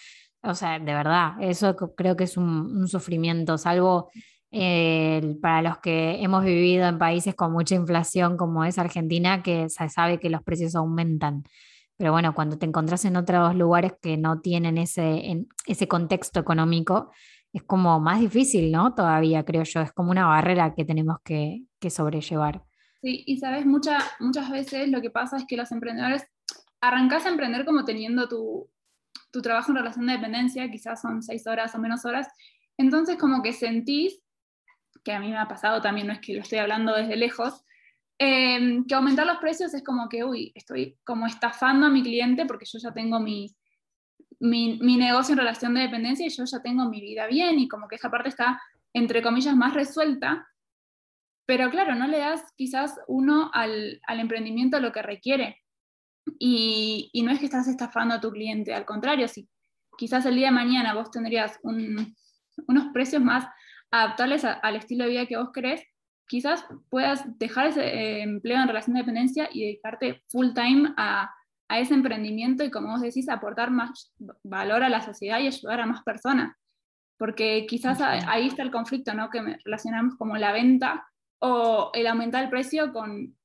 O 0.42 0.54
sea, 0.54 0.78
de 0.78 0.94
verdad, 0.94 1.34
eso 1.40 1.76
creo 1.96 2.16
que 2.16 2.24
es 2.24 2.36
un, 2.36 2.88
sufrimiento, 2.88 3.58
salvo 3.58 4.10
eh, 4.50 5.36
para 5.40 5.62
los 5.62 5.78
que 5.78 6.22
hemos 6.22 6.44
vivido 6.44 6.86
en 6.86 6.98
países 6.98 7.34
con 7.34 7.52
mucha 7.52 7.74
inflación 7.76 8.36
como 8.36 8.64
es 8.64 8.78
Argentina, 8.78 9.42
que 9.42 9.68
se 9.68 9.88
sabe 9.88 10.18
que 10.18 10.30
los 10.30 10.42
precios 10.42 10.74
aumentan. 10.74 11.44
Pero 11.96 12.12
bueno, 12.12 12.34
cuando 12.34 12.58
te 12.58 12.66
encontrás 12.66 13.04
en 13.04 13.16
otros 13.16 13.54
lugares 13.54 13.92
que 14.02 14.16
no 14.16 14.40
tienen 14.40 14.78
ese, 14.78 15.44
ese 15.66 15.88
contexto 15.88 16.40
económico, 16.40 17.12
es 17.52 17.62
como 17.64 18.00
más 18.00 18.20
difícil, 18.20 18.72
¿no? 18.72 18.94
Todavía 18.94 19.44
creo 19.44 19.64
yo, 19.64 19.80
es 19.80 19.92
como 19.92 20.10
una 20.10 20.26
barrera 20.26 20.74
que 20.74 20.84
tenemos 20.84 21.18
que, 21.22 21.64
sobrellevar. 21.90 22.62
Sí, 23.02 23.24
y 23.26 23.38
sabes, 23.38 23.66
muchas 23.66 24.50
veces 24.50 24.88
lo 24.88 25.02
que 25.02 25.10
pasa 25.10 25.36
es 25.36 25.44
que 25.46 25.56
los 25.56 25.72
emprendedores 25.72 26.24
arrancás 26.80 27.26
a 27.26 27.30
emprender 27.30 27.64
como 27.64 27.84
teniendo 27.84 28.28
tu, 28.28 28.70
trabajo 29.42 29.72
en 29.72 29.78
relación 29.78 30.06
de 30.06 30.14
dependencia, 30.14 30.70
quizás 30.70 31.00
son 31.00 31.22
seis 31.22 31.46
horas 31.46 31.74
o 31.74 31.78
menos 31.78 32.04
horas, 32.04 32.28
entonces 32.76 33.16
como 33.16 33.42
que 33.42 33.52
sentís, 33.52 34.20
que 35.04 35.12
a 35.12 35.20
mí 35.20 35.30
me 35.30 35.38
ha 35.38 35.48
pasado 35.48 35.80
también, 35.80 36.06
no 36.06 36.12
es 36.12 36.20
que 36.20 36.34
lo 36.34 36.42
estoy 36.42 36.58
hablando 36.58 36.94
desde 36.94 37.16
lejos, 37.16 37.64
em, 38.18 38.84
que 38.84 38.94
aumentar 38.94 39.26
los 39.26 39.38
precios 39.38 39.74
es 39.74 39.82
como 39.82 40.08
que, 40.08 40.22
uy, 40.22 40.52
estoy 40.54 40.98
como 41.04 41.26
estafando 41.26 41.86
a 41.86 41.90
mi 41.90 42.02
cliente 42.02 42.46
porque 42.46 42.66
yo 42.66 42.78
ya 42.78 42.92
tengo 42.92 43.18
mi, 44.42 44.96
negocio 44.96 45.32
en 45.32 45.38
relación 45.38 45.74
de 45.74 45.82
dependencia 45.82 46.26
y 46.26 46.30
yo 46.30 46.44
ya 46.44 46.60
tengo 46.60 46.88
mi 46.88 47.00
vida 47.00 47.26
bien 47.26 47.60
y 47.60 47.68
como 47.68 47.86
que 47.86 47.94
esa 47.94 48.10
parte 48.10 48.28
está, 48.28 48.60
entre 48.92 49.22
comillas, 49.22 49.54
más 49.54 49.72
resuelta. 49.72 50.48
Pero 51.46 51.70
claro, 51.70 51.94
no 51.94 52.08
le 52.08 52.18
das 52.18 52.42
quizás 52.56 52.98
uno 53.06 53.50
al, 53.54 54.00
emprendimiento 54.08 54.80
lo 54.80 54.92
que 54.92 55.02
requiere. 55.02 55.58
Y, 56.38 57.10
no 57.24 57.30
es 57.30 57.38
que 57.38 57.46
estás 57.46 57.68
estafando 57.68 58.14
a 58.14 58.20
tu 58.20 58.30
cliente, 58.30 58.74
al 58.74 58.84
contrario, 58.84 59.28
si 59.28 59.48
quizás 59.96 60.26
el 60.26 60.34
día 60.34 60.48
de 60.48 60.52
mañana 60.52 60.94
vos 60.94 61.10
tendrías 61.10 61.58
unos 61.62 62.86
precios 62.92 63.22
más 63.22 63.46
adaptables 63.90 64.44
al 64.44 64.76
estilo 64.76 65.04
de 65.04 65.10
vida 65.10 65.26
que 65.26 65.36
vos 65.36 65.50
querés, 65.52 65.84
quizás 66.26 66.64
puedas 66.88 67.38
dejar 67.38 67.66
ese 67.66 67.84
eh, 67.84 68.22
empleo 68.22 68.60
en 68.60 68.68
relación 68.68 68.94
de 68.94 69.00
dependencia 69.02 69.48
y 69.52 69.66
dedicarte 69.66 70.22
full 70.28 70.52
time 70.54 70.94
a, 70.96 71.30
a 71.72 71.78
ese 71.78 71.94
emprendimiento 71.94 72.62
y, 72.64 72.70
como 72.70 72.90
vos 72.90 73.00
decís, 73.00 73.30
aportar 73.30 73.70
más 73.70 74.12
valor 74.42 74.84
a 74.84 74.90
la 74.90 75.00
sociedad 75.00 75.40
y 75.40 75.46
ayudar 75.46 75.80
a 75.80 75.86
más 75.86 76.02
personas. 76.02 76.54
Porque 77.18 77.64
quizás 77.66 77.98
ahí 78.02 78.48
está 78.48 78.62
el 78.62 78.70
conflicto, 78.70 79.14
¿no? 79.14 79.30
Que 79.30 79.40
relacionamos 79.64 80.16
como 80.16 80.36
la 80.36 80.52
venta 80.52 81.06
o 81.40 81.90
el 81.94 82.06
aumentar 82.06 82.44
el 82.44 82.50
precio 82.50 82.92
con 82.92 83.38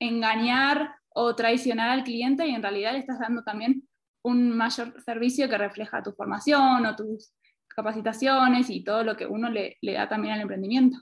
engañar 0.00 0.96
o 1.10 1.36
traicionar 1.36 1.90
al 1.90 2.02
cliente 2.02 2.44
y 2.44 2.56
en 2.56 2.62
realidad 2.62 2.92
le 2.92 2.98
estás 2.98 3.20
dando 3.20 3.44
también 3.44 3.88
un 4.24 4.56
mayor 4.56 5.00
servicio 5.02 5.48
que 5.48 5.56
refleja 5.56 6.02
tu 6.02 6.12
formación 6.12 6.86
o 6.86 6.96
tus 6.96 7.32
capacitaciones 7.68 8.68
y 8.68 8.82
todo 8.82 9.04
lo 9.04 9.16
que 9.16 9.26
uno 9.26 9.48
le, 9.48 9.78
le 9.80 9.92
da 9.92 10.08
también 10.08 10.34
al 10.34 10.40
emprendimiento. 10.40 10.98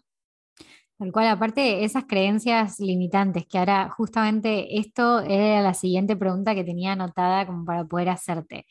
Tal 0.99 1.13
cual, 1.13 1.29
aparte 1.29 1.85
esas 1.85 2.07
creencias 2.07 2.81
limitantes, 2.81 3.47
que 3.47 3.59
ahora 3.59 3.89
justamente 3.89 4.81
esto 4.81 5.21
era 5.21 5.63
la 5.63 5.73
siguiente 5.73 6.17
pregunta 6.17 6.57
que 6.57 6.65
tenía 6.65 6.93
anotada 6.93 7.47
como 7.47 7.65
para 7.65 7.85
poder 7.85 8.09
hacerte. 8.09 8.67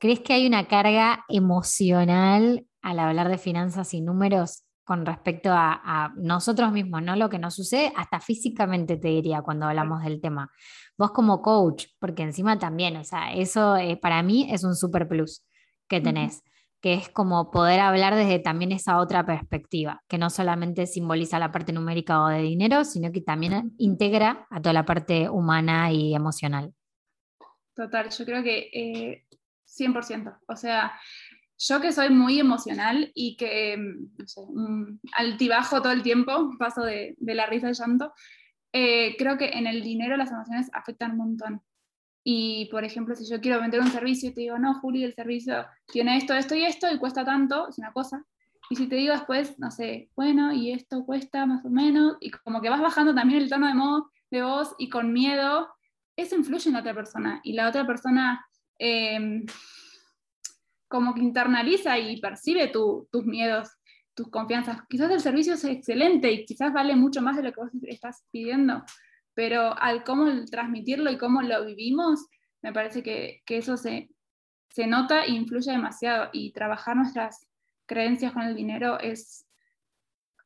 ¿Crees 0.00 0.18
que 0.18 0.32
hay 0.32 0.48
una 0.48 0.66
carga 0.66 1.24
emocional 1.28 2.66
al 2.82 2.98
hablar 2.98 3.28
de 3.28 3.38
finanzas 3.38 3.94
y 3.94 4.00
números 4.00 4.64
con 4.82 5.06
respecto 5.06 5.50
a, 5.52 6.12
nosotros 6.16 6.72
mismos, 6.72 7.02
no 7.02 7.14
lo 7.14 7.30
que 7.30 7.38
nos 7.38 7.54
sucede, 7.54 7.92
hasta 7.96 8.18
físicamente 8.20 8.96
te 8.96 9.08
diría 9.08 9.40
cuando 9.42 9.66
hablamos 9.66 10.02
del 10.02 10.20
tema? 10.20 10.50
Vos 10.98 11.12
como 11.12 11.40
coach, 11.40 11.86
porque 12.00 12.24
encima 12.24 12.58
también, 12.58 12.96
o 12.96 13.04
sea, 13.04 13.32
eso 13.32 13.76
eh, 13.76 13.96
para 13.96 14.22
mí 14.24 14.48
es 14.50 14.64
un 14.64 14.74
super 14.74 15.06
plus 15.06 15.44
que 15.88 16.00
tenés 16.00 16.42
que 16.84 16.92
es 16.92 17.08
como 17.08 17.50
poder 17.50 17.80
hablar 17.80 18.14
desde 18.14 18.38
también 18.38 18.70
esa 18.70 18.98
otra 18.98 19.24
perspectiva, 19.24 20.02
que 20.06 20.18
no 20.18 20.28
solamente 20.28 20.86
simboliza 20.86 21.38
la 21.38 21.50
parte 21.50 21.72
numérica 21.72 22.22
o 22.22 22.28
de 22.28 22.42
dinero, 22.42 22.84
sino 22.84 23.10
que 23.10 23.22
también 23.22 23.72
integra 23.78 24.46
a 24.50 24.60
toda 24.60 24.74
la 24.74 24.84
parte 24.84 25.30
humana 25.30 25.90
y 25.90 26.14
emocional. 26.14 26.74
Total, 27.74 28.10
yo 28.10 28.24
creo 28.26 28.42
que 28.42 29.24
100%. 29.64 30.28
Eh, 30.28 30.32
o 30.46 30.56
sea, 30.56 30.92
yo 31.56 31.80
que 31.80 31.90
soy 31.90 32.10
muy 32.10 32.38
emocional 32.38 33.10
y 33.14 33.38
que, 33.38 33.78
mm, 33.78 34.16
no 34.18 34.26
sé, 34.26 34.42
altibajo 35.16 35.80
todo 35.80 35.92
el 35.94 36.02
tiempo, 36.02 36.50
paso 36.58 36.82
de, 36.82 37.16
la 37.18 37.46
risa 37.46 37.68
al 37.68 37.74
llanto, 37.74 38.12
eh, 38.74 39.16
creo 39.16 39.38
que 39.38 39.46
en 39.46 39.66
el 39.66 39.82
dinero 39.82 40.18
las 40.18 40.30
emociones 40.30 40.68
afectan 40.74 41.12
un 41.12 41.16
montón. 41.16 41.62
Y, 42.26 42.66
por 42.70 42.84
ejemplo, 42.84 43.14
si 43.14 43.28
yo 43.28 43.40
quiero 43.40 43.60
vender 43.60 43.80
un 43.80 43.90
servicio 43.90 44.30
y 44.30 44.34
te 44.34 44.40
digo, 44.40 44.58
no, 44.58 44.80
Juli, 44.80 45.04
el 45.04 45.14
servicio 45.14 45.66
tiene 45.86 46.16
esto, 46.16 46.34
esto 46.34 46.54
y 46.54 46.64
esto 46.64 46.90
y 46.90 46.98
cuesta 46.98 47.22
tanto, 47.22 47.68
es 47.68 47.78
una 47.78 47.92
cosa. 47.92 48.24
Y 48.70 48.76
si 48.76 48.86
te 48.88 48.96
digo 48.96 49.12
después, 49.12 49.58
no 49.58 49.70
sé, 49.70 50.08
bueno, 50.16 50.50
y 50.50 50.72
esto 50.72 51.04
cuesta 51.04 51.44
más 51.44 51.62
o 51.66 51.68
menos, 51.68 52.16
y 52.20 52.30
como 52.30 52.62
que 52.62 52.70
vas 52.70 52.80
bajando 52.80 53.14
también 53.14 53.42
el 53.42 53.50
tono 53.50 53.68
de, 53.68 53.74
modo, 53.74 54.10
de 54.30 54.42
voz 54.42 54.74
y 54.78 54.88
con 54.88 55.12
miedo, 55.12 55.68
eso 56.16 56.34
influye 56.34 56.68
en 56.68 56.72
la 56.72 56.80
otra 56.80 56.94
persona. 56.94 57.40
Y 57.44 57.52
la 57.52 57.68
otra 57.68 57.86
persona 57.86 58.46
em, 58.78 59.44
como 60.88 61.12
que 61.12 61.20
internaliza 61.20 61.98
y 61.98 62.20
percibe 62.20 62.68
tus 62.68 63.26
miedos, 63.26 63.68
tus 64.14 64.28
confianzas. 64.30 64.78
Quizás 64.88 65.10
el 65.10 65.20
servicio 65.20 65.54
es 65.54 65.64
excelente 65.64 66.32
y 66.32 66.46
quizás 66.46 66.72
vale 66.72 66.96
mucho 66.96 67.20
más 67.20 67.36
de 67.36 67.42
lo 67.42 67.52
que 67.52 67.60
vos 67.60 67.70
estás 67.82 68.24
pidiendo, 68.30 68.82
pero 69.34 69.76
al 69.78 70.04
cómo 70.04 70.44
transmitirlo 70.46 71.10
y 71.10 71.18
cómo 71.18 71.42
lo 71.42 71.64
vivimos, 71.64 72.26
me 72.62 72.72
parece 72.72 73.02
que, 73.02 73.42
que 73.44 73.58
eso 73.58 73.76
se, 73.76 74.10
se 74.70 74.86
nota 74.86 75.24
e 75.24 75.32
influye 75.32 75.72
demasiado. 75.72 76.30
Y 76.32 76.52
trabajar 76.52 76.96
nuestras 76.96 77.46
creencias 77.86 78.32
con 78.32 78.42
el 78.42 78.54
dinero 78.54 78.98
es 78.98 79.46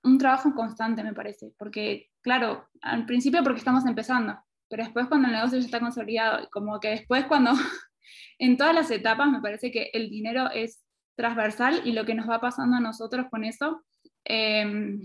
un 0.02 0.18
trabajo 0.18 0.54
constante, 0.54 1.02
me 1.02 1.14
parece, 1.14 1.52
porque, 1.58 2.10
claro, 2.22 2.68
al 2.82 3.06
principio 3.06 3.42
porque 3.42 3.58
estamos 3.58 3.84
empezando, 3.86 4.38
pero 4.68 4.84
después 4.84 5.06
cuando 5.06 5.28
el 5.28 5.34
negocio 5.34 5.58
ya 5.58 5.64
está 5.64 5.80
consolidado, 5.80 6.48
como 6.50 6.78
que 6.80 6.90
después 6.90 7.26
cuando, 7.26 7.52
en 8.38 8.56
todas 8.56 8.74
las 8.74 8.90
etapas, 8.90 9.28
me 9.30 9.40
parece 9.40 9.70
que 9.70 9.90
el 9.92 10.08
dinero 10.08 10.50
es 10.50 10.82
transversal 11.16 11.82
y 11.84 11.92
lo 11.92 12.04
que 12.04 12.14
nos 12.14 12.28
va 12.28 12.40
pasando 12.40 12.76
a 12.76 12.80
nosotros 12.80 13.26
con 13.30 13.44
eso 13.44 13.84
em, 14.24 15.00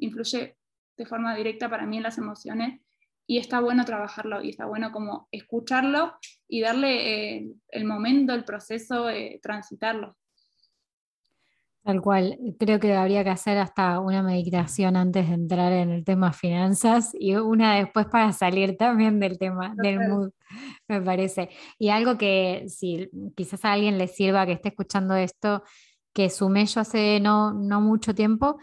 influye 0.00 0.56
de 0.96 1.06
forma 1.06 1.34
directa 1.34 1.70
para 1.70 1.86
mí 1.86 1.96
en 1.96 2.02
las 2.02 2.18
emociones 2.18 2.80
y 3.26 3.38
está 3.38 3.60
bueno 3.60 3.84
trabajarlo 3.84 4.42
y 4.42 4.50
está 4.50 4.66
bueno 4.66 4.92
como 4.92 5.28
escucharlo 5.30 6.14
y 6.48 6.60
darle 6.60 7.36
eh, 7.36 7.52
el 7.68 7.84
momento, 7.84 8.34
el 8.34 8.44
proceso, 8.44 9.08
eh, 9.08 9.40
transitarlo. 9.42 10.16
Tal 11.84 12.00
cual, 12.00 12.38
creo 12.58 12.80
que 12.80 12.94
habría 12.94 13.24
que 13.24 13.30
hacer 13.30 13.58
hasta 13.58 14.00
una 14.00 14.22
meditación 14.22 14.96
antes 14.96 15.28
de 15.28 15.34
entrar 15.34 15.70
en 15.70 15.90
el 15.90 16.02
tema 16.02 16.32
finanzas 16.32 17.12
y 17.12 17.34
una 17.36 17.76
después 17.76 18.06
para 18.06 18.32
salir 18.32 18.78
también 18.78 19.20
del 19.20 19.38
tema 19.38 19.74
del 19.76 20.00
mood, 20.08 20.30
me 20.88 21.02
parece. 21.02 21.50
Y 21.78 21.90
algo 21.90 22.16
que 22.16 22.64
si 22.68 23.10
quizás 23.36 23.66
a 23.66 23.72
alguien 23.72 23.98
le 23.98 24.08
sirva 24.08 24.46
que 24.46 24.52
esté 24.52 24.70
escuchando 24.70 25.14
esto, 25.14 25.62
que 26.14 26.30
sumé 26.30 26.64
yo 26.64 26.80
hace 26.80 27.20
no, 27.20 27.52
no 27.52 27.82
mucho 27.82 28.14
tiempo, 28.14 28.56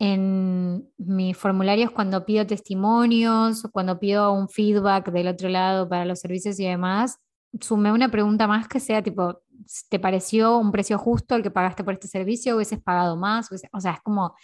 en 0.00 0.90
mis 0.96 1.36
formularios 1.36 1.90
cuando 1.90 2.24
pido 2.24 2.46
testimonios, 2.46 3.68
cuando 3.70 4.00
pido 4.00 4.32
un 4.32 4.48
feedback 4.48 5.12
del 5.12 5.28
otro 5.28 5.50
lado 5.50 5.88
para 5.88 6.06
los 6.06 6.20
servicios 6.20 6.58
y 6.58 6.64
demás, 6.64 7.18
sumé 7.60 7.92
una 7.92 8.10
pregunta 8.10 8.46
más 8.46 8.66
que 8.66 8.80
sea 8.80 9.02
tipo, 9.02 9.42
¿te 9.90 9.98
pareció 9.98 10.56
un 10.56 10.72
precio 10.72 10.96
justo 10.96 11.36
el 11.36 11.42
que 11.42 11.50
pagaste 11.50 11.84
por 11.84 11.92
este 11.92 12.08
servicio? 12.08 12.56
¿Hubieses 12.56 12.80
pagado 12.80 13.14
más? 13.16 13.50
O 13.72 13.80
sea, 13.80 13.92
es 13.92 14.00
como 14.00 14.34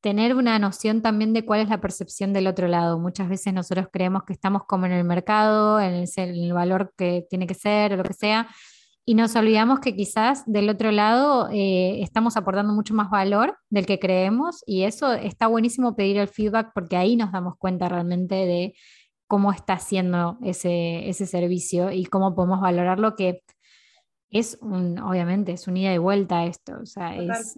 tener 0.00 0.36
una 0.36 0.56
noción 0.60 1.02
también 1.02 1.32
de 1.32 1.44
cuál 1.44 1.62
es 1.62 1.68
la 1.68 1.80
percepción 1.80 2.32
del 2.32 2.46
otro 2.46 2.68
lado. 2.68 2.96
Muchas 3.00 3.28
veces 3.28 3.52
nosotros 3.52 3.88
creemos 3.92 4.22
que 4.22 4.34
estamos 4.34 4.62
como 4.68 4.86
en 4.86 4.92
el 4.92 5.02
mercado, 5.02 5.80
en 5.80 6.04
el, 6.16 6.52
valor 6.52 6.92
que 6.96 7.26
tiene 7.28 7.48
que 7.48 7.54
ser 7.54 7.94
o 7.94 7.96
lo 7.96 8.04
que 8.04 8.12
sea, 8.12 8.46
y 9.08 9.14
nos 9.14 9.36
olvidamos 9.36 9.78
que 9.78 9.94
quizás 9.94 10.42
del 10.46 10.68
otro 10.68 10.90
lado 10.90 11.48
eh, 11.52 12.02
estamos 12.02 12.36
aportando 12.36 12.74
mucho 12.74 12.92
más 12.92 13.08
valor 13.08 13.56
del 13.70 13.86
que 13.86 14.00
creemos 14.00 14.64
y 14.66 14.82
eso 14.82 15.12
está 15.12 15.46
buenísimo 15.46 15.94
pedir 15.94 16.16
el 16.16 16.26
feedback 16.26 16.72
porque 16.74 16.96
ahí 16.96 17.16
nos 17.16 17.30
damos 17.30 17.54
cuenta 17.56 17.88
realmente 17.88 18.34
de 18.34 18.74
cómo 19.28 19.52
está 19.52 19.74
haciendo 19.74 20.38
ese, 20.42 21.08
ese 21.08 21.26
servicio 21.26 21.92
y 21.92 22.06
cómo 22.06 22.34
podemos 22.34 22.60
valorar 22.60 22.98
lo 22.98 23.14
que 23.14 23.44
es 24.28 24.58
un, 24.60 24.98
obviamente, 24.98 25.52
es 25.52 25.68
un 25.68 25.76
ida 25.76 25.94
y 25.94 25.98
vuelta 25.98 26.44
esto, 26.44 26.72
o 26.82 26.86
sea, 26.86 27.16
es, 27.16 27.54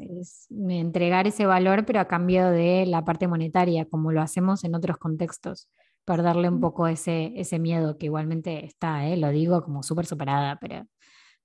entregar 0.50 1.26
ese 1.26 1.46
valor, 1.46 1.86
pero 1.86 2.00
a 2.00 2.08
cambio 2.08 2.50
de 2.50 2.84
la 2.86 3.04
parte 3.06 3.26
monetaria, 3.26 3.86
como 3.86 4.12
lo 4.12 4.20
hacemos 4.20 4.64
en 4.64 4.74
otros 4.74 4.98
contextos, 4.98 5.70
perderle 6.04 6.50
un 6.50 6.60
poco 6.60 6.86
ese, 6.86 7.32
ese 7.36 7.58
miedo 7.58 7.96
que 7.96 8.06
igualmente 8.06 8.66
está, 8.66 9.06
¿eh? 9.06 9.16
lo 9.16 9.30
digo 9.30 9.62
como 9.62 9.82
súper 9.82 10.04
superada, 10.04 10.58
pero, 10.60 10.86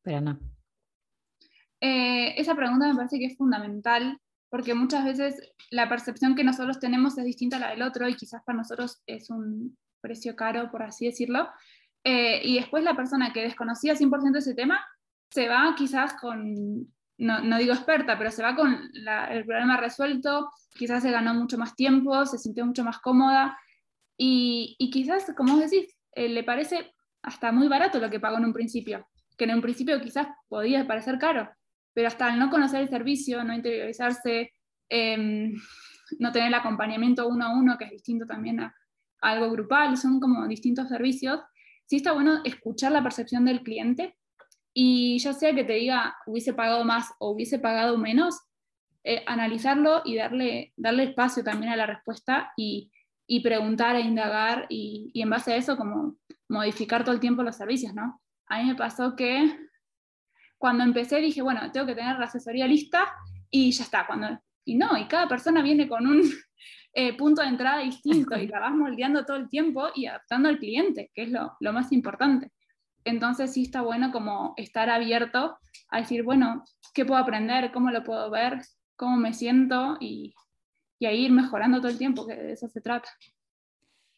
pero 0.04 0.22
no. 0.22 0.40
Eh, 1.82 2.40
esa 2.40 2.56
pregunta 2.56 2.88
me 2.88 2.96
parece 2.96 3.20
que 3.20 3.26
es 3.26 3.38
fundamental, 3.38 4.20
porque 4.50 4.74
muchas 4.74 5.04
veces 5.04 5.36
la 5.72 5.90
percepción 5.90 6.36
que 6.36 6.44
nosotros 6.44 6.80
tenemos 6.80 7.18
es 7.18 7.26
distinta 7.26 7.58
a 7.58 7.60
la 7.60 7.70
del 7.72 7.82
otro 7.82 8.08
y 8.08 8.16
quizás 8.16 8.44
para 8.44 8.58
nosotros 8.58 9.02
es 9.08 9.30
un 9.30 9.78
precio 10.00 10.36
caro, 10.36 10.70
por 10.70 10.84
así 10.84 11.06
decirlo. 11.06 11.50
Eh, 12.04 12.42
y 12.44 12.56
después 12.56 12.84
la 12.84 12.96
persona 12.96 13.34
que 13.34 13.42
desconocía 13.42 13.96
100% 13.96 14.38
ese 14.38 14.54
tema 14.54 14.86
se 15.30 15.48
va 15.48 15.74
quizás 15.76 16.14
con, 16.14 16.94
no, 17.18 17.58
digo 17.58 17.74
experta, 17.74 18.18
pero 18.18 18.30
se 18.30 18.44
va 18.44 18.56
con 18.56 18.92
el 18.94 19.46
problema 19.46 19.78
resuelto, 19.78 20.52
quizás 20.74 21.02
se 21.02 21.12
ganó 21.12 21.34
mucho 21.34 21.58
más 21.58 21.76
tiempo, 21.76 22.26
se 22.26 22.38
sintió 22.38 22.66
mucho 22.66 22.84
más 22.84 23.00
cómoda 23.00 23.58
y, 24.18 24.78
quizás, 24.92 25.32
como 25.36 25.54
vos 25.54 25.70
decís, 25.70 25.96
eh, 26.12 26.30
le 26.30 26.44
parece 26.44 26.94
hasta 27.24 27.52
muy 27.52 27.68
barato 27.68 28.00
lo 28.00 28.10
que 28.10 28.20
pagó 28.20 28.38
en 28.38 28.46
un 28.46 28.54
principio, 28.54 29.08
que 29.46 29.52
en 29.52 29.58
un 29.58 29.62
principio 29.62 30.00
quizás 30.02 30.28
podía 30.48 30.88
parecer 30.88 31.18
caro, 31.20 31.50
pero 31.94 32.08
hasta 32.08 32.28
al 32.28 32.40
no 32.40 32.50
conocer 32.50 32.82
el 32.82 32.90
servicio, 32.90 33.44
no 33.44 33.54
interiorizarse, 33.54 34.52
em, 34.90 35.54
no 36.20 36.32
tener 36.32 36.48
el 36.48 36.54
acompañamiento 36.54 37.28
uno 37.28 37.46
a 37.46 37.58
uno, 37.58 37.78
que 37.78 37.86
es 37.86 37.92
distinto 37.92 38.26
también 38.26 38.60
a, 38.60 38.76
algo 39.22 39.50
grupal, 39.52 39.96
son 39.96 40.20
como 40.20 40.46
distintos 40.48 40.90
servicios, 40.90 41.40
sí 41.86 41.98
está 41.98 42.12
bueno 42.12 42.42
escuchar 42.44 42.92
la 42.92 43.02
percepción 43.02 43.46
del 43.46 43.64
cliente 43.64 44.18
y 44.74 45.18
ya 45.20 45.32
sea 45.32 45.56
que 45.56 45.64
te 45.64 45.74
diga 45.74 46.18
hubiese 46.26 46.54
pagado 46.54 46.84
más 46.84 47.10
o 47.20 47.32
hubiese 47.32 47.58
pagado 47.58 47.98
menos, 47.98 48.42
eh, 49.06 49.24
analizarlo 49.26 50.02
y 50.04 50.16
darle, 50.16 50.74
darle 50.76 51.04
espacio 51.04 51.44
también 51.44 51.72
a 51.72 51.78
la 51.78 51.86
respuesta 51.86 52.52
y, 52.58 52.92
y 53.26 53.42
preguntar 53.42 53.96
e 53.96 54.02
indagar 54.02 54.66
y, 54.68 55.10
y, 55.14 55.22
en 55.22 55.30
base 55.30 55.54
a 55.54 55.56
eso 55.56 55.78
como 55.78 56.18
modificar 56.50 57.04
todo 57.04 57.14
el 57.14 57.22
tiempo 57.22 57.44
los 57.44 57.56
servicios, 57.56 57.94
¿no? 57.94 58.22
A 58.48 58.60
mí 58.60 58.70
me 58.70 58.76
pasó 58.76 59.16
que 59.16 59.56
cuando 60.58 60.84
empecé 60.84 61.18
dije, 61.18 61.42
bueno, 61.42 61.72
tengo 61.72 61.86
que 61.86 61.96
tener 61.96 62.18
la 62.18 62.26
asesoría 62.26 62.68
lista 62.68 63.14
y 63.50 63.72
ya 63.72 63.84
está. 63.84 64.08
Cuando, 64.08 64.40
y 64.66 64.76
no, 64.76 64.98
y 64.98 65.08
cada 65.08 65.28
persona 65.28 65.62
viene 65.62 65.88
con 65.88 66.08
un 66.08 66.22
eh, 66.94 67.18
punto 67.18 67.42
de 67.42 67.50
entrada 67.50 67.80
distinto 67.80 68.38
y 68.38 68.48
la 68.48 68.60
vas 68.60 68.74
moldeando 68.74 69.26
todo 69.26 69.38
el 69.38 69.50
tiempo 69.50 69.90
y 69.94 70.06
adaptando 70.06 70.50
al 70.50 70.60
cliente, 70.60 71.12
que 71.14 71.24
es 71.24 71.32
lo, 71.32 71.58
lo 71.60 71.74
más 71.74 71.92
importante. 71.92 72.52
Entonces 73.06 73.54
sí 73.54 73.64
está 73.64 73.82
bueno 73.82 74.12
como 74.12 74.54
estar 74.56 74.90
abierto 74.90 75.58
a 75.90 76.00
decir, 76.00 76.24
bueno, 76.24 76.64
¿qué 76.94 77.06
puedo 77.06 77.20
aprender? 77.20 77.72
¿Cómo 77.72 77.92
lo 77.92 78.04
puedo 78.04 78.30
ver? 78.30 78.62
¿Cómo 78.96 79.18
me 79.18 79.34
siento? 79.34 79.98
Y, 80.00 80.34
y 81.00 81.06
a 81.06 81.12
ir 81.12 81.32
mejorando 81.32 81.80
todo 81.80 81.92
el 81.92 81.98
tiempo, 81.98 82.26
que 82.26 82.36
de 82.36 82.54
eso 82.54 82.70
se 82.70 82.80
trata. 82.80 83.10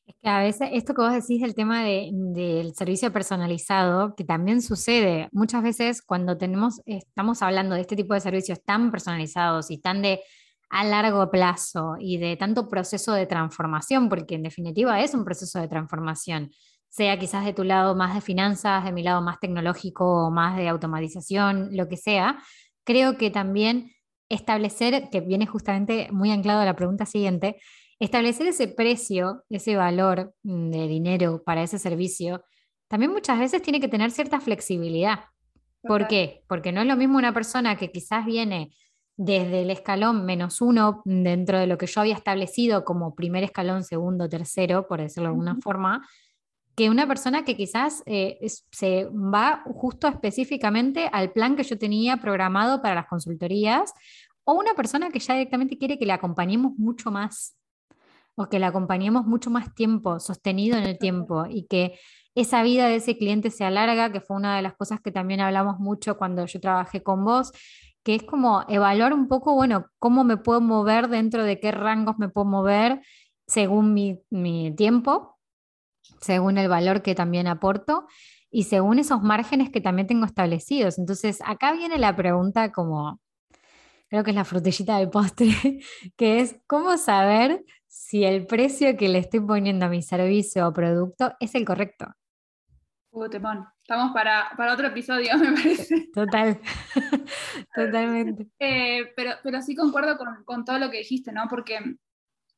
Es 0.06 0.16
que 0.22 0.30
a 0.30 0.40
veces 0.40 0.70
esto 0.74 0.94
que 0.94 1.02
vos 1.02 1.14
decís 1.14 1.42
del 1.42 1.56
tema 1.56 1.84
del 1.84 2.76
servicio 2.76 3.12
personalizado, 3.12 4.16
que 4.16 4.24
también 4.24 4.62
sucede. 4.62 5.30
Muchas 5.32 5.64
veces 5.64 6.02
cuando 6.02 6.38
tenemos, 6.38 6.82
estamos 6.86 7.42
hablando 7.42 7.76
de 7.76 7.82
este 7.82 7.96
tipo 7.96 8.14
de 8.14 8.20
servicios 8.20 8.64
tan 8.64 8.92
personalizados 8.92 9.72
y 9.72 9.80
tan 9.80 10.02
de 10.02 10.22
a 10.70 10.84
largo 10.84 11.30
plazo 11.32 11.96
y 12.00 12.18
de 12.18 12.38
tanto 12.38 12.68
proceso 12.68 13.14
de 13.14 13.26
transformación, 13.28 14.10
porque 14.10 14.36
en 14.36 14.44
definitiva 14.44 15.02
es 15.02 15.14
un 15.14 15.24
proceso 15.26 15.60
de 15.60 15.68
transformación 15.68 16.52
sea 16.96 17.20
quizás 17.20 17.44
de 17.44 17.52
tu 17.52 17.66
lado 17.66 17.94
más 17.94 18.16
de 18.16 18.22
finanzas, 18.22 18.86
de 18.86 18.94
mi 18.94 19.04
lado 19.04 19.22
más 19.22 19.38
tecnológico, 19.42 20.32
más 20.32 20.56
de 20.56 20.70
automatización, 20.70 21.76
lo 21.76 21.90
que 21.90 21.98
sea, 21.98 22.40
creo 22.86 23.18
que 23.18 23.30
también 23.32 23.92
establecer, 24.30 25.10
que 25.12 25.20
viene 25.20 25.46
justamente 25.46 26.08
muy 26.14 26.32
anclado 26.32 26.62
a 26.62 26.66
la 26.66 26.78
pregunta 26.78 27.06
siguiente, 27.06 27.58
establecer 28.00 28.48
ese 28.48 28.68
precio, 28.68 29.44
ese 29.50 29.76
valor 29.76 30.34
mm, 30.44 30.70
de 30.70 30.88
dinero 30.88 31.44
para 31.44 31.64
ese 31.64 31.80
servicio, 31.80 32.44
también 32.88 33.12
muchas 33.12 33.40
veces 33.40 33.62
tiene 33.62 33.80
que 33.80 33.88
tener 33.88 34.12
cierta 34.12 34.40
flexibilidad. 34.40 35.26
¿Por 35.82 36.08
qué? 36.08 36.44
Porque 36.48 36.72
no 36.72 36.82
es 36.82 36.88
lo 36.88 36.96
mismo 36.96 37.18
una 37.18 37.34
persona 37.34 37.76
que 37.76 37.92
quizás 37.92 38.26
viene 38.26 38.72
desde 39.18 39.62
el 39.62 39.70
escalón 39.70 40.26
menos 40.26 40.60
uno 40.62 41.02
dentro 41.06 41.60
de 41.60 41.68
lo 41.68 41.78
que 41.78 41.88
yo 41.88 42.02
había 42.02 42.16
establecido 42.16 42.84
como 42.84 43.16
primer 43.16 43.44
escalón, 43.44 43.84
segundo, 43.84 44.28
tercero, 44.28 44.88
por 44.88 45.00
decirlo 45.00 45.30
de 45.30 45.34
alguna 45.34 45.58
forma, 45.62 46.08
que 46.76 46.90
una 46.90 47.08
persona 47.08 47.46
que 47.46 47.56
quizás 47.56 48.04
eh, 48.06 48.38
se 48.72 49.06
va 49.06 49.64
justo 49.66 50.08
específicamente 50.08 51.10
al 51.14 51.32
plan 51.32 51.56
que 51.56 51.64
yo 51.64 51.78
tenía 51.78 52.18
programado 52.18 52.82
para 52.82 52.96
las 52.96 53.08
consultorías, 53.08 53.94
o 54.44 54.54
una 54.54 54.74
persona 54.74 55.10
que 55.10 55.20
ya 55.20 55.34
directamente 55.34 55.78
quiere 55.78 55.98
que 55.98 56.06
le 56.06 56.14
acompañemos 56.14 56.74
mucho 56.78 57.10
más, 57.10 57.56
o 58.36 58.48
que 58.50 58.60
le 58.60 58.66
acompañemos 58.66 59.26
mucho 59.26 59.50
más 59.50 59.74
tiempo, 59.76 60.20
sostenido 60.20 60.78
en 60.78 60.84
el 60.84 60.98
tiempo, 60.98 61.46
y 61.50 61.68
que 61.68 62.00
esa 62.36 62.64
vida 62.64 62.88
de 62.88 62.96
ese 62.96 63.18
cliente 63.18 63.50
se 63.50 63.64
alarga, 63.64 64.12
que 64.12 64.22
fue 64.22 64.38
una 64.38 64.56
de 64.56 64.62
las 64.62 64.74
cosas 64.76 65.00
que 65.02 65.12
también 65.12 65.40
hablamos 65.42 65.80
mucho 65.80 66.18
cuando 66.18 66.46
yo 66.46 66.60
trabajé 66.60 67.02
con 67.02 67.24
vos, 67.24 67.52
que 68.04 68.16
es 68.16 68.24
como 68.24 68.66
evaluar 68.68 69.14
un 69.14 69.28
poco, 69.28 69.56
bueno, 69.56 69.88
cómo 70.00 70.24
me 70.24 70.38
puedo 70.38 70.62
mover 70.62 71.08
dentro 71.10 71.44
de 71.44 71.60
qué 71.60 71.72
rangos 71.72 72.18
me 72.18 72.30
puedo 72.30 72.46
mover 72.46 73.02
según 73.48 73.94
mi, 73.94 74.22
mi 74.30 74.76
tiempo 74.76 75.36
según 76.22 76.58
el 76.58 76.68
valor 76.68 77.02
que 77.02 77.16
también 77.16 77.48
aporto 77.48 78.08
y 78.52 78.64
según 78.64 79.00
esos 79.00 79.22
márgenes 79.22 79.70
que 79.70 79.82
también 79.82 80.08
tengo 80.08 80.26
establecidos. 80.26 80.98
Entonces, 80.98 81.40
acá 81.46 81.74
viene 81.74 81.98
la 81.98 82.16
pregunta 82.16 82.72
como, 82.72 83.20
creo 84.10 84.24
que 84.24 84.32
es 84.32 84.36
la 84.36 84.46
frutillita 84.46 84.98
del 84.98 85.10
postre, 85.10 85.50
que 86.18 86.40
es, 86.40 86.58
¿cómo 86.68 86.98
saber 86.98 87.64
si 87.96 88.26
el 88.26 88.46
precio 88.46 88.98
que 88.98 89.08
le 89.08 89.20
estoy 89.20 89.40
poniendo 89.40 89.86
a 89.86 89.90
mi 89.90 90.02
servicio 90.02 90.68
o 90.68 90.74
producto 90.74 91.34
es 91.40 91.56
el 91.56 91.64
correcto? 91.64 92.08
Uh, 93.12 93.24
Estamos 93.24 94.12
para, 94.14 94.74
otro 94.74 94.88
episodio, 94.88 95.38
me 95.40 95.54
parece. 95.54 96.10
Total, 96.14 96.60
totalmente. 97.76 98.48
Eh, 98.60 99.14
pero, 99.16 99.32
pero 99.42 99.62
sí 99.62 99.76
concuerdo 99.76 100.18
con, 100.18 100.44
con, 100.44 100.66
todo 100.66 100.78
lo 100.78 100.92
que 100.92 100.98
dijiste, 100.98 101.32
¿no? 101.32 101.48
Porque 101.50 101.80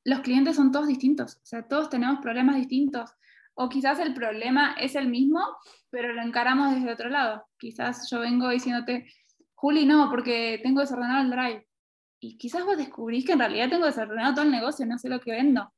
los 0.03 0.21
clientes 0.21 0.55
son 0.55 0.71
todos 0.71 0.87
distintos, 0.87 1.35
o 1.35 1.45
sea, 1.45 1.67
todos 1.67 1.89
tenemos 1.91 2.19
problemas 2.19 2.55
distintos. 2.55 3.13
O 3.53 3.69
quizás 3.69 3.99
el 3.99 4.15
problema 4.15 4.73
es 4.73 4.95
el 4.95 5.07
mismo, 5.07 5.39
pero 5.91 6.13
lo 6.13 6.23
encaramos 6.23 6.73
desde 6.73 6.91
otro 6.91 7.09
lado. 7.09 7.47
Quizás 7.57 8.09
yo 8.09 8.19
vengo 8.21 8.49
diciéndote, 8.49 9.07
Juli, 9.53 9.85
no, 9.85 10.09
porque 10.09 10.59
tengo 10.63 10.81
desordenado 10.81 11.21
el 11.21 11.29
drive. 11.29 11.66
Y 12.19 12.37
quizás 12.37 12.65
vos 12.65 12.77
descubrís 12.77 13.25
que 13.25 13.33
en 13.33 13.39
realidad 13.39 13.69
tengo 13.69 13.85
desordenado 13.85 14.33
todo 14.33 14.45
el 14.45 14.51
negocio, 14.51 14.85
no 14.85 14.97
sé 14.97 15.09
lo 15.09 15.19
que 15.19 15.31
vendo. 15.31 15.71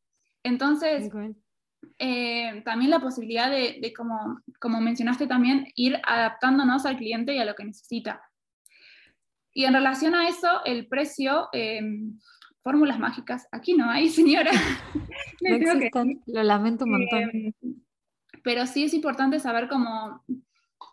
Entonces, 0.43 1.09
eh, 1.97 2.61
también 2.63 2.91
la 2.91 2.99
posibilidad 2.99 3.49
de, 3.51 3.93
como, 3.95 4.39
como, 4.59 4.79
mencionaste 4.79 5.27
también, 5.27 5.67
ir 5.75 5.99
adaptándonos 6.03 6.85
al 6.85 6.97
cliente 6.97 7.33
y 7.33 7.39
a 7.39 7.45
lo 7.45 7.55
que 7.55 7.65
necesita. 7.65 8.21
Y 9.53 9.65
en 9.65 9.73
relación 9.73 10.15
a 10.15 10.27
eso, 10.27 10.63
el 10.65 10.87
precio, 10.87 11.49
eh, 11.51 11.81
fórmulas 12.63 12.99
mágicas, 12.99 13.47
aquí 13.51 13.73
no 13.73 13.89
hay, 13.89 14.09
señora. 14.09 14.51
lo 16.25 16.43
lamento 16.43 16.85
un 16.85 16.91
montón. 16.91 17.29
Eh, 17.33 17.53
pero 18.43 18.65
sí 18.65 18.85
es 18.85 18.93
importante 18.93 19.39
saber 19.39 19.67
como, 19.67 20.23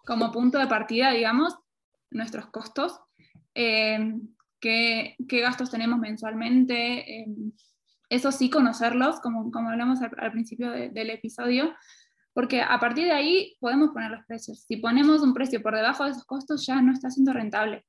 como 0.04 0.32
punto 0.32 0.58
de 0.58 0.66
partida, 0.66 1.12
digamos, 1.12 1.56
nuestros 2.10 2.46
costos, 2.46 3.00
qué, 4.60 5.16
qué, 5.28 5.40
gastos 5.40 5.70
tenemos 5.70 5.98
mensualmente 5.98 7.26
eso 8.08 8.30
sí, 8.30 8.50
conocerlos, 8.50 9.20
como, 9.20 9.50
como 9.50 9.70
hablamos 9.70 10.00
al, 10.00 10.32
principio 10.32 10.70
del 10.70 11.10
episodio, 11.10 11.74
porque 12.32 12.60
a 12.60 12.78
partir 12.78 13.06
de 13.06 13.12
ahí 13.12 13.56
podemos 13.60 13.90
poner 13.90 14.10
los 14.10 14.24
precios. 14.26 14.64
Si 14.66 14.76
ponemos 14.76 15.22
un 15.22 15.34
precio 15.34 15.62
por 15.62 15.74
debajo 15.74 16.04
de 16.04 16.10
esos 16.10 16.24
costos, 16.24 16.66
ya 16.66 16.80
no 16.82 16.92
está 16.92 17.10
siendo 17.10 17.32
rentable. 17.32 17.84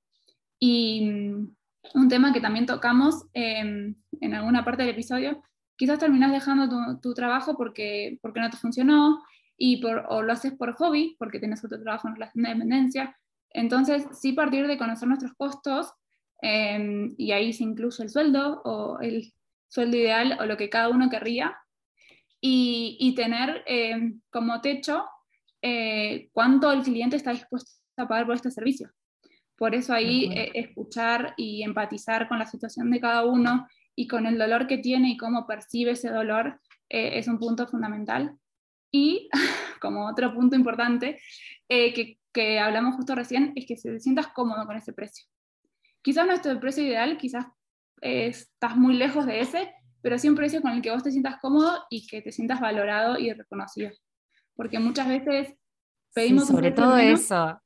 Y 0.59 1.09
mm, 1.09 1.55
un 1.95 2.07
tema 2.07 2.33
que 2.33 2.41
también 2.41 2.65
tocamos 2.65 3.25
em, 3.33 3.95
en 4.21 4.33
alguna 4.33 4.65
parte 4.65 4.83
del 4.83 4.93
episodio, 4.93 5.43
quizás 5.75 5.99
terminas 5.99 6.31
dejando 6.31 6.67
tu, 6.69 6.99
tu, 7.01 7.13
trabajo 7.13 7.55
porque, 7.55 8.17
porque 8.21 8.39
no 8.39 8.49
te 8.49 8.57
funcionó, 8.57 9.21
y 9.57 9.81
por, 9.81 10.05
o 10.09 10.21
lo 10.21 10.33
haces 10.33 10.53
por 10.53 10.73
hobby, 10.73 11.15
porque 11.19 11.39
tienes 11.39 11.63
otro 11.63 11.81
trabajo 11.81 12.07
en 12.07 12.15
relación 12.15 12.43
de 12.43 12.49
dependencia. 12.49 13.17
Entonces, 13.49 14.05
sí 14.19 14.33
partir 14.33 14.67
de 14.67 14.77
conocer 14.77 15.07
nuestros 15.07 15.33
costos, 15.33 15.91
em, 16.41 17.15
y 17.17 17.31
ahí 17.31 17.53
se 17.53 17.63
incluye 17.63 18.03
el 18.03 18.09
sueldo 18.09 18.61
o 18.63 18.99
el, 18.99 19.33
sueldo 19.67 19.97
ideal 19.97 20.37
o 20.39 20.45
lo 20.45 20.57
que 20.57 20.69
cada 20.69 20.89
uno 20.89 21.09
querría, 21.09 21.57
y, 22.39 23.13
tener 23.15 23.63
eh, 23.65 24.13
como 24.29 24.61
techo 24.61 25.05
eh, 25.61 26.29
cuánto 26.31 26.71
el 26.71 26.83
cliente 26.83 27.15
está 27.15 27.31
dispuesto 27.31 27.71
a 27.97 28.07
pagar 28.07 28.25
por 28.25 28.35
este 28.35 28.51
servicio. 28.51 28.91
Por 29.57 29.73
eso 29.73 29.93
ahí 29.93 30.31
eh, 30.31 30.51
escuchar 30.53 31.33
y 31.35 31.63
empatizar 31.63 32.27
con 32.27 32.37
la 32.37 32.45
situación 32.45 32.91
de 32.91 32.99
cada 32.99 33.25
uno 33.25 33.67
y 33.95 34.07
con 34.07 34.27
el 34.27 34.37
dolor 34.37 34.67
que 34.67 34.77
tiene 34.77 35.09
y 35.09 35.17
cómo 35.17 35.47
percibe 35.47 35.91
ese 35.91 36.09
dolor 36.09 36.61
es 36.89 37.27
un 37.27 37.39
punto 37.39 37.67
fundamental. 37.67 38.37
Y 38.91 39.29
como 39.81 40.07
otro 40.07 40.33
punto 40.33 40.55
importante 40.55 41.19
que, 41.67 42.19
que, 42.31 42.59
hablamos 42.59 42.95
justo 42.95 43.15
recién 43.15 43.51
es 43.55 43.65
que 43.65 43.75
se 43.75 43.99
sientas 43.99 44.27
cómodo 44.27 44.65
con 44.67 44.77
ese 44.77 44.93
precio. 44.93 45.25
Quizás 46.07 46.25
no 46.25 46.31
es 46.31 46.45
el 46.45 46.57
precio 46.57 46.85
ideal, 46.85 47.17
quizás 47.17 47.47
estás 47.99 48.77
muy 48.77 48.93
lejos 48.93 49.25
de 49.25 49.41
ese, 49.41 49.73
pero 50.01 50.17
sí 50.17 50.29
un 50.29 50.35
precio 50.35 50.61
con 50.61 50.71
el 50.71 50.81
que 50.81 50.89
vos 50.89 51.03
te 51.03 51.11
sientas 51.11 51.35
cómodo 51.41 51.83
y 51.89 52.07
que 52.07 52.21
te 52.21 52.31
sientas 52.31 52.61
valorado 52.61 53.19
y 53.19 53.33
reconocido. 53.33 53.89
Porque 54.55 54.79
muchas 54.79 55.09
veces 55.09 55.55
pedimos... 56.13 56.47
sobre 56.47 56.71
todo 56.71 56.95
eso, 56.95 57.59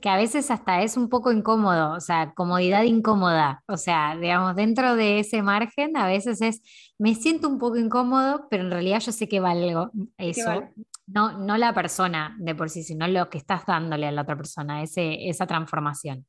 que 0.00 0.08
a 0.08 0.16
veces 0.16 0.52
hasta 0.52 0.82
es 0.82 0.96
un 0.96 1.08
poco 1.08 1.32
incómodo, 1.32 1.94
o 1.94 1.98
sea, 1.98 2.34
comodidad 2.36 2.84
incómoda. 2.84 3.64
O 3.66 3.76
sea, 3.76 4.16
digamos, 4.16 4.54
dentro 4.54 4.94
de 4.94 5.18
ese 5.18 5.42
margen 5.42 5.96
a 5.96 6.06
veces 6.06 6.40
es, 6.42 6.62
me 7.00 7.16
siento 7.16 7.48
un 7.48 7.58
poco 7.58 7.78
incómodo, 7.78 8.46
pero 8.48 8.62
en 8.62 8.70
realidad 8.70 9.00
yo 9.00 9.10
sé 9.10 9.28
que 9.28 9.40
valgo 9.40 9.90
eso. 10.18 10.68
No, 11.08 11.36
no 11.36 11.56
la 11.56 11.74
persona 11.74 12.36
de 12.38 12.54
por 12.54 12.70
sí, 12.70 12.84
sino 12.84 13.08
lo 13.08 13.28
que 13.28 13.38
estás 13.38 13.66
dándole 13.66 14.06
a 14.06 14.12
la 14.12 14.22
otra 14.22 14.36
persona, 14.36 14.84
ese, 14.84 15.28
esa 15.28 15.48
transformación. 15.48 16.26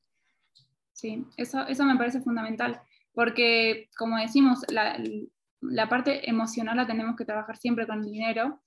Sí, 0.97 1.23
eso, 1.37 1.61
eso 1.67 1.85
me 1.85 1.95
parece 1.95 2.21
fundamental 2.21 2.81
porque 3.13 3.87
como 3.95 4.17
decimos, 4.17 4.65
la, 4.69 5.89
parte 5.89 6.27
emocional 6.27 6.75
la 6.75 6.87
tenemos 6.87 7.15
que 7.15 7.23
trabajar 7.23 7.55
siempre 7.55 7.85
con 7.85 7.99
el 7.99 8.11
dinero 8.11 8.61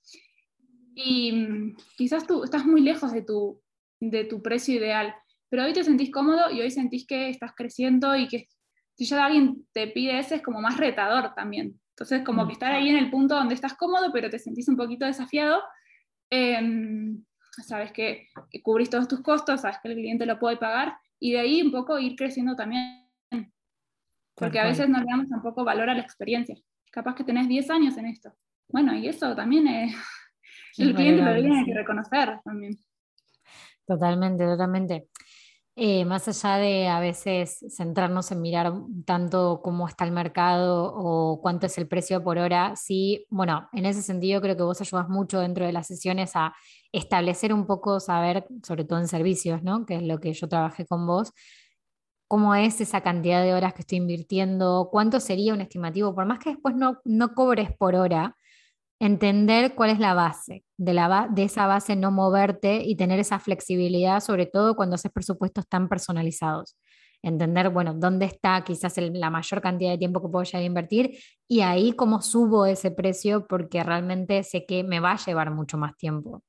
y 0.95 1.33
mm, 1.33 1.75
quizás 1.97 2.25
tú 2.25 2.45
estás 2.45 2.65
muy 2.65 2.79
lejos 2.79 3.11
de 3.11 3.21
tu, 3.21 3.61
de 3.99 4.23
tu 4.23 4.41
precio 4.41 4.75
ideal, 4.75 5.13
pero 5.49 5.65
hoy 5.65 5.73
te 5.73 5.83
sentís 5.83 6.09
cómodo 6.09 6.49
y 6.49 6.61
hoy 6.61 6.71
sentís 6.71 7.05
que 7.05 7.27
estás 7.27 7.51
creciendo 7.53 8.15
y 8.15 8.29
que 8.29 8.47
si 8.95 9.03
ya 9.03 9.25
alguien 9.25 9.67
te 9.73 9.87
pide 9.87 10.17
ese 10.17 10.35
es 10.35 10.41
como 10.41 10.61
más 10.61 10.77
retador 10.77 11.33
también. 11.33 11.81
Entonces, 11.89 12.23
como 12.25 12.47
que 12.47 12.53
estar 12.53 12.71
ahí 12.71 12.87
en 12.87 12.97
el 12.97 13.11
punto 13.11 13.35
donde 13.35 13.55
estás 13.55 13.73
cómodo, 13.73 14.11
pero 14.13 14.29
te 14.29 14.39
sentís 14.39 14.69
un 14.69 14.77
poquito 14.77 15.05
desafiado, 15.05 15.61
em, 16.29 17.23
sabes 17.67 17.91
que, 17.91 18.29
que, 18.49 18.61
cubrís 18.61 18.89
todos 18.89 19.09
tus 19.09 19.21
costos, 19.21 19.61
sabes 19.61 19.79
que 19.83 19.89
el 19.89 19.95
cliente 19.95 20.25
lo 20.25 20.39
puede 20.39 20.55
pagar, 20.55 20.95
y 21.21 21.31
de 21.31 21.39
ahí 21.39 21.61
un 21.61 21.71
poco 21.71 21.99
ir 21.99 22.15
creciendo 22.15 22.55
también 22.55 23.01
porque 24.35 24.59
a 24.59 24.65
veces 24.65 24.89
no 24.89 24.97
le 24.99 25.05
damos 25.05 25.29
tampoco 25.29 25.63
valor 25.63 25.89
a 25.89 25.93
la 25.93 26.01
experiencia. 26.01 26.55
Capaz 26.91 27.13
que 27.13 27.23
tenés 27.23 27.47
10 27.47 27.69
años 27.69 27.95
en 27.97 28.07
esto. 28.07 28.33
Bueno, 28.69 28.95
y 28.95 29.07
eso 29.07 29.35
también 29.35 29.67
es, 29.67 29.95
el 30.77 30.95
cliente 30.95 31.21
lo 31.21 31.35
tiene 31.35 31.63
que 31.63 31.73
reconocer 31.75 32.39
también. 32.43 32.75
Totalmente, 33.85 34.45
totalmente. 34.45 35.09
Eh, 35.77 36.03
más 36.03 36.27
allá 36.27 36.57
de 36.57 36.89
a 36.89 36.99
veces 36.99 37.65
centrarnos 37.69 38.29
en 38.31 38.41
mirar 38.41 38.73
tanto 39.05 39.61
cómo 39.63 39.87
está 39.87 40.03
el 40.03 40.11
mercado 40.11 40.93
o 40.93 41.39
cuánto 41.41 41.67
es 41.67 41.77
el 41.77 41.87
precio 41.87 42.21
por 42.23 42.37
hora, 42.37 42.75
sí, 42.75 43.25
bueno, 43.29 43.69
en 43.71 43.85
ese 43.85 44.01
sentido 44.01 44.41
creo 44.41 44.57
que 44.57 44.63
vos 44.63 44.81
ayudas 44.81 45.07
mucho 45.07 45.39
dentro 45.39 45.65
de 45.65 45.71
las 45.71 45.87
sesiones 45.87 46.31
a 46.35 46.53
establecer 46.91 47.53
un 47.53 47.65
poco, 47.65 48.01
saber, 48.01 48.45
sobre 48.63 48.83
todo 48.83 48.99
en 48.99 49.07
servicios, 49.07 49.63
¿no? 49.63 49.85
Que 49.85 49.95
es 49.95 50.03
lo 50.03 50.19
que 50.19 50.33
yo 50.33 50.49
trabajé 50.49 50.85
con 50.85 51.07
vos, 51.07 51.31
cómo 52.27 52.53
es 52.55 52.81
esa 52.81 53.01
cantidad 53.01 53.41
de 53.43 53.53
horas 53.53 53.73
que 53.73 53.81
estoy 53.81 53.99
invirtiendo, 53.99 54.89
cuánto 54.91 55.19
sería 55.21 55.53
un 55.53 55.61
estimativo, 55.61 56.13
por 56.13 56.25
más 56.25 56.39
que 56.39 56.51
después 56.51 56.75
no, 56.75 56.99
no 57.05 57.33
cobres 57.33 57.71
por 57.77 57.95
hora, 57.95 58.35
entender 59.01 59.73
cuál 59.73 59.89
es 59.89 59.97
la 59.97 60.13
base, 60.13 60.63
de, 60.77 60.93
la 60.93 61.27
de 61.31 61.43
esa 61.43 61.65
base 61.65 61.95
no 61.95 62.11
moverte 62.11 62.83
y 62.85 62.95
tener 62.95 63.19
esa 63.19 63.39
flexibilidad, 63.39 64.19
sobre 64.19 64.45
todo 64.45 64.75
cuando 64.75 64.93
haces 64.93 65.11
presupuestos 65.11 65.67
tan 65.67 65.89
personalizados. 65.89 66.77
Entender, 67.23 67.69
bueno, 67.69 67.95
dónde 67.95 68.25
está 68.25 68.63
quizás 68.63 68.95
la 68.97 69.31
mayor 69.31 69.59
cantidad 69.59 69.89
de 69.89 69.97
tiempo 69.97 70.21
que 70.21 70.29
puedo 70.29 70.43
llegar 70.43 70.61
a 70.61 70.65
invertir 70.65 71.17
y 71.47 71.61
ahí 71.61 71.93
cómo 71.93 72.21
subo 72.21 72.67
ese 72.67 72.91
precio 72.91 73.47
porque 73.47 73.83
realmente 73.83 74.43
sé 74.43 74.67
que 74.67 74.83
me 74.83 74.99
va 74.99 75.13
a 75.13 75.25
llevar 75.25 75.49
mucho 75.49 75.79
más 75.79 75.97
tiempo. 75.97 76.43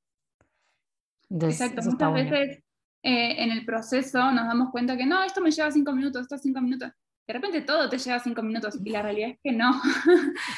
Exacto, 1.30 1.80
muchas 1.82 2.12
veces 2.12 2.58
eh, 3.02 3.42
en 3.42 3.50
el 3.50 3.64
proceso 3.64 4.30
nos 4.30 4.46
damos 4.46 4.70
cuenta 4.70 4.94
que 4.94 5.06
no, 5.06 5.22
esto 5.22 5.40
me 5.40 5.50
lleva 5.50 5.70
cinco 5.70 5.92
minutos, 5.92 6.22
esto 6.22 6.36
cinco 6.36 6.60
minutos. 6.60 6.90
De 7.26 7.34
repente 7.34 7.62
todo 7.62 7.88
te 7.88 7.98
lleva 7.98 8.18
cinco 8.18 8.42
minutos 8.42 8.78
y 8.84 8.90
la 8.90 9.02
realidad 9.02 9.30
es 9.30 9.38
que 9.42 9.52
no. 9.52 9.80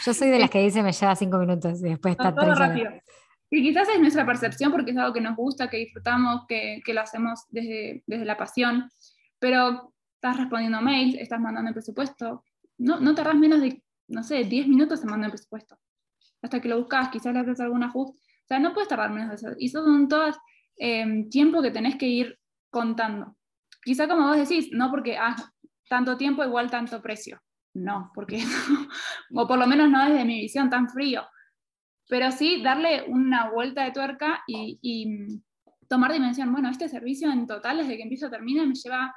Yo 0.05 0.15
soy 0.15 0.31
de 0.31 0.39
las 0.39 0.51
que 0.51 0.61
dice 0.61 0.83
me 0.83 0.93
lleva 0.93 1.17
cinco 1.17 1.39
minutos 1.39 1.81
y 1.81 1.91
después 1.91 2.13
está 2.13 2.35
todo 2.35 2.55
rápido. 2.55 2.91
Y 3.51 3.63
quizás 3.63 3.89
es 3.89 4.01
nuestra 4.01 4.27
percepción 4.27 4.73
porque 4.73 4.91
es 4.91 4.97
algo 4.97 5.13
que 5.13 5.21
nos 5.21 5.37
gusta, 5.37 5.69
que 5.69 5.77
disfrutamos, 5.77 6.43
que, 6.49 6.81
que 6.85 6.95
lo 6.95 7.03
hacemos 7.03 7.45
desde, 7.51 8.03
desde, 8.07 8.25
la 8.25 8.37
pasión, 8.37 8.91
pero 9.39 9.93
estás 10.15 10.39
respondiendo 10.39 10.81
mails, 10.81 11.17
estás 11.21 11.41
mandando 11.41 11.69
el 11.69 11.75
presupuesto, 11.75 12.43
no, 12.79 12.99
no 12.99 13.15
tardas 13.15 13.37
menos 13.37 13.61
de, 13.61 13.81
no 14.09 14.25
sé, 14.25 14.43
10 14.43 14.67
minutos 14.67 15.03
en 15.03 15.11
mandar 15.11 15.29
el 15.29 15.33
presupuesto. 15.33 15.79
Hasta 16.43 16.61
que 16.61 16.69
lo 16.69 16.79
buscas, 16.79 17.11
quizás 17.11 17.33
le 17.33 17.41
haces 17.41 17.61
algún 17.61 17.85
ajuste. 17.85 18.19
O 18.19 18.47
sea, 18.47 18.59
no 18.59 18.73
puedes 18.73 18.89
tardar 18.89 19.11
menos 19.11 19.29
de 19.29 19.35
eso. 19.37 19.57
Y 19.57 19.67
eso 19.67 19.85
son 19.85 20.09
todas 20.09 20.37
Em, 20.77 21.29
tiempo 21.31 21.63
que 21.63 21.71
tenés 21.71 21.97
que 21.97 22.09
ir 22.09 22.39
contando. 22.71 23.37
Quizá 23.83 24.09
como 24.09 24.29
vos 24.29 24.37
decís, 24.37 24.71
no 24.73 24.91
porque 24.91 25.17
ah, 25.17 25.37
tanto 25.89 26.17
tiempo 26.17 26.45
igual 26.45 26.71
tanto 26.71 27.01
precio. 27.03 27.41
No, 27.75 28.13
porque 28.15 28.39
o 29.35 29.47
por 29.47 29.59
lo 29.59 29.67
menos 29.67 29.91
no 29.91 30.05
desde 30.05 30.25
mi 30.25 30.41
visión 30.41 30.71
tan 30.71 30.89
frío. 30.89 31.25
Pero 32.09 32.31
sí 32.31 32.63
darle 32.63 33.05
una 33.09 33.51
vuelta 33.51 33.85
de 33.85 33.93
tuerca 33.93 34.43
y, 34.47 35.07
mm, 35.07 35.43
tomar 35.89 36.13
dimensión. 36.13 36.53
Bueno, 36.53 36.71
este 36.71 36.89
servicio 36.89 37.31
en 37.31 37.47
total, 37.47 37.79
desde 37.79 37.97
que 37.97 38.03
empiezo 38.03 38.27
a 38.27 38.31
termina, 38.31 38.65
me 38.65 38.75
lleva 38.75 39.15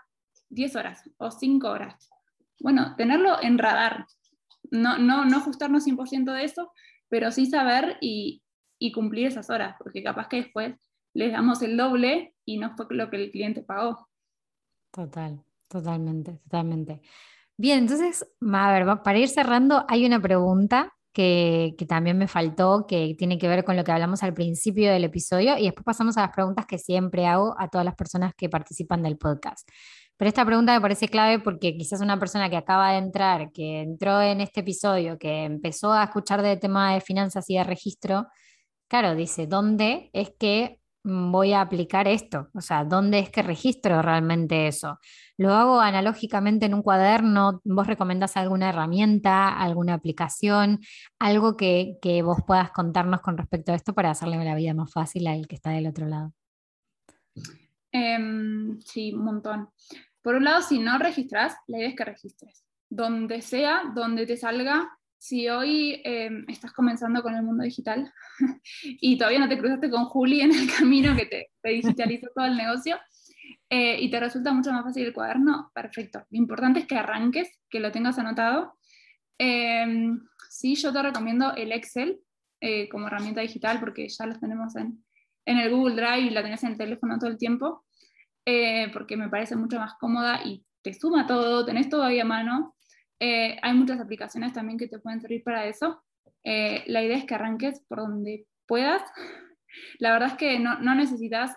10 0.50 0.76
horas 0.76 1.04
o 1.18 1.32
5 1.32 1.70
horas. 1.70 2.10
Bueno, 2.60 2.96
tenerlo 2.96 3.42
en 3.42 3.58
radar. 3.58 4.06
No, 4.72 4.98
no, 4.98 5.26
no 5.26 5.38
ajustarnos 5.38 5.86
100% 5.86 6.34
de 6.34 6.44
eso, 6.44 6.72
pero 7.10 7.32
sí 7.32 7.46
saber 7.46 7.98
y, 8.02 8.42
y 8.80 8.92
cumplir 8.92 9.28
esas 9.28 9.50
horas, 9.50 9.76
porque 9.80 10.04
capaz 10.04 10.28
que 10.28 10.38
después 10.38 10.76
les 11.14 11.32
damos 11.32 11.62
el 11.62 11.78
doble 11.78 12.36
y 12.46 12.58
no 12.58 12.76
fue 12.76 12.86
lo 12.92 13.10
que 13.10 13.18
el 13.18 13.32
cliente 13.32 13.64
pagó. 13.64 14.08
Total, 14.92 15.44
totalmente, 15.68 16.40
totalmente. 16.44 17.02
Bien, 17.58 17.80
entonces, 17.80 18.26
a 18.54 18.72
ver, 18.72 19.02
para 19.04 19.18
ir 19.18 19.30
cerrando, 19.30 19.86
hay 19.88 20.06
una 20.06 20.22
pregunta 20.22 20.94
que, 21.14 21.74
que, 21.78 21.86
también 21.88 22.18
me 22.18 22.28
faltó, 22.28 22.86
que 22.88 23.16
tiene 23.18 23.40
que 23.40 23.48
ver 23.48 23.64
con 23.66 23.76
lo 23.76 23.84
que 23.84 23.92
hablamos 23.92 24.22
al 24.24 24.34
principio 24.34 24.92
del 24.92 25.06
episodio, 25.06 25.58
y 25.58 25.64
después 25.64 25.84
pasamos 25.84 26.18
a 26.18 26.22
las 26.22 26.32
preguntas 26.32 26.66
que 26.68 26.78
siempre 26.78 27.26
hago 27.26 27.56
a 27.58 27.70
todas 27.70 27.86
las 27.86 27.96
personas 27.96 28.34
que 28.36 28.50
participan 28.50 29.02
del 29.02 29.18
podcast. 29.18 29.68
Pero 30.18 30.30
esta 30.30 30.46
pregunta 30.46 30.74
me 30.74 30.82
parece 30.82 31.08
clave 31.10 31.40
porque 31.40 31.78
quizás 31.78 32.02
una 32.02 32.20
persona 32.20 32.50
que 32.50 32.58
acaba 32.58 32.92
de 32.92 32.98
entrar, 32.98 33.52
que 33.52 33.82
entró 33.82 34.20
en 34.22 34.42
este 34.42 34.62
episodio, 34.62 35.18
que 35.20 35.44
empezó 35.46 35.94
a 35.94 36.06
escuchar 36.06 36.42
de 36.42 36.58
tema 36.58 36.94
de 36.96 37.02
finanzas 37.02 37.50
y 37.50 37.58
de 37.58 37.64
registro, 37.64 38.28
claro, 38.88 39.16
dice, 39.16 39.46
¿dónde 39.48 40.10
es 40.14 40.32
que 40.40 40.80
voy 41.04 41.54
a 41.54 41.62
aplicar 41.62 42.08
esto? 42.08 42.50
O 42.54 42.62
sea, 42.62 42.84
¿dónde 42.84 43.20
es 43.20 43.30
que 43.30 43.42
registro 43.42 44.02
realmente 44.02 44.68
eso? 44.68 45.00
¿Lo 45.38 45.54
hago 45.54 45.80
analógicamente 45.80 46.66
en 46.66 46.74
un 46.74 46.82
cuaderno? 46.82 47.62
¿Vos 47.64 47.88
recomendás 47.88 48.38
alguna 48.38 48.70
herramienta, 48.70 49.50
alguna 49.50 49.94
aplicación, 49.94 50.80
algo 51.20 51.56
que, 51.56 51.98
que 52.02 52.22
vos 52.24 52.40
puedas 52.46 52.72
contarnos 52.72 53.22
con 53.22 53.38
respecto 53.38 53.72
a 53.72 53.76
esto 53.76 53.94
para 53.94 54.12
hacerle 54.12 54.44
la 54.44 54.56
vida 54.56 54.74
más 54.74 54.92
fácil 54.92 55.28
al 55.28 55.48
que 55.48 55.56
está 55.56 55.72
del 55.72 55.88
otro 55.88 56.08
lado? 56.08 56.34
Em, 57.92 58.80
sí, 58.82 59.14
un 59.14 59.24
montón. 59.24 59.70
Por 60.22 60.36
un 60.36 60.44
lado, 60.44 60.62
si 60.62 60.80
no 60.80 60.98
registras, 60.98 61.56
la 61.68 61.78
idea 61.78 61.90
es 61.90 61.96
que 61.96 62.06
registres. 62.06 62.64
Donde 62.90 63.42
sea, 63.42 63.84
donde 63.96 64.26
te 64.26 64.38
salga. 64.38 64.97
Si 65.18 65.50
hoy 65.50 66.02
em, 66.04 66.46
estás 66.48 66.74
comenzando 66.74 67.22
con 67.24 67.36
el 67.36 67.44
mundo 67.44 67.64
digital 67.64 68.12
y 68.84 69.18
todavía 69.18 69.40
no 69.40 69.50
te 69.50 69.58
cruzaste 69.58 69.90
con 69.90 70.06
Juli 70.06 70.42
en 70.42 70.54
el 70.54 70.68
camino 70.78 71.16
que 71.16 71.26
te, 71.26 71.50
digitalizó 71.64 72.28
todo 72.36 72.46
el 72.46 72.56
negocio 72.56 72.98
eh, 73.70 73.98
y 74.00 74.10
te 74.10 74.20
resulta 74.20 74.54
mucho 74.54 74.72
más 74.72 74.84
fácil 74.84 75.06
el 75.06 75.14
cuaderno, 75.14 75.72
perfecto. 75.74 76.20
Lo 76.30 76.38
importante 76.38 76.80
es 76.80 76.88
que 76.88 76.96
arranques, 76.96 77.50
que 77.70 77.80
lo 77.80 77.92
tengas 77.92 78.20
anotado. 78.20 78.78
Em, 79.38 80.20
sí, 80.50 80.76
yo 80.76 80.94
te 80.94 81.02
recomiendo 81.02 81.54
el 81.56 81.72
Excel 81.72 82.20
eh, 82.62 82.88
como 82.90 83.08
herramienta 83.08 83.42
digital 83.42 83.80
porque 83.80 84.08
ya 84.08 84.26
lo 84.26 84.40
tenemos 84.40 84.76
en, 84.76 85.04
en 85.46 85.58
el 85.58 85.72
Google 85.72 85.96
Drive 85.96 86.28
y 86.28 86.30
la 86.30 86.44
tenés 86.44 86.64
en 86.64 86.72
el 86.72 86.78
teléfono 86.78 87.18
todo 87.18 87.30
el 87.30 87.38
tiempo. 87.38 87.86
Eh, 88.50 88.90
porque 88.94 89.18
me 89.18 89.28
parece 89.28 89.58
mucho 89.58 89.78
más 89.78 89.96
cómoda 89.96 90.40
y 90.46 90.64
te 90.82 90.94
suma 90.94 91.28
todo, 91.28 91.66
tenés 91.66 91.90
todo 91.90 92.04
a 92.04 92.24
mano. 92.24 92.77
Eh, 93.20 93.58
hay 93.62 93.74
muchas 93.74 94.00
aplicaciones 94.00 94.54
también 94.54 94.78
que 94.78 94.88
te 94.88 95.00
pueden 95.00 95.22
servir 95.22 95.44
para 95.44 95.66
eso. 95.66 96.04
Eh, 96.44 96.84
la 96.88 97.04
idea 97.04 97.18
es 97.18 97.26
que 97.26 97.36
arranques 97.36 97.82
por 97.88 98.00
donde 98.00 98.46
puedas. 98.68 99.02
La 100.00 100.12
verdad 100.12 100.30
es 100.30 100.38
que 100.38 100.60
no, 100.60 100.80
no 100.80 100.96
necesitas 100.96 101.54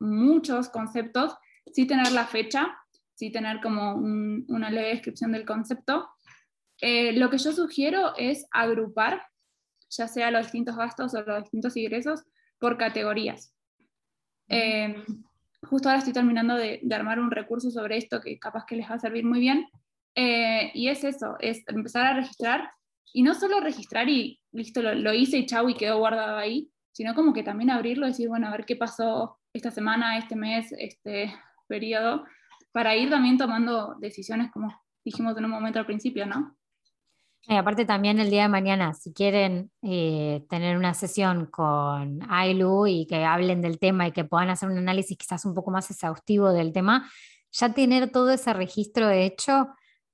muchos 0.00 0.68
conceptos, 0.68 1.36
sí 1.72 1.86
tener 1.86 2.10
la 2.10 2.26
fecha, 2.26 2.76
sí 3.14 3.30
tener 3.30 3.60
como 3.60 3.94
una 3.94 4.70
leve 4.70 4.88
descripción 4.88 5.30
del 5.30 5.44
concepto. 5.44 6.08
lo 6.80 7.30
que 7.30 7.38
yo 7.38 7.52
sugiero 7.52 8.16
es 8.16 8.46
agrupar, 8.50 9.22
ya 9.90 10.08
sea 10.08 10.32
los 10.32 10.46
distintos 10.46 10.76
gastos 10.76 11.14
o 11.14 11.22
los 11.22 11.42
distintos 11.44 11.76
ingresos, 11.76 12.24
por 12.58 12.78
categorías 12.78 13.54
justo 15.66 15.88
ahora 15.88 15.98
estoy 15.98 16.12
terminando 16.12 16.54
de, 16.54 16.80
armar 16.92 17.18
un 17.18 17.30
recurso 17.30 17.70
sobre 17.70 17.96
esto 17.96 18.20
que 18.20 18.38
capaz 18.38 18.64
que 18.66 18.76
les 18.76 18.90
va 18.90 18.94
a 18.94 18.98
servir 18.98 19.24
muy 19.24 19.40
bien. 19.40 19.66
Eh, 20.18 20.70
y 20.72 20.88
es 20.88 21.04
eso, 21.04 21.36
es 21.40 21.62
empezar 21.68 22.06
a 22.06 22.14
registrar 22.14 22.70
y 23.12 23.22
no 23.22 23.34
solo 23.34 23.60
registrar 23.60 24.08
y 24.08 24.40
listo, 24.50 24.82
lo, 24.82 25.12
hice 25.12 25.36
y 25.38 25.46
chau 25.46 25.68
y 25.68 25.74
quedó 25.74 25.98
guardado 25.98 26.38
ahí, 26.38 26.70
sino 26.92 27.14
como 27.14 27.34
que 27.34 27.42
también 27.42 27.70
abrirlo 27.70 28.06
y 28.06 28.10
decir, 28.10 28.28
bueno, 28.28 28.48
a 28.48 28.50
ver 28.50 28.64
qué 28.64 28.76
pasó 28.76 29.38
esta 29.52 29.70
semana, 29.70 30.16
este 30.16 30.34
mes, 30.34 30.72
este 30.78 31.34
periodo, 31.68 32.24
para 32.72 32.96
ir 32.96 33.10
también 33.10 33.36
tomando 33.36 33.94
decisiones 34.00 34.50
como 34.50 34.74
dijimos 35.04 35.36
en 35.36 35.44
un 35.44 35.50
momento 35.50 35.78
al 35.78 35.86
principio, 35.86 36.26
¿no? 36.26 36.56
Y 37.48 37.54
aparte 37.54 37.84
también 37.84 38.18
el 38.18 38.30
día 38.30 38.42
de 38.42 38.48
mañana, 38.48 38.92
si 38.92 39.12
quieren 39.12 39.70
eh, 39.82 40.44
tener 40.48 40.76
una 40.76 40.94
sesión 40.94 41.46
con 41.46 42.20
Ailu 42.28 42.86
y 42.86 43.06
que 43.06 43.24
hablen 43.24 43.62
del 43.62 43.78
tema 43.78 44.08
y 44.08 44.12
que 44.12 44.24
puedan 44.24 44.50
hacer 44.50 44.68
un 44.68 44.78
análisis 44.78 45.16
quizás 45.16 45.44
un 45.44 45.54
poco 45.54 45.70
más 45.70 45.90
exhaustivo 45.90 46.52
del 46.52 46.72
tema, 46.72 47.08
ya 47.52 47.72
tener 47.72 48.10
todo 48.10 48.32
ese 48.32 48.52
registro 48.52 49.10
hecho 49.10 49.68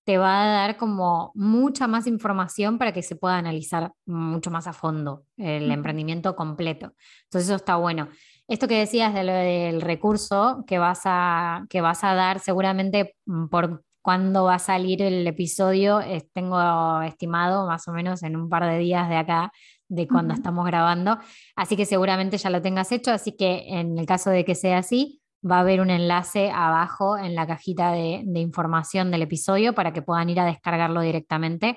te 0.04 0.18
va 0.18 0.42
a 0.42 0.46
dar 0.46 0.76
como 0.76 1.30
mucha 1.34 1.86
más 1.86 2.06
información 2.06 2.78
para 2.78 2.92
que 2.92 3.02
se 3.02 3.16
pueda 3.16 3.36
analizar 3.36 3.92
mucho 4.04 4.50
más 4.50 4.66
a 4.66 4.72
fondo 4.72 5.24
el 5.36 5.70
emprendimiento 5.70 6.34
completo. 6.34 6.94
Entonces 7.24 7.48
eso 7.48 7.56
está 7.56 7.76
bueno. 7.76 8.08
Esto 8.48 8.68
que 8.68 8.78
decías 8.78 9.14
de 9.14 9.24
lo 9.24 9.32
del 9.32 9.80
recurso 9.80 10.64
que 10.66 10.78
vas 10.78 11.02
a, 11.04 11.64
que 11.70 11.80
vas 11.80 12.02
a 12.04 12.14
dar 12.14 12.40
seguramente 12.40 13.14
mm, 13.26 13.46
por 13.46 13.84
cuándo 14.02 14.44
va 14.44 14.56
a 14.56 14.58
salir 14.58 15.00
el 15.00 15.26
episodio, 15.26 16.00
tengo 16.32 17.02
estimado 17.02 17.66
más 17.66 17.86
o 17.86 17.92
menos 17.92 18.24
en 18.24 18.36
un 18.36 18.48
par 18.48 18.66
de 18.66 18.78
días 18.78 19.08
de 19.08 19.16
acá, 19.16 19.52
de 19.88 20.08
cuando 20.08 20.34
estamos 20.34 20.66
grabando, 20.66 21.18
así 21.54 21.76
que 21.76 21.86
seguramente 21.86 22.36
ya 22.36 22.50
lo 22.50 22.60
tengas 22.60 22.90
hecho, 22.90 23.12
así 23.12 23.36
que 23.36 23.64
en 23.68 23.96
el 23.98 24.06
caso 24.06 24.30
de 24.30 24.44
que 24.44 24.56
sea 24.56 24.78
así, 24.78 25.21
va 25.48 25.56
a 25.56 25.60
haber 25.60 25.80
un 25.80 25.90
enlace 25.90 26.50
abajo 26.50 27.18
en 27.18 27.34
la 27.34 27.46
cajita 27.46 27.92
de, 27.92 28.22
información 28.34 29.10
del 29.10 29.22
episodio 29.22 29.74
para 29.74 29.92
que 29.92 30.02
puedan 30.02 30.30
ir 30.30 30.40
a 30.40 30.44
descargarlo 30.44 31.00
directamente, 31.00 31.76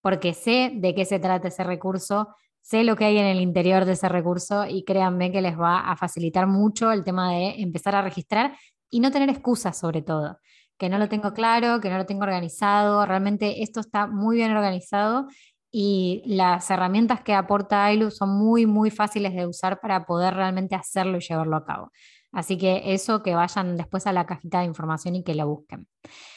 porque 0.00 0.34
sé 0.34 0.72
de 0.74 0.94
qué 0.94 1.04
se 1.04 1.18
trata 1.18 1.48
ese 1.48 1.64
recurso, 1.64 2.28
sé 2.60 2.84
lo 2.84 2.96
que 2.96 3.04
hay 3.06 3.18
en 3.18 3.26
el 3.26 3.40
interior 3.40 3.84
de 3.84 3.92
ese 3.92 4.08
recurso 4.08 4.66
y 4.66 4.84
créanme 4.84 5.32
que 5.32 5.42
les 5.42 5.58
va 5.58 5.80
a 5.80 5.96
facilitar 5.96 6.46
mucho 6.46 6.92
el 6.92 7.04
tema 7.04 7.32
de 7.32 7.62
empezar 7.62 7.94
a 7.94 8.02
registrar 8.02 8.56
y 8.90 9.00
no 9.00 9.10
tener 9.10 9.30
excusas 9.30 9.78
sobre 9.78 10.02
todo 10.02 10.38
que 10.78 10.88
no 10.88 10.98
lo 10.98 11.08
tengo 11.08 11.32
claro, 11.32 11.80
que 11.80 11.90
no 11.90 11.98
lo 11.98 12.06
tengo 12.06 12.24
organizado. 12.24 13.04
Realmente 13.06 13.62
esto 13.62 13.80
está 13.80 14.06
muy 14.06 14.36
bien 14.36 14.50
organizado 14.50 15.28
y 15.70 16.22
las 16.26 16.70
herramientas 16.70 17.20
que 17.22 17.34
aporta 17.34 17.84
AILU 17.84 18.10
son 18.10 18.30
muy, 18.30 18.66
muy 18.66 18.90
fáciles 18.90 19.34
de 19.34 19.46
usar 19.46 19.80
para 19.80 20.06
poder 20.06 20.34
realmente 20.34 20.74
hacerlo 20.74 21.18
y 21.18 21.20
llevarlo 21.20 21.56
a 21.56 21.64
cabo. 21.64 21.92
Así 22.34 22.58
que 22.58 22.82
eso, 22.92 23.22
que 23.22 23.34
vayan 23.34 23.76
después 23.76 24.06
a 24.06 24.12
la 24.12 24.26
cajita 24.26 24.60
de 24.60 24.66
información 24.66 25.14
y 25.14 25.22
que 25.24 25.34
lo 25.34 25.48
busquen. 25.48 25.86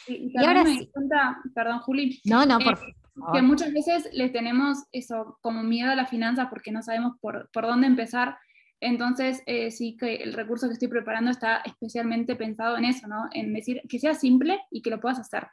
y, 0.07 0.37
ahora 0.37 0.63
me 0.63 0.77
sí. 0.77 0.89
cuenta, 0.93 1.37
perdón 1.55 1.79
Juli, 1.79 2.21
no, 2.25 2.45
no, 2.45 2.59
por 2.59 2.75
eh, 2.75 2.95
que 3.33 3.41
muchas 3.41 3.73
veces 3.73 4.07
les 4.13 4.31
tenemos 4.31 4.83
eso 4.91 5.37
como 5.41 5.63
miedo 5.63 5.91
a 5.91 5.95
la 5.95 6.05
finanza 6.05 6.49
porque 6.49 6.71
no 6.71 6.83
sabemos 6.83 7.17
por, 7.19 7.49
por 7.51 7.65
dónde 7.65 7.87
empezar 7.87 8.37
entonces, 8.79 9.41
eh, 9.47 9.71
sí 9.71 9.97
que 9.97 10.15
el 10.15 10.33
recurso 10.33 10.67
que 10.67 10.73
estoy 10.73 10.87
preparando 10.87 11.31
está 11.31 11.61
especialmente 11.65 12.35
pensado 12.35 12.77
en 12.77 12.85
eso, 12.85 13.07
¿no? 13.07 13.27
En 13.33 13.53
decir 13.53 13.81
que 13.89 13.99
sea 13.99 14.13
simple 14.13 14.59
y 14.69 14.81
que 14.81 14.91
lo 14.91 14.99
puedas 14.99 15.19
hacer. 15.19 15.47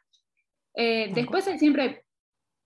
Eh, 0.74 1.11
después, 1.14 1.45
siempre, 1.59 2.05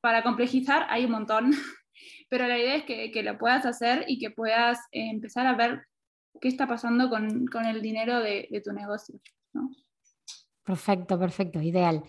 para 0.00 0.22
complejizar, 0.22 0.86
hay 0.88 1.04
un 1.04 1.12
montón, 1.12 1.50
pero 2.28 2.48
la 2.48 2.58
idea 2.58 2.74
es 2.76 2.84
que, 2.84 3.22
lo 3.22 3.38
puedas 3.38 3.66
hacer 3.66 4.04
y 4.08 4.18
que 4.18 4.30
puedas 4.30 4.78
eh, 4.90 5.10
empezar 5.10 5.46
a 5.46 5.54
ver 5.54 5.82
qué 6.40 6.48
está 6.48 6.66
pasando 6.66 7.08
con, 7.08 7.66
el 7.66 7.82
dinero 7.82 8.20
de, 8.20 8.62
tu 8.64 8.72
negocio. 8.72 9.20
Perfecto, 10.64 11.18
perfecto, 11.18 11.60
ideal. 11.60 12.02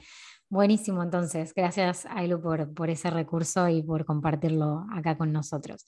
Buenísimo, 0.50 1.04
entonces, 1.04 1.54
gracias 1.54 2.08
Ailu 2.08 2.42
por, 2.42 2.74
por 2.74 2.90
ese 2.90 3.10
recurso 3.12 3.70
y 3.70 3.84
por 3.84 4.06
compartirlo 4.06 4.86
acá 4.92 5.18
con 5.18 5.32
nosotros. 5.32 5.86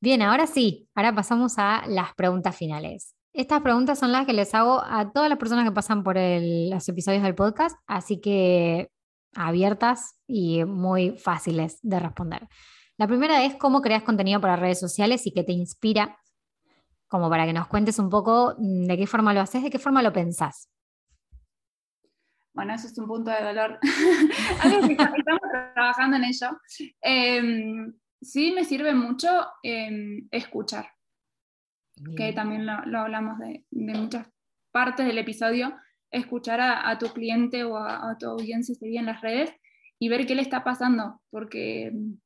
Bien, 0.00 0.22
ahora 0.22 0.46
sí, 0.46 0.88
ahora 0.94 1.14
pasamos 1.14 1.54
a 1.58 1.82
las 1.88 2.14
preguntas 2.14 2.56
finales. 2.56 3.16
Estas 3.32 3.60
preguntas 3.62 3.98
son 3.98 4.12
las 4.12 4.26
que 4.26 4.32
les 4.32 4.54
hago 4.54 4.82
a 4.84 5.12
todas 5.12 5.28
las 5.28 5.38
personas 5.38 5.64
que 5.64 5.74
pasan 5.74 6.02
por 6.02 6.16
los 6.16 6.88
episodios 6.88 7.22
del 7.22 7.34
podcast, 7.34 7.76
así 7.86 8.20
que 8.20 8.90
abiertas 9.34 10.16
y 10.26 10.64
muy 10.64 11.16
fáciles 11.18 11.78
de 11.82 12.00
responder. 12.00 12.48
La 12.96 13.06
primera 13.06 13.44
es 13.44 13.54
cómo 13.54 13.80
creas 13.80 14.02
contenido 14.02 14.40
para 14.40 14.56
redes 14.56 14.80
sociales 14.80 15.26
y 15.26 15.32
qué 15.32 15.44
te 15.44 15.52
inspira, 15.52 16.17
como 17.08 17.30
para 17.30 17.46
que 17.46 17.52
nos 17.52 17.66
cuentes 17.66 17.98
un 17.98 18.10
poco 18.10 18.54
de 18.58 18.96
qué 18.96 19.06
forma 19.06 19.34
lo 19.34 19.40
haces, 19.40 19.62
de 19.62 19.70
qué 19.70 19.78
forma 19.78 20.02
lo 20.02 20.12
pensás. 20.12 20.68
Bueno, 22.54 22.74
eso 22.74 22.88
es 22.88 22.98
un 22.98 23.06
punto 23.06 23.30
de 23.30 23.42
dolor. 23.42 23.78
estamos 23.82 25.40
trabajando 25.74 26.16
en 26.16 26.24
ello. 26.24 26.48
Em, 27.00 27.94
sí 28.20 28.52
me 28.52 28.64
sirve 28.64 28.94
mucho 28.94 29.28
em, 29.62 30.26
escuchar, 30.30 30.90
que 32.16 32.32
también 32.32 32.66
lo, 32.66 32.98
hablamos 32.98 33.38
de, 33.38 33.64
muchas 33.70 34.26
partes 34.72 35.06
del 35.06 35.18
episodio, 35.18 35.76
escuchar 36.10 36.60
a, 36.60 36.98
tu 36.98 37.06
cliente 37.12 37.64
o 37.64 37.76
a, 37.76 38.16
tu 38.18 38.26
audiencia 38.26 38.74
en 38.80 39.06
las 39.06 39.20
redes 39.20 39.52
y 40.00 40.08
ver 40.08 40.26
qué 40.26 40.34
le 40.34 40.42
está 40.42 40.64
pasando, 40.64 41.20
porque 41.30 41.86
em, 41.86 42.18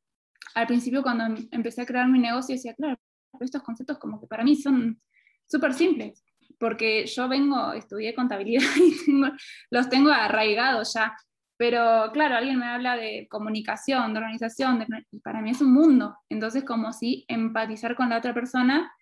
al 0.55 0.67
principio 0.67 1.03
cuando 1.03 1.25
em, 1.27 1.49
empecé 1.51 1.83
a 1.83 1.87
crear 1.87 2.09
mi 2.09 2.19
negocio 2.19 2.55
decía, 2.55 2.75
claro, 2.75 2.97
estos 3.41 3.63
conceptos 3.63 3.99
como 3.99 4.21
que 4.21 4.27
para 4.27 4.45
mí 4.45 4.57
son 4.57 5.01
súper 5.47 5.75
simples, 5.75 6.25
porque 6.59 7.07
yo 7.07 7.29
vengo, 7.29 7.73
estudié 7.73 8.15
contabilidad 8.15 8.63
y 8.77 9.23
los 9.71 9.89
tengo 9.89 10.11
arraigados 10.11 10.95
ya, 10.95 11.15
pero 11.63 12.11
claro, 12.13 12.35
alguien 12.37 12.59
me 12.59 12.67
habla 12.67 12.97
de 12.97 13.29
comunicación, 13.31 14.13
de 14.13 14.19
organización, 14.19 14.85
y 15.13 15.21
para 15.21 15.41
mí 15.41 15.51
es 15.51 15.61
un 15.61 15.73
mundo. 15.73 16.17
Entonces, 16.29 16.65
como 16.65 16.93
si 16.93 17.25
empatizar 17.29 17.95
con 17.95 18.09
la 18.09 18.19
otra 18.19 18.35
persona 18.35 18.93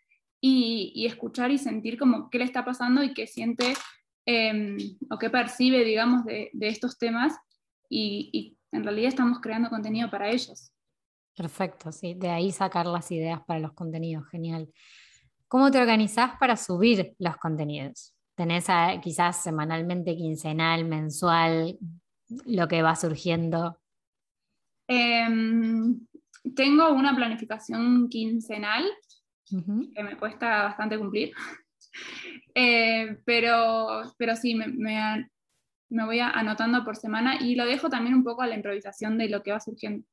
y, 0.43 1.07
escuchar 1.07 1.51
y 1.51 1.57
sentir 1.57 1.99
como 1.99 2.29
qué 2.29 2.39
le 2.39 2.45
está 2.45 2.63
pasando 2.63 3.03
y 3.03 3.15
qué 3.15 3.27
siente 3.27 3.73
em, 4.27 4.77
o 5.11 5.19
qué 5.19 5.31
percibe, 5.31 5.85
digamos, 5.85 6.25
de, 6.25 6.51
estos 6.61 6.99
temas 6.99 7.35
y, 7.89 8.59
en 8.73 8.85
realidad 8.85 9.09
estamos 9.09 9.41
creando 9.41 9.71
contenido 9.71 10.11
para 10.11 10.29
ellos. 10.29 10.71
Perfecto, 11.37 11.93
sí, 11.93 12.15
de 12.15 12.31
ahí 12.31 12.53
sacar 12.53 12.87
las 12.87 13.11
ideas 13.11 13.41
para 13.47 13.61
los 13.61 13.73
contenidos, 13.73 14.29
genial. 14.29 14.69
¿Cómo 15.49 15.71
te 15.71 15.79
organizás 15.79 16.39
para 16.39 16.57
subir 16.57 17.15
los 17.19 17.37
contenidos? 17.37 18.15
¿Tenés 18.35 18.67
quizás 19.03 19.43
semanalmente, 19.43 20.17
quincenal, 20.17 20.85
mensual, 20.85 21.79
lo 22.47 22.69
que 22.69 22.83
va 22.83 22.95
surgiendo? 22.95 23.81
Em, 24.87 26.07
tengo 26.55 26.93
una 26.93 27.15
planificación 27.15 28.09
quincenal 28.09 28.85
que 29.47 30.03
me 30.03 30.17
cuesta 30.17 30.65
bastante 30.65 30.99
cumplir. 30.99 31.33
Eh, 32.55 33.19
pero, 33.25 34.03
pero 34.17 34.37
sí, 34.37 34.55
me, 34.55 34.67
me, 34.69 36.05
voy 36.05 36.21
anotando 36.21 36.85
por 36.85 36.97
semana 36.97 37.37
y 37.41 37.55
lo 37.55 37.65
dejo 37.65 37.89
también 37.89 38.15
un 38.15 38.23
poco 38.23 38.43
a 38.43 38.47
la 38.47 38.55
improvisación 38.55 39.19
de 39.19 39.29
lo 39.29 39.43
que 39.43 39.53
va 39.53 39.61
surgiendo. 39.61 40.05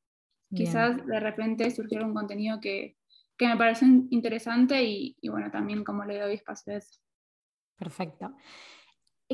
Quizás 0.54 1.06
de 1.06 1.20
repente 1.20 1.70
surgiera 1.72 2.06
un 2.06 2.14
contenido 2.14 2.60
que, 2.62 2.98
que 3.38 3.48
me 3.48 3.58
parece 3.58 3.86
interesante 3.86 4.84
y, 4.84 5.18
y, 5.20 5.30
bueno, 5.30 5.52
también 5.52 5.84
como 5.84 6.06
le 6.06 6.20
doy 6.20 6.36
espacio 6.36 6.74
a 6.74 6.78
eso. 6.78 7.00
Perfecto. 7.78 8.34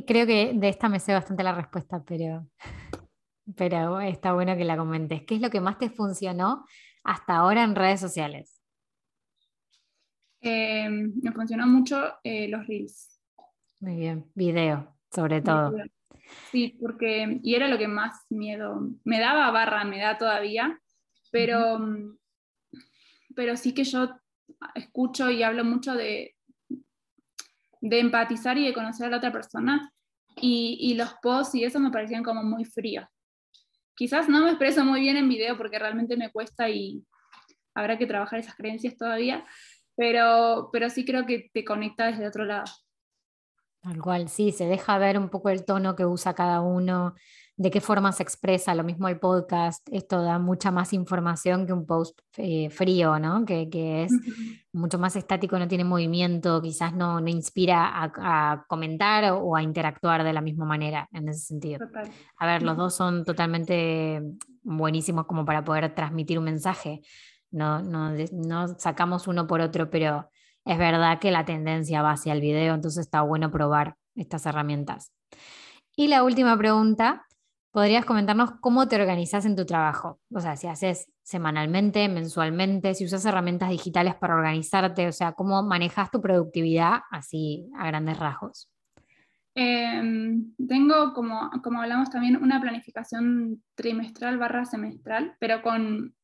Creo 0.07 0.25
que 0.25 0.53
de 0.55 0.69
esta 0.69 0.89
me 0.89 0.99
sé 0.99 1.13
bastante 1.13 1.43
la 1.43 1.53
respuesta, 1.53 2.03
pero, 2.03 2.47
pero 3.55 4.01
está 4.01 4.33
bueno 4.33 4.57
que 4.57 4.65
la 4.65 4.77
comentes. 4.77 5.23
¿Qué 5.23 5.35
es 5.35 5.41
lo 5.41 5.49
que 5.49 5.61
más 5.61 5.77
te 5.77 5.89
funcionó 5.89 6.65
hasta 7.03 7.37
ahora 7.37 7.63
en 7.63 7.75
redes 7.75 7.99
sociales? 7.99 8.59
Eh, 10.41 10.89
me 10.89 11.31
funcionó 11.31 11.65
mucho 11.67 12.15
eh, 12.23 12.49
los 12.49 12.67
reels. 12.67 13.17
Muy 13.79 13.95
bien, 13.95 14.29
video, 14.35 14.97
sobre 15.09 15.41
todo. 15.41 15.73
Sí, 16.51 16.77
porque, 16.81 17.39
y 17.43 17.55
era 17.55 17.67
lo 17.67 17.77
que 17.77 17.87
más 17.87 18.25
miedo 18.29 18.89
me 19.03 19.19
daba 19.19 19.51
barra, 19.51 19.85
me 19.85 19.99
da 19.99 20.17
todavía, 20.17 20.81
pero, 21.33 21.79
pero 23.35 23.57
sí 23.57 23.73
que 23.73 23.83
yo 23.83 24.07
escucho 24.75 25.31
y 25.31 25.41
hablo 25.41 25.65
mucho 25.65 25.95
de, 25.95 26.35
de 27.81 27.99
empatizar 27.99 28.55
y 28.59 28.65
de 28.67 28.73
conocer 28.73 29.07
a 29.07 29.09
la 29.09 29.17
otra 29.17 29.31
persona, 29.31 29.91
y, 30.35 30.77
y 30.79 30.93
los 30.93 31.15
posts 31.21 31.55
y 31.55 31.63
eso 31.63 31.79
me 31.79 31.91
parecían 31.91 32.23
como 32.23 32.43
muy 32.43 32.65
fríos. 32.65 33.05
Quizás 33.95 34.29
no 34.29 34.43
me 34.43 34.49
expreso 34.49 34.85
muy 34.85 35.01
bien 35.01 35.17
en 35.17 35.27
video 35.27 35.57
porque 35.57 35.79
realmente 35.79 36.17
me 36.17 36.31
cuesta 36.31 36.69
y 36.69 37.03
habrá 37.73 37.97
que 37.97 38.07
trabajar 38.07 38.39
esas 38.39 38.55
creencias 38.55 38.95
todavía, 38.95 39.43
pero, 39.95 40.69
pero 40.71 40.89
sí 40.89 41.03
creo 41.03 41.25
que 41.25 41.49
te 41.51 41.65
conecta 41.65 42.07
desde 42.07 42.27
otro 42.27 42.45
lado. 42.45 42.65
Tal 43.81 44.01
cual, 44.01 44.29
sí, 44.29 44.51
se 44.51 44.65
deja 44.65 44.97
ver 44.99 45.17
un 45.17 45.29
poco 45.29 45.49
el 45.49 45.65
tono 45.65 45.95
que 45.95 46.05
usa 46.05 46.35
cada 46.35 46.61
uno, 46.61 47.15
de 47.55 47.69
qué 47.69 47.81
forma 47.81 48.11
se 48.11 48.23
expresa, 48.23 48.73
lo 48.73 48.83
mismo 48.83 49.07
el 49.07 49.19
podcast, 49.19 49.87
esto 49.91 50.21
da 50.21 50.39
mucha 50.39 50.71
más 50.71 50.91
información 50.93 51.67
que 51.67 51.73
un 51.73 51.85
post 51.85 52.19
eh, 52.37 52.69
frío, 52.69 53.19
¿no? 53.19 53.45
Que, 53.45 53.69
que 53.69 54.03
es 54.03 54.11
mucho 54.71 54.97
más 54.97 55.15
estático, 55.15 55.59
no 55.59 55.67
tiene 55.67 55.83
movimiento, 55.83 56.61
quizás 56.61 56.93
no, 56.93 57.21
no 57.21 57.29
inspira 57.29 57.91
a, 57.93 58.65
comentar 58.67 59.31
o, 59.33 59.55
a 59.55 59.61
interactuar 59.61 60.23
de 60.23 60.33
la 60.33 60.41
misma 60.41 60.65
manera 60.65 61.07
en 61.13 61.29
ese 61.29 61.45
sentido. 61.45 61.85
A 62.37 62.45
ver, 62.47 62.63
los 62.63 62.75
dos 62.75 62.95
son 62.95 63.23
totalmente 63.23 64.21
buenísimos 64.63 65.25
como 65.25 65.45
para 65.45 65.63
poder 65.63 65.93
transmitir 65.93 66.39
un 66.39 66.45
mensaje 66.45 67.01
no, 67.53 67.81
no, 67.83 68.67
sacamos 68.79 69.27
uno 69.27 69.45
por 69.45 69.61
otro, 69.61 69.89
pero 69.89 70.29
es 70.65 70.77
verdad 70.77 71.19
que 71.19 71.31
la 71.31 71.45
tendencia 71.45 72.01
va 72.01 72.11
hacia 72.11 72.33
el 72.33 72.41
video, 72.41 72.73
entonces 72.73 73.05
está 73.05 73.21
bueno 73.21 73.51
probar 73.51 73.95
estas 74.15 74.45
herramientas. 74.47 75.13
Y 75.95 76.07
la 76.07 76.23
última 76.23 76.57
pregunta, 76.57 77.27
¿podrías 77.73 78.05
comentarnos 78.05 78.51
cómo 78.61 78.87
te 78.87 78.95
organizas 78.95 79.45
en 79.45 79.55
tu 79.55 79.65
trabajo? 79.65 80.19
O 80.31 80.39
sea, 80.39 80.55
si 80.55 80.67
haces 80.67 81.11
semanalmente, 81.23 82.07
mensualmente, 82.07 82.93
si 82.93 83.03
usas 83.03 83.25
herramientas 83.25 83.69
digitales 83.69 84.13
para 84.13 84.35
organizarte, 84.35 85.07
o 85.07 85.11
sea, 85.11 85.33
¿cómo 85.33 85.63
manejas 85.63 86.11
tu 86.11 86.21
productividad 86.21 87.01
así 87.09 87.67
a 87.75 87.87
grandes 87.87 88.19
rasgos? 88.19 88.69
Em, 89.55 90.53
tengo, 90.67 91.13
como, 91.13 91.49
como 91.63 91.81
hablamos 91.81 92.11
también, 92.11 92.41
una 92.41 92.61
planificación 92.61 93.63
trimestral 93.73 94.37
barra 94.37 94.65
semestral, 94.65 95.35
pero 95.39 95.63
con 95.63 96.15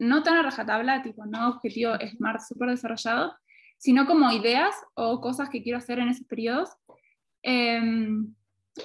no 0.00 0.22
tan 0.24 0.38
a 0.38 0.42
rajatabla, 0.42 1.02
tipo 1.02 1.24
no 1.24 1.50
objetivo 1.50 1.92
SMART 1.94 2.40
súper 2.40 2.70
desarrollado, 2.70 3.32
sino 3.78 4.06
como 4.06 4.32
ideas 4.32 4.74
o 4.94 5.20
cosas 5.20 5.50
que 5.50 5.62
quiero 5.62 5.78
hacer 5.78 6.00
en 6.00 6.08
esos 6.08 6.26
periodos. 6.26 6.70
Em, 7.42 8.34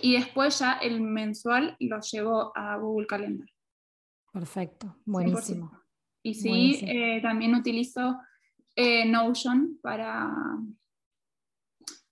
y 0.02 0.14
después 0.14 0.60
ya 0.60 0.74
el 0.74 1.02
mensual 1.02 1.76
lo 1.80 2.00
llevo 2.00 2.52
a 2.56 2.78
Google 2.78 3.08
Calendar. 3.08 3.48
Perfecto, 4.32 4.98
buenísimo. 5.06 5.72
Y 6.24 6.34
sí, 6.36 6.80
eh, 6.88 7.22
también 7.22 7.54
utilizo 7.54 8.20
eh, 8.76 9.06
Notion 9.06 9.78
para, 9.82 10.34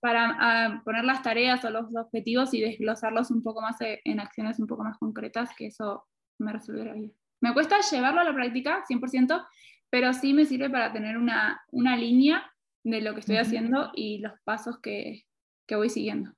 para 0.00 0.36
ah, 0.38 0.82
poner 0.84 1.04
las 1.04 1.22
tareas 1.22 1.64
o 1.64 1.70
los 1.70 1.94
objetivos 1.96 2.52
y 2.54 2.60
desglosarlos 2.60 3.30
un 3.30 3.42
poco 3.42 3.60
más 3.62 3.80
eh, 3.80 4.00
en 4.04 4.20
acciones 4.20 4.60
un 4.60 4.66
poco 4.66 4.84
más 4.84 4.98
concretas, 4.98 5.50
que 5.56 5.66
eso 5.66 6.04
me 6.38 6.52
resolverá 6.52 6.92
bien. 6.92 7.12
Me 7.40 7.52
cuesta 7.54 7.80
llevarlo 7.80 8.20
a 8.20 8.24
la 8.24 8.34
práctica, 8.34 8.84
100%, 8.88 9.46
pero 9.90 10.12
sí 10.12 10.32
me 10.34 10.44
sirve 10.44 10.70
para 10.70 10.92
tener 10.92 11.16
una, 11.16 11.60
una 11.68 11.96
línea 11.96 12.52
de 12.84 13.00
lo 13.00 13.14
que 13.14 13.20
estoy 13.20 13.36
haciendo 13.36 13.90
y 13.94 14.18
los 14.18 14.32
pasos 14.44 14.78
que, 14.80 15.24
que 15.66 15.76
voy 15.76 15.88
siguiendo. 15.88 16.32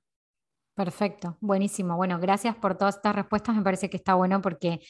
Perfecto, 0.75 1.37
buenísimo. 1.39 1.95
Bueno, 1.95 2.19
gracias 2.19 2.55
por 2.57 2.77
todas 2.77 2.97
estas 2.97 3.15
respuestas. 3.15 3.55
Me 3.55 3.61
parece 3.63 3.89
que 3.89 3.95
está 3.97 4.13
bueno 4.15 4.41
porque 4.41 4.81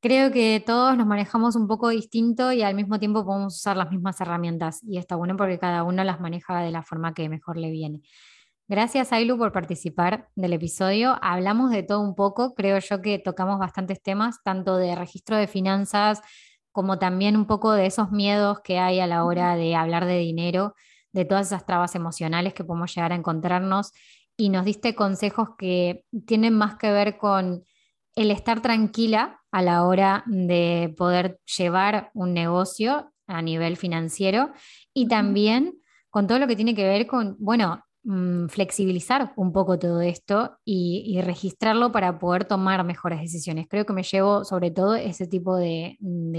creo 0.00 0.32
que 0.32 0.62
todos 0.64 0.96
nos 0.96 1.06
manejamos 1.06 1.56
un 1.56 1.68
poco 1.68 1.88
distinto 1.88 2.52
y 2.52 2.62
al 2.62 2.74
mismo 2.74 2.98
tiempo 2.98 3.24
podemos 3.24 3.54
usar 3.56 3.76
las 3.76 3.90
mismas 3.90 4.20
herramientas. 4.20 4.80
Y 4.82 4.98
está 4.98 5.16
bueno 5.16 5.36
porque 5.36 5.58
cada 5.58 5.84
uno 5.84 6.02
las 6.04 6.20
maneja 6.20 6.60
de 6.60 6.72
la 6.72 6.82
forma 6.82 7.14
que 7.14 7.28
mejor 7.28 7.56
le 7.56 7.70
viene. 7.70 8.00
Gracias, 8.66 9.12
Ailu, 9.12 9.38
por 9.38 9.52
participar 9.52 10.28
del 10.34 10.54
episodio. 10.54 11.16
Hablamos 11.22 11.70
de 11.70 11.82
todo 11.84 12.00
un 12.00 12.14
poco, 12.14 12.54
creo 12.54 12.78
yo 12.80 13.00
que 13.02 13.18
tocamos 13.18 13.58
bastantes 13.58 14.02
temas, 14.02 14.42
tanto 14.42 14.78
de 14.78 14.96
registro 14.96 15.36
de 15.36 15.46
finanzas 15.46 16.22
como 16.72 16.98
también 16.98 17.36
un 17.36 17.46
poco 17.46 17.72
de 17.72 17.86
esos 17.86 18.10
miedos 18.10 18.60
que 18.62 18.80
hay 18.80 18.98
a 18.98 19.06
la 19.06 19.24
hora 19.24 19.54
de 19.54 19.76
hablar 19.76 20.06
de 20.06 20.18
dinero, 20.18 20.74
de 21.12 21.24
todas 21.24 21.46
esas 21.46 21.66
trabas 21.66 21.94
emocionales 21.94 22.52
que 22.52 22.64
podemos 22.64 22.92
llegar 22.92 23.12
a 23.12 23.14
encontrarnos. 23.14 23.92
Y 24.36 24.48
nos 24.48 24.64
diste 24.64 24.94
consejos 24.94 25.50
que 25.56 26.04
tienen 26.26 26.54
más 26.54 26.76
que 26.76 26.90
ver 26.90 27.18
con 27.18 27.64
el 28.16 28.30
estar 28.30 28.60
tranquila 28.62 29.40
a 29.50 29.62
la 29.62 29.84
hora 29.84 30.24
de 30.26 30.94
poder 30.96 31.40
llevar 31.56 32.10
un 32.14 32.32
negocio 32.32 33.12
a 33.26 33.42
nivel 33.42 33.76
financiero 33.76 34.52
y 34.92 35.08
también 35.08 35.80
con 36.10 36.26
todo 36.26 36.38
lo 36.38 36.46
que 36.46 36.56
tiene 36.56 36.74
que 36.74 36.84
ver 36.84 37.06
con, 37.06 37.36
bueno, 37.38 37.82
Mm, 38.06 38.48
flexibilizar 38.48 39.32
un 39.36 39.50
poco 39.52 39.78
todo 39.78 40.02
esto 40.02 40.58
y, 40.62 41.18
registrarlo 41.22 41.90
para 41.90 42.18
poder 42.18 42.44
tomar 42.44 42.84
mejores 42.84 43.20
decisiones. 43.20 43.66
Creo 43.66 43.86
que 43.86 43.94
me 43.94 44.02
llevo 44.02 44.44
sobre 44.44 44.70
todo 44.70 44.94
ese 44.94 45.26
tipo 45.26 45.56
de, 45.56 45.96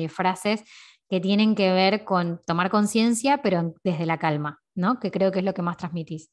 frases 0.09 0.63
que 1.09 1.19
tienen 1.19 1.55
que 1.55 1.71
ver 1.71 2.03
con 2.05 2.39
tomar 2.45 2.69
conciencia, 2.69 3.41
pero 3.41 3.73
desde 3.83 4.05
la 4.05 4.19
calma, 4.19 4.59
¿no? 4.75 4.99
Que 4.99 5.09
creo 5.11 5.31
que 5.31 5.39
es 5.39 5.45
lo 5.45 5.53
que 5.55 5.63
más 5.63 5.77
transmitís. 5.77 6.29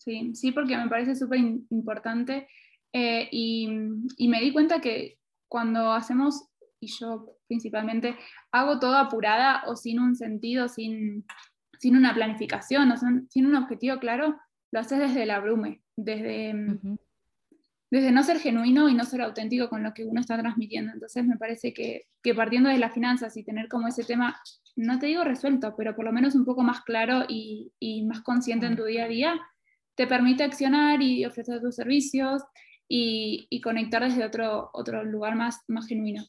Sí, 0.00 0.34
sí, 0.34 0.50
porque 0.50 0.78
me 0.78 0.88
parece 0.88 1.14
súper 1.14 1.40
importante 1.68 2.48
eh, 2.90 3.28
y, 3.30 3.68
y 4.16 4.28
me 4.28 4.40
di 4.40 4.50
cuenta 4.50 4.80
que 4.80 5.18
cuando 5.46 5.92
hacemos, 5.92 6.48
y 6.80 6.86
yo 6.86 7.36
principalmente, 7.46 8.16
hago 8.50 8.78
todo 8.78 8.96
apurada 8.96 9.62
o 9.66 9.76
sin 9.76 10.00
un 10.00 10.16
sentido, 10.16 10.68
sin, 10.68 11.26
sin 11.78 11.96
una 11.96 12.14
planificación, 12.14 12.90
o 12.90 12.96
sin 12.96 13.46
un 13.46 13.56
objetivo 13.56 13.98
claro, 13.98 14.40
lo 14.72 14.80
haces 14.80 15.00
desde 15.00 15.26
la 15.26 15.40
brume, 15.40 15.82
desde, 15.96 16.54
desde 17.90 18.10
no 18.10 18.22
ser 18.22 18.38
genuino 18.38 18.88
y 18.88 18.94
no 18.94 19.04
ser 19.04 19.20
auténtico 19.20 19.68
con 19.68 19.82
lo 19.82 19.92
que 19.92 20.06
uno 20.06 20.20
está 20.20 20.38
transmitiendo. 20.38 20.92
Entonces 20.94 21.26
me 21.26 21.36
parece 21.36 21.74
que, 21.74 22.06
que, 22.22 22.34
partiendo 22.34 22.70
de 22.70 22.78
las 22.78 22.94
finanzas 22.94 23.36
y 23.36 23.44
tener 23.44 23.68
como 23.68 23.86
ese 23.88 24.04
tema, 24.04 24.40
no 24.76 24.98
te 24.98 25.08
digo 25.08 25.24
resuelto, 25.24 25.74
pero 25.76 25.94
por 25.94 26.06
lo 26.06 26.12
menos 26.12 26.34
un 26.34 26.46
poco 26.46 26.62
más 26.62 26.80
claro 26.84 27.24
y, 27.28 27.74
y 27.78 28.06
más 28.06 28.22
consciente 28.22 28.64
en 28.64 28.76
tu 28.76 28.84
día 28.84 29.04
a 29.04 29.08
día, 29.08 29.40
te 30.00 30.06
permite 30.06 30.42
accionar 30.42 31.02
y 31.02 31.26
ofrecer 31.26 31.60
tus 31.60 31.76
servicios 31.76 32.42
y, 32.88 33.46
y 33.50 33.60
conectar 33.60 34.02
desde 34.02 34.24
otro, 34.24 34.70
otro 34.72 35.04
lugar 35.04 35.36
más, 35.36 35.62
más 35.68 35.86
genuino. 35.86 36.24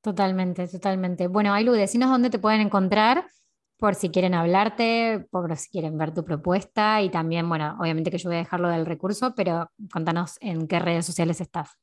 Totalmente, 0.00 0.66
totalmente. 0.66 1.26
Bueno, 1.26 1.52
Ailu, 1.52 1.72
decinos 1.72 2.08
dónde 2.08 2.30
te 2.30 2.38
pueden 2.38 2.62
encontrar 2.62 3.26
por 3.76 3.94
si 3.94 4.08
quieren 4.08 4.32
hablarte, 4.32 5.26
por 5.30 5.54
si 5.54 5.68
quieren 5.68 5.98
ver 5.98 6.14
tu 6.14 6.24
propuesta 6.24 7.02
y 7.02 7.10
también, 7.10 7.46
bueno, 7.46 7.76
obviamente 7.78 8.10
que 8.10 8.16
yo 8.16 8.30
voy 8.30 8.36
a 8.36 8.38
dejarlo 8.38 8.70
del 8.70 8.86
recurso, 8.86 9.34
pero 9.34 9.70
contanos 9.92 10.38
en 10.40 10.66
qué 10.66 10.78
redes 10.78 11.04
sociales 11.04 11.42
estás. 11.42 11.78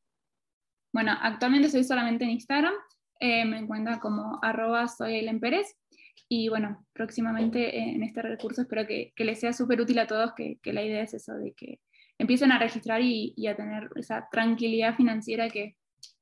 Bueno, 0.91 1.15
actualmente 1.21 1.69
soy 1.69 1.83
solamente 1.83 2.23
en 2.23 2.31
Instagram, 2.31 2.73
eh, 3.19 3.45
me 3.45 3.59
encuentran 3.59 3.99
como 3.99 4.39
arroba 4.41 4.87
soy 4.87 5.29
Pérez 5.39 5.67
Y 6.27 6.49
bueno, 6.49 6.85
próximamente 6.93 7.77
en 7.77 8.03
este 8.03 8.21
recurso 8.21 8.61
espero 8.61 8.85
que, 8.85 9.13
les 9.17 9.39
sea 9.39 9.53
súper 9.53 9.81
útil 9.81 9.99
a 9.99 10.07
todos, 10.07 10.33
que, 10.35 10.59
la 10.63 10.83
idea 10.83 11.03
es 11.03 11.13
eso, 11.13 11.33
de 11.35 11.53
que 11.53 11.79
empiecen 12.17 12.51
a 12.51 12.59
registrar 12.59 13.01
y, 13.01 13.47
a 13.47 13.55
tener 13.55 13.89
esa 13.95 14.27
tranquilidad 14.31 14.95
financiera 14.95 15.49
que, 15.49 15.75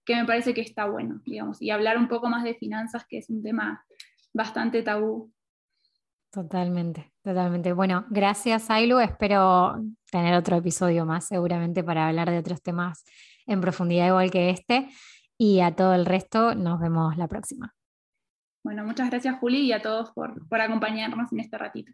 que, 0.06 0.16
me 0.16 0.26
parece 0.26 0.54
que 0.54 0.62
está 0.62 0.86
bueno, 0.86 1.22
digamos, 1.26 1.62
y 1.62 1.72
hablar 1.72 1.98
un 1.98 2.08
poco 2.08 2.30
más 2.30 2.44
de 2.44 2.56
finanzas, 2.56 3.06
que 3.08 3.18
es 3.18 3.30
un 3.30 3.42
tema 3.42 3.84
bastante 4.34 4.84
tabú. 4.84 5.32
Totalmente, 6.32 7.14
totalmente. 7.24 7.74
Bueno, 7.74 8.06
gracias 8.10 8.70
Ailu, 8.70 9.00
espero 9.00 9.82
tener 10.12 10.36
otro 10.36 10.58
episodio 10.58 11.06
más 11.06 11.26
seguramente 11.26 11.84
para 11.84 12.08
hablar 12.08 12.30
de 12.30 12.38
otros 12.38 12.62
temas 12.62 13.04
en 13.48 13.62
profundidad 13.62 14.08
igual 14.08 14.30
que 14.30 14.50
este. 14.50 14.90
Y 15.38 15.62
a 15.62 15.76
todo 15.76 15.94
el 15.94 16.06
resto, 16.06 16.56
nos 16.56 16.80
vemos 16.80 17.16
la 17.18 17.28
próxima. 17.28 17.77
Bueno, 18.68 18.84
muchas 18.84 19.10
gracias 19.10 19.40
Juli 19.40 19.62
y 19.62 19.72
a 19.72 19.82
todos 19.82 20.12
por, 20.12 20.46
por 20.50 20.60
acompañarnos 20.60 21.32
en 21.32 21.40
este 21.40 21.58
ratito. 21.58 21.94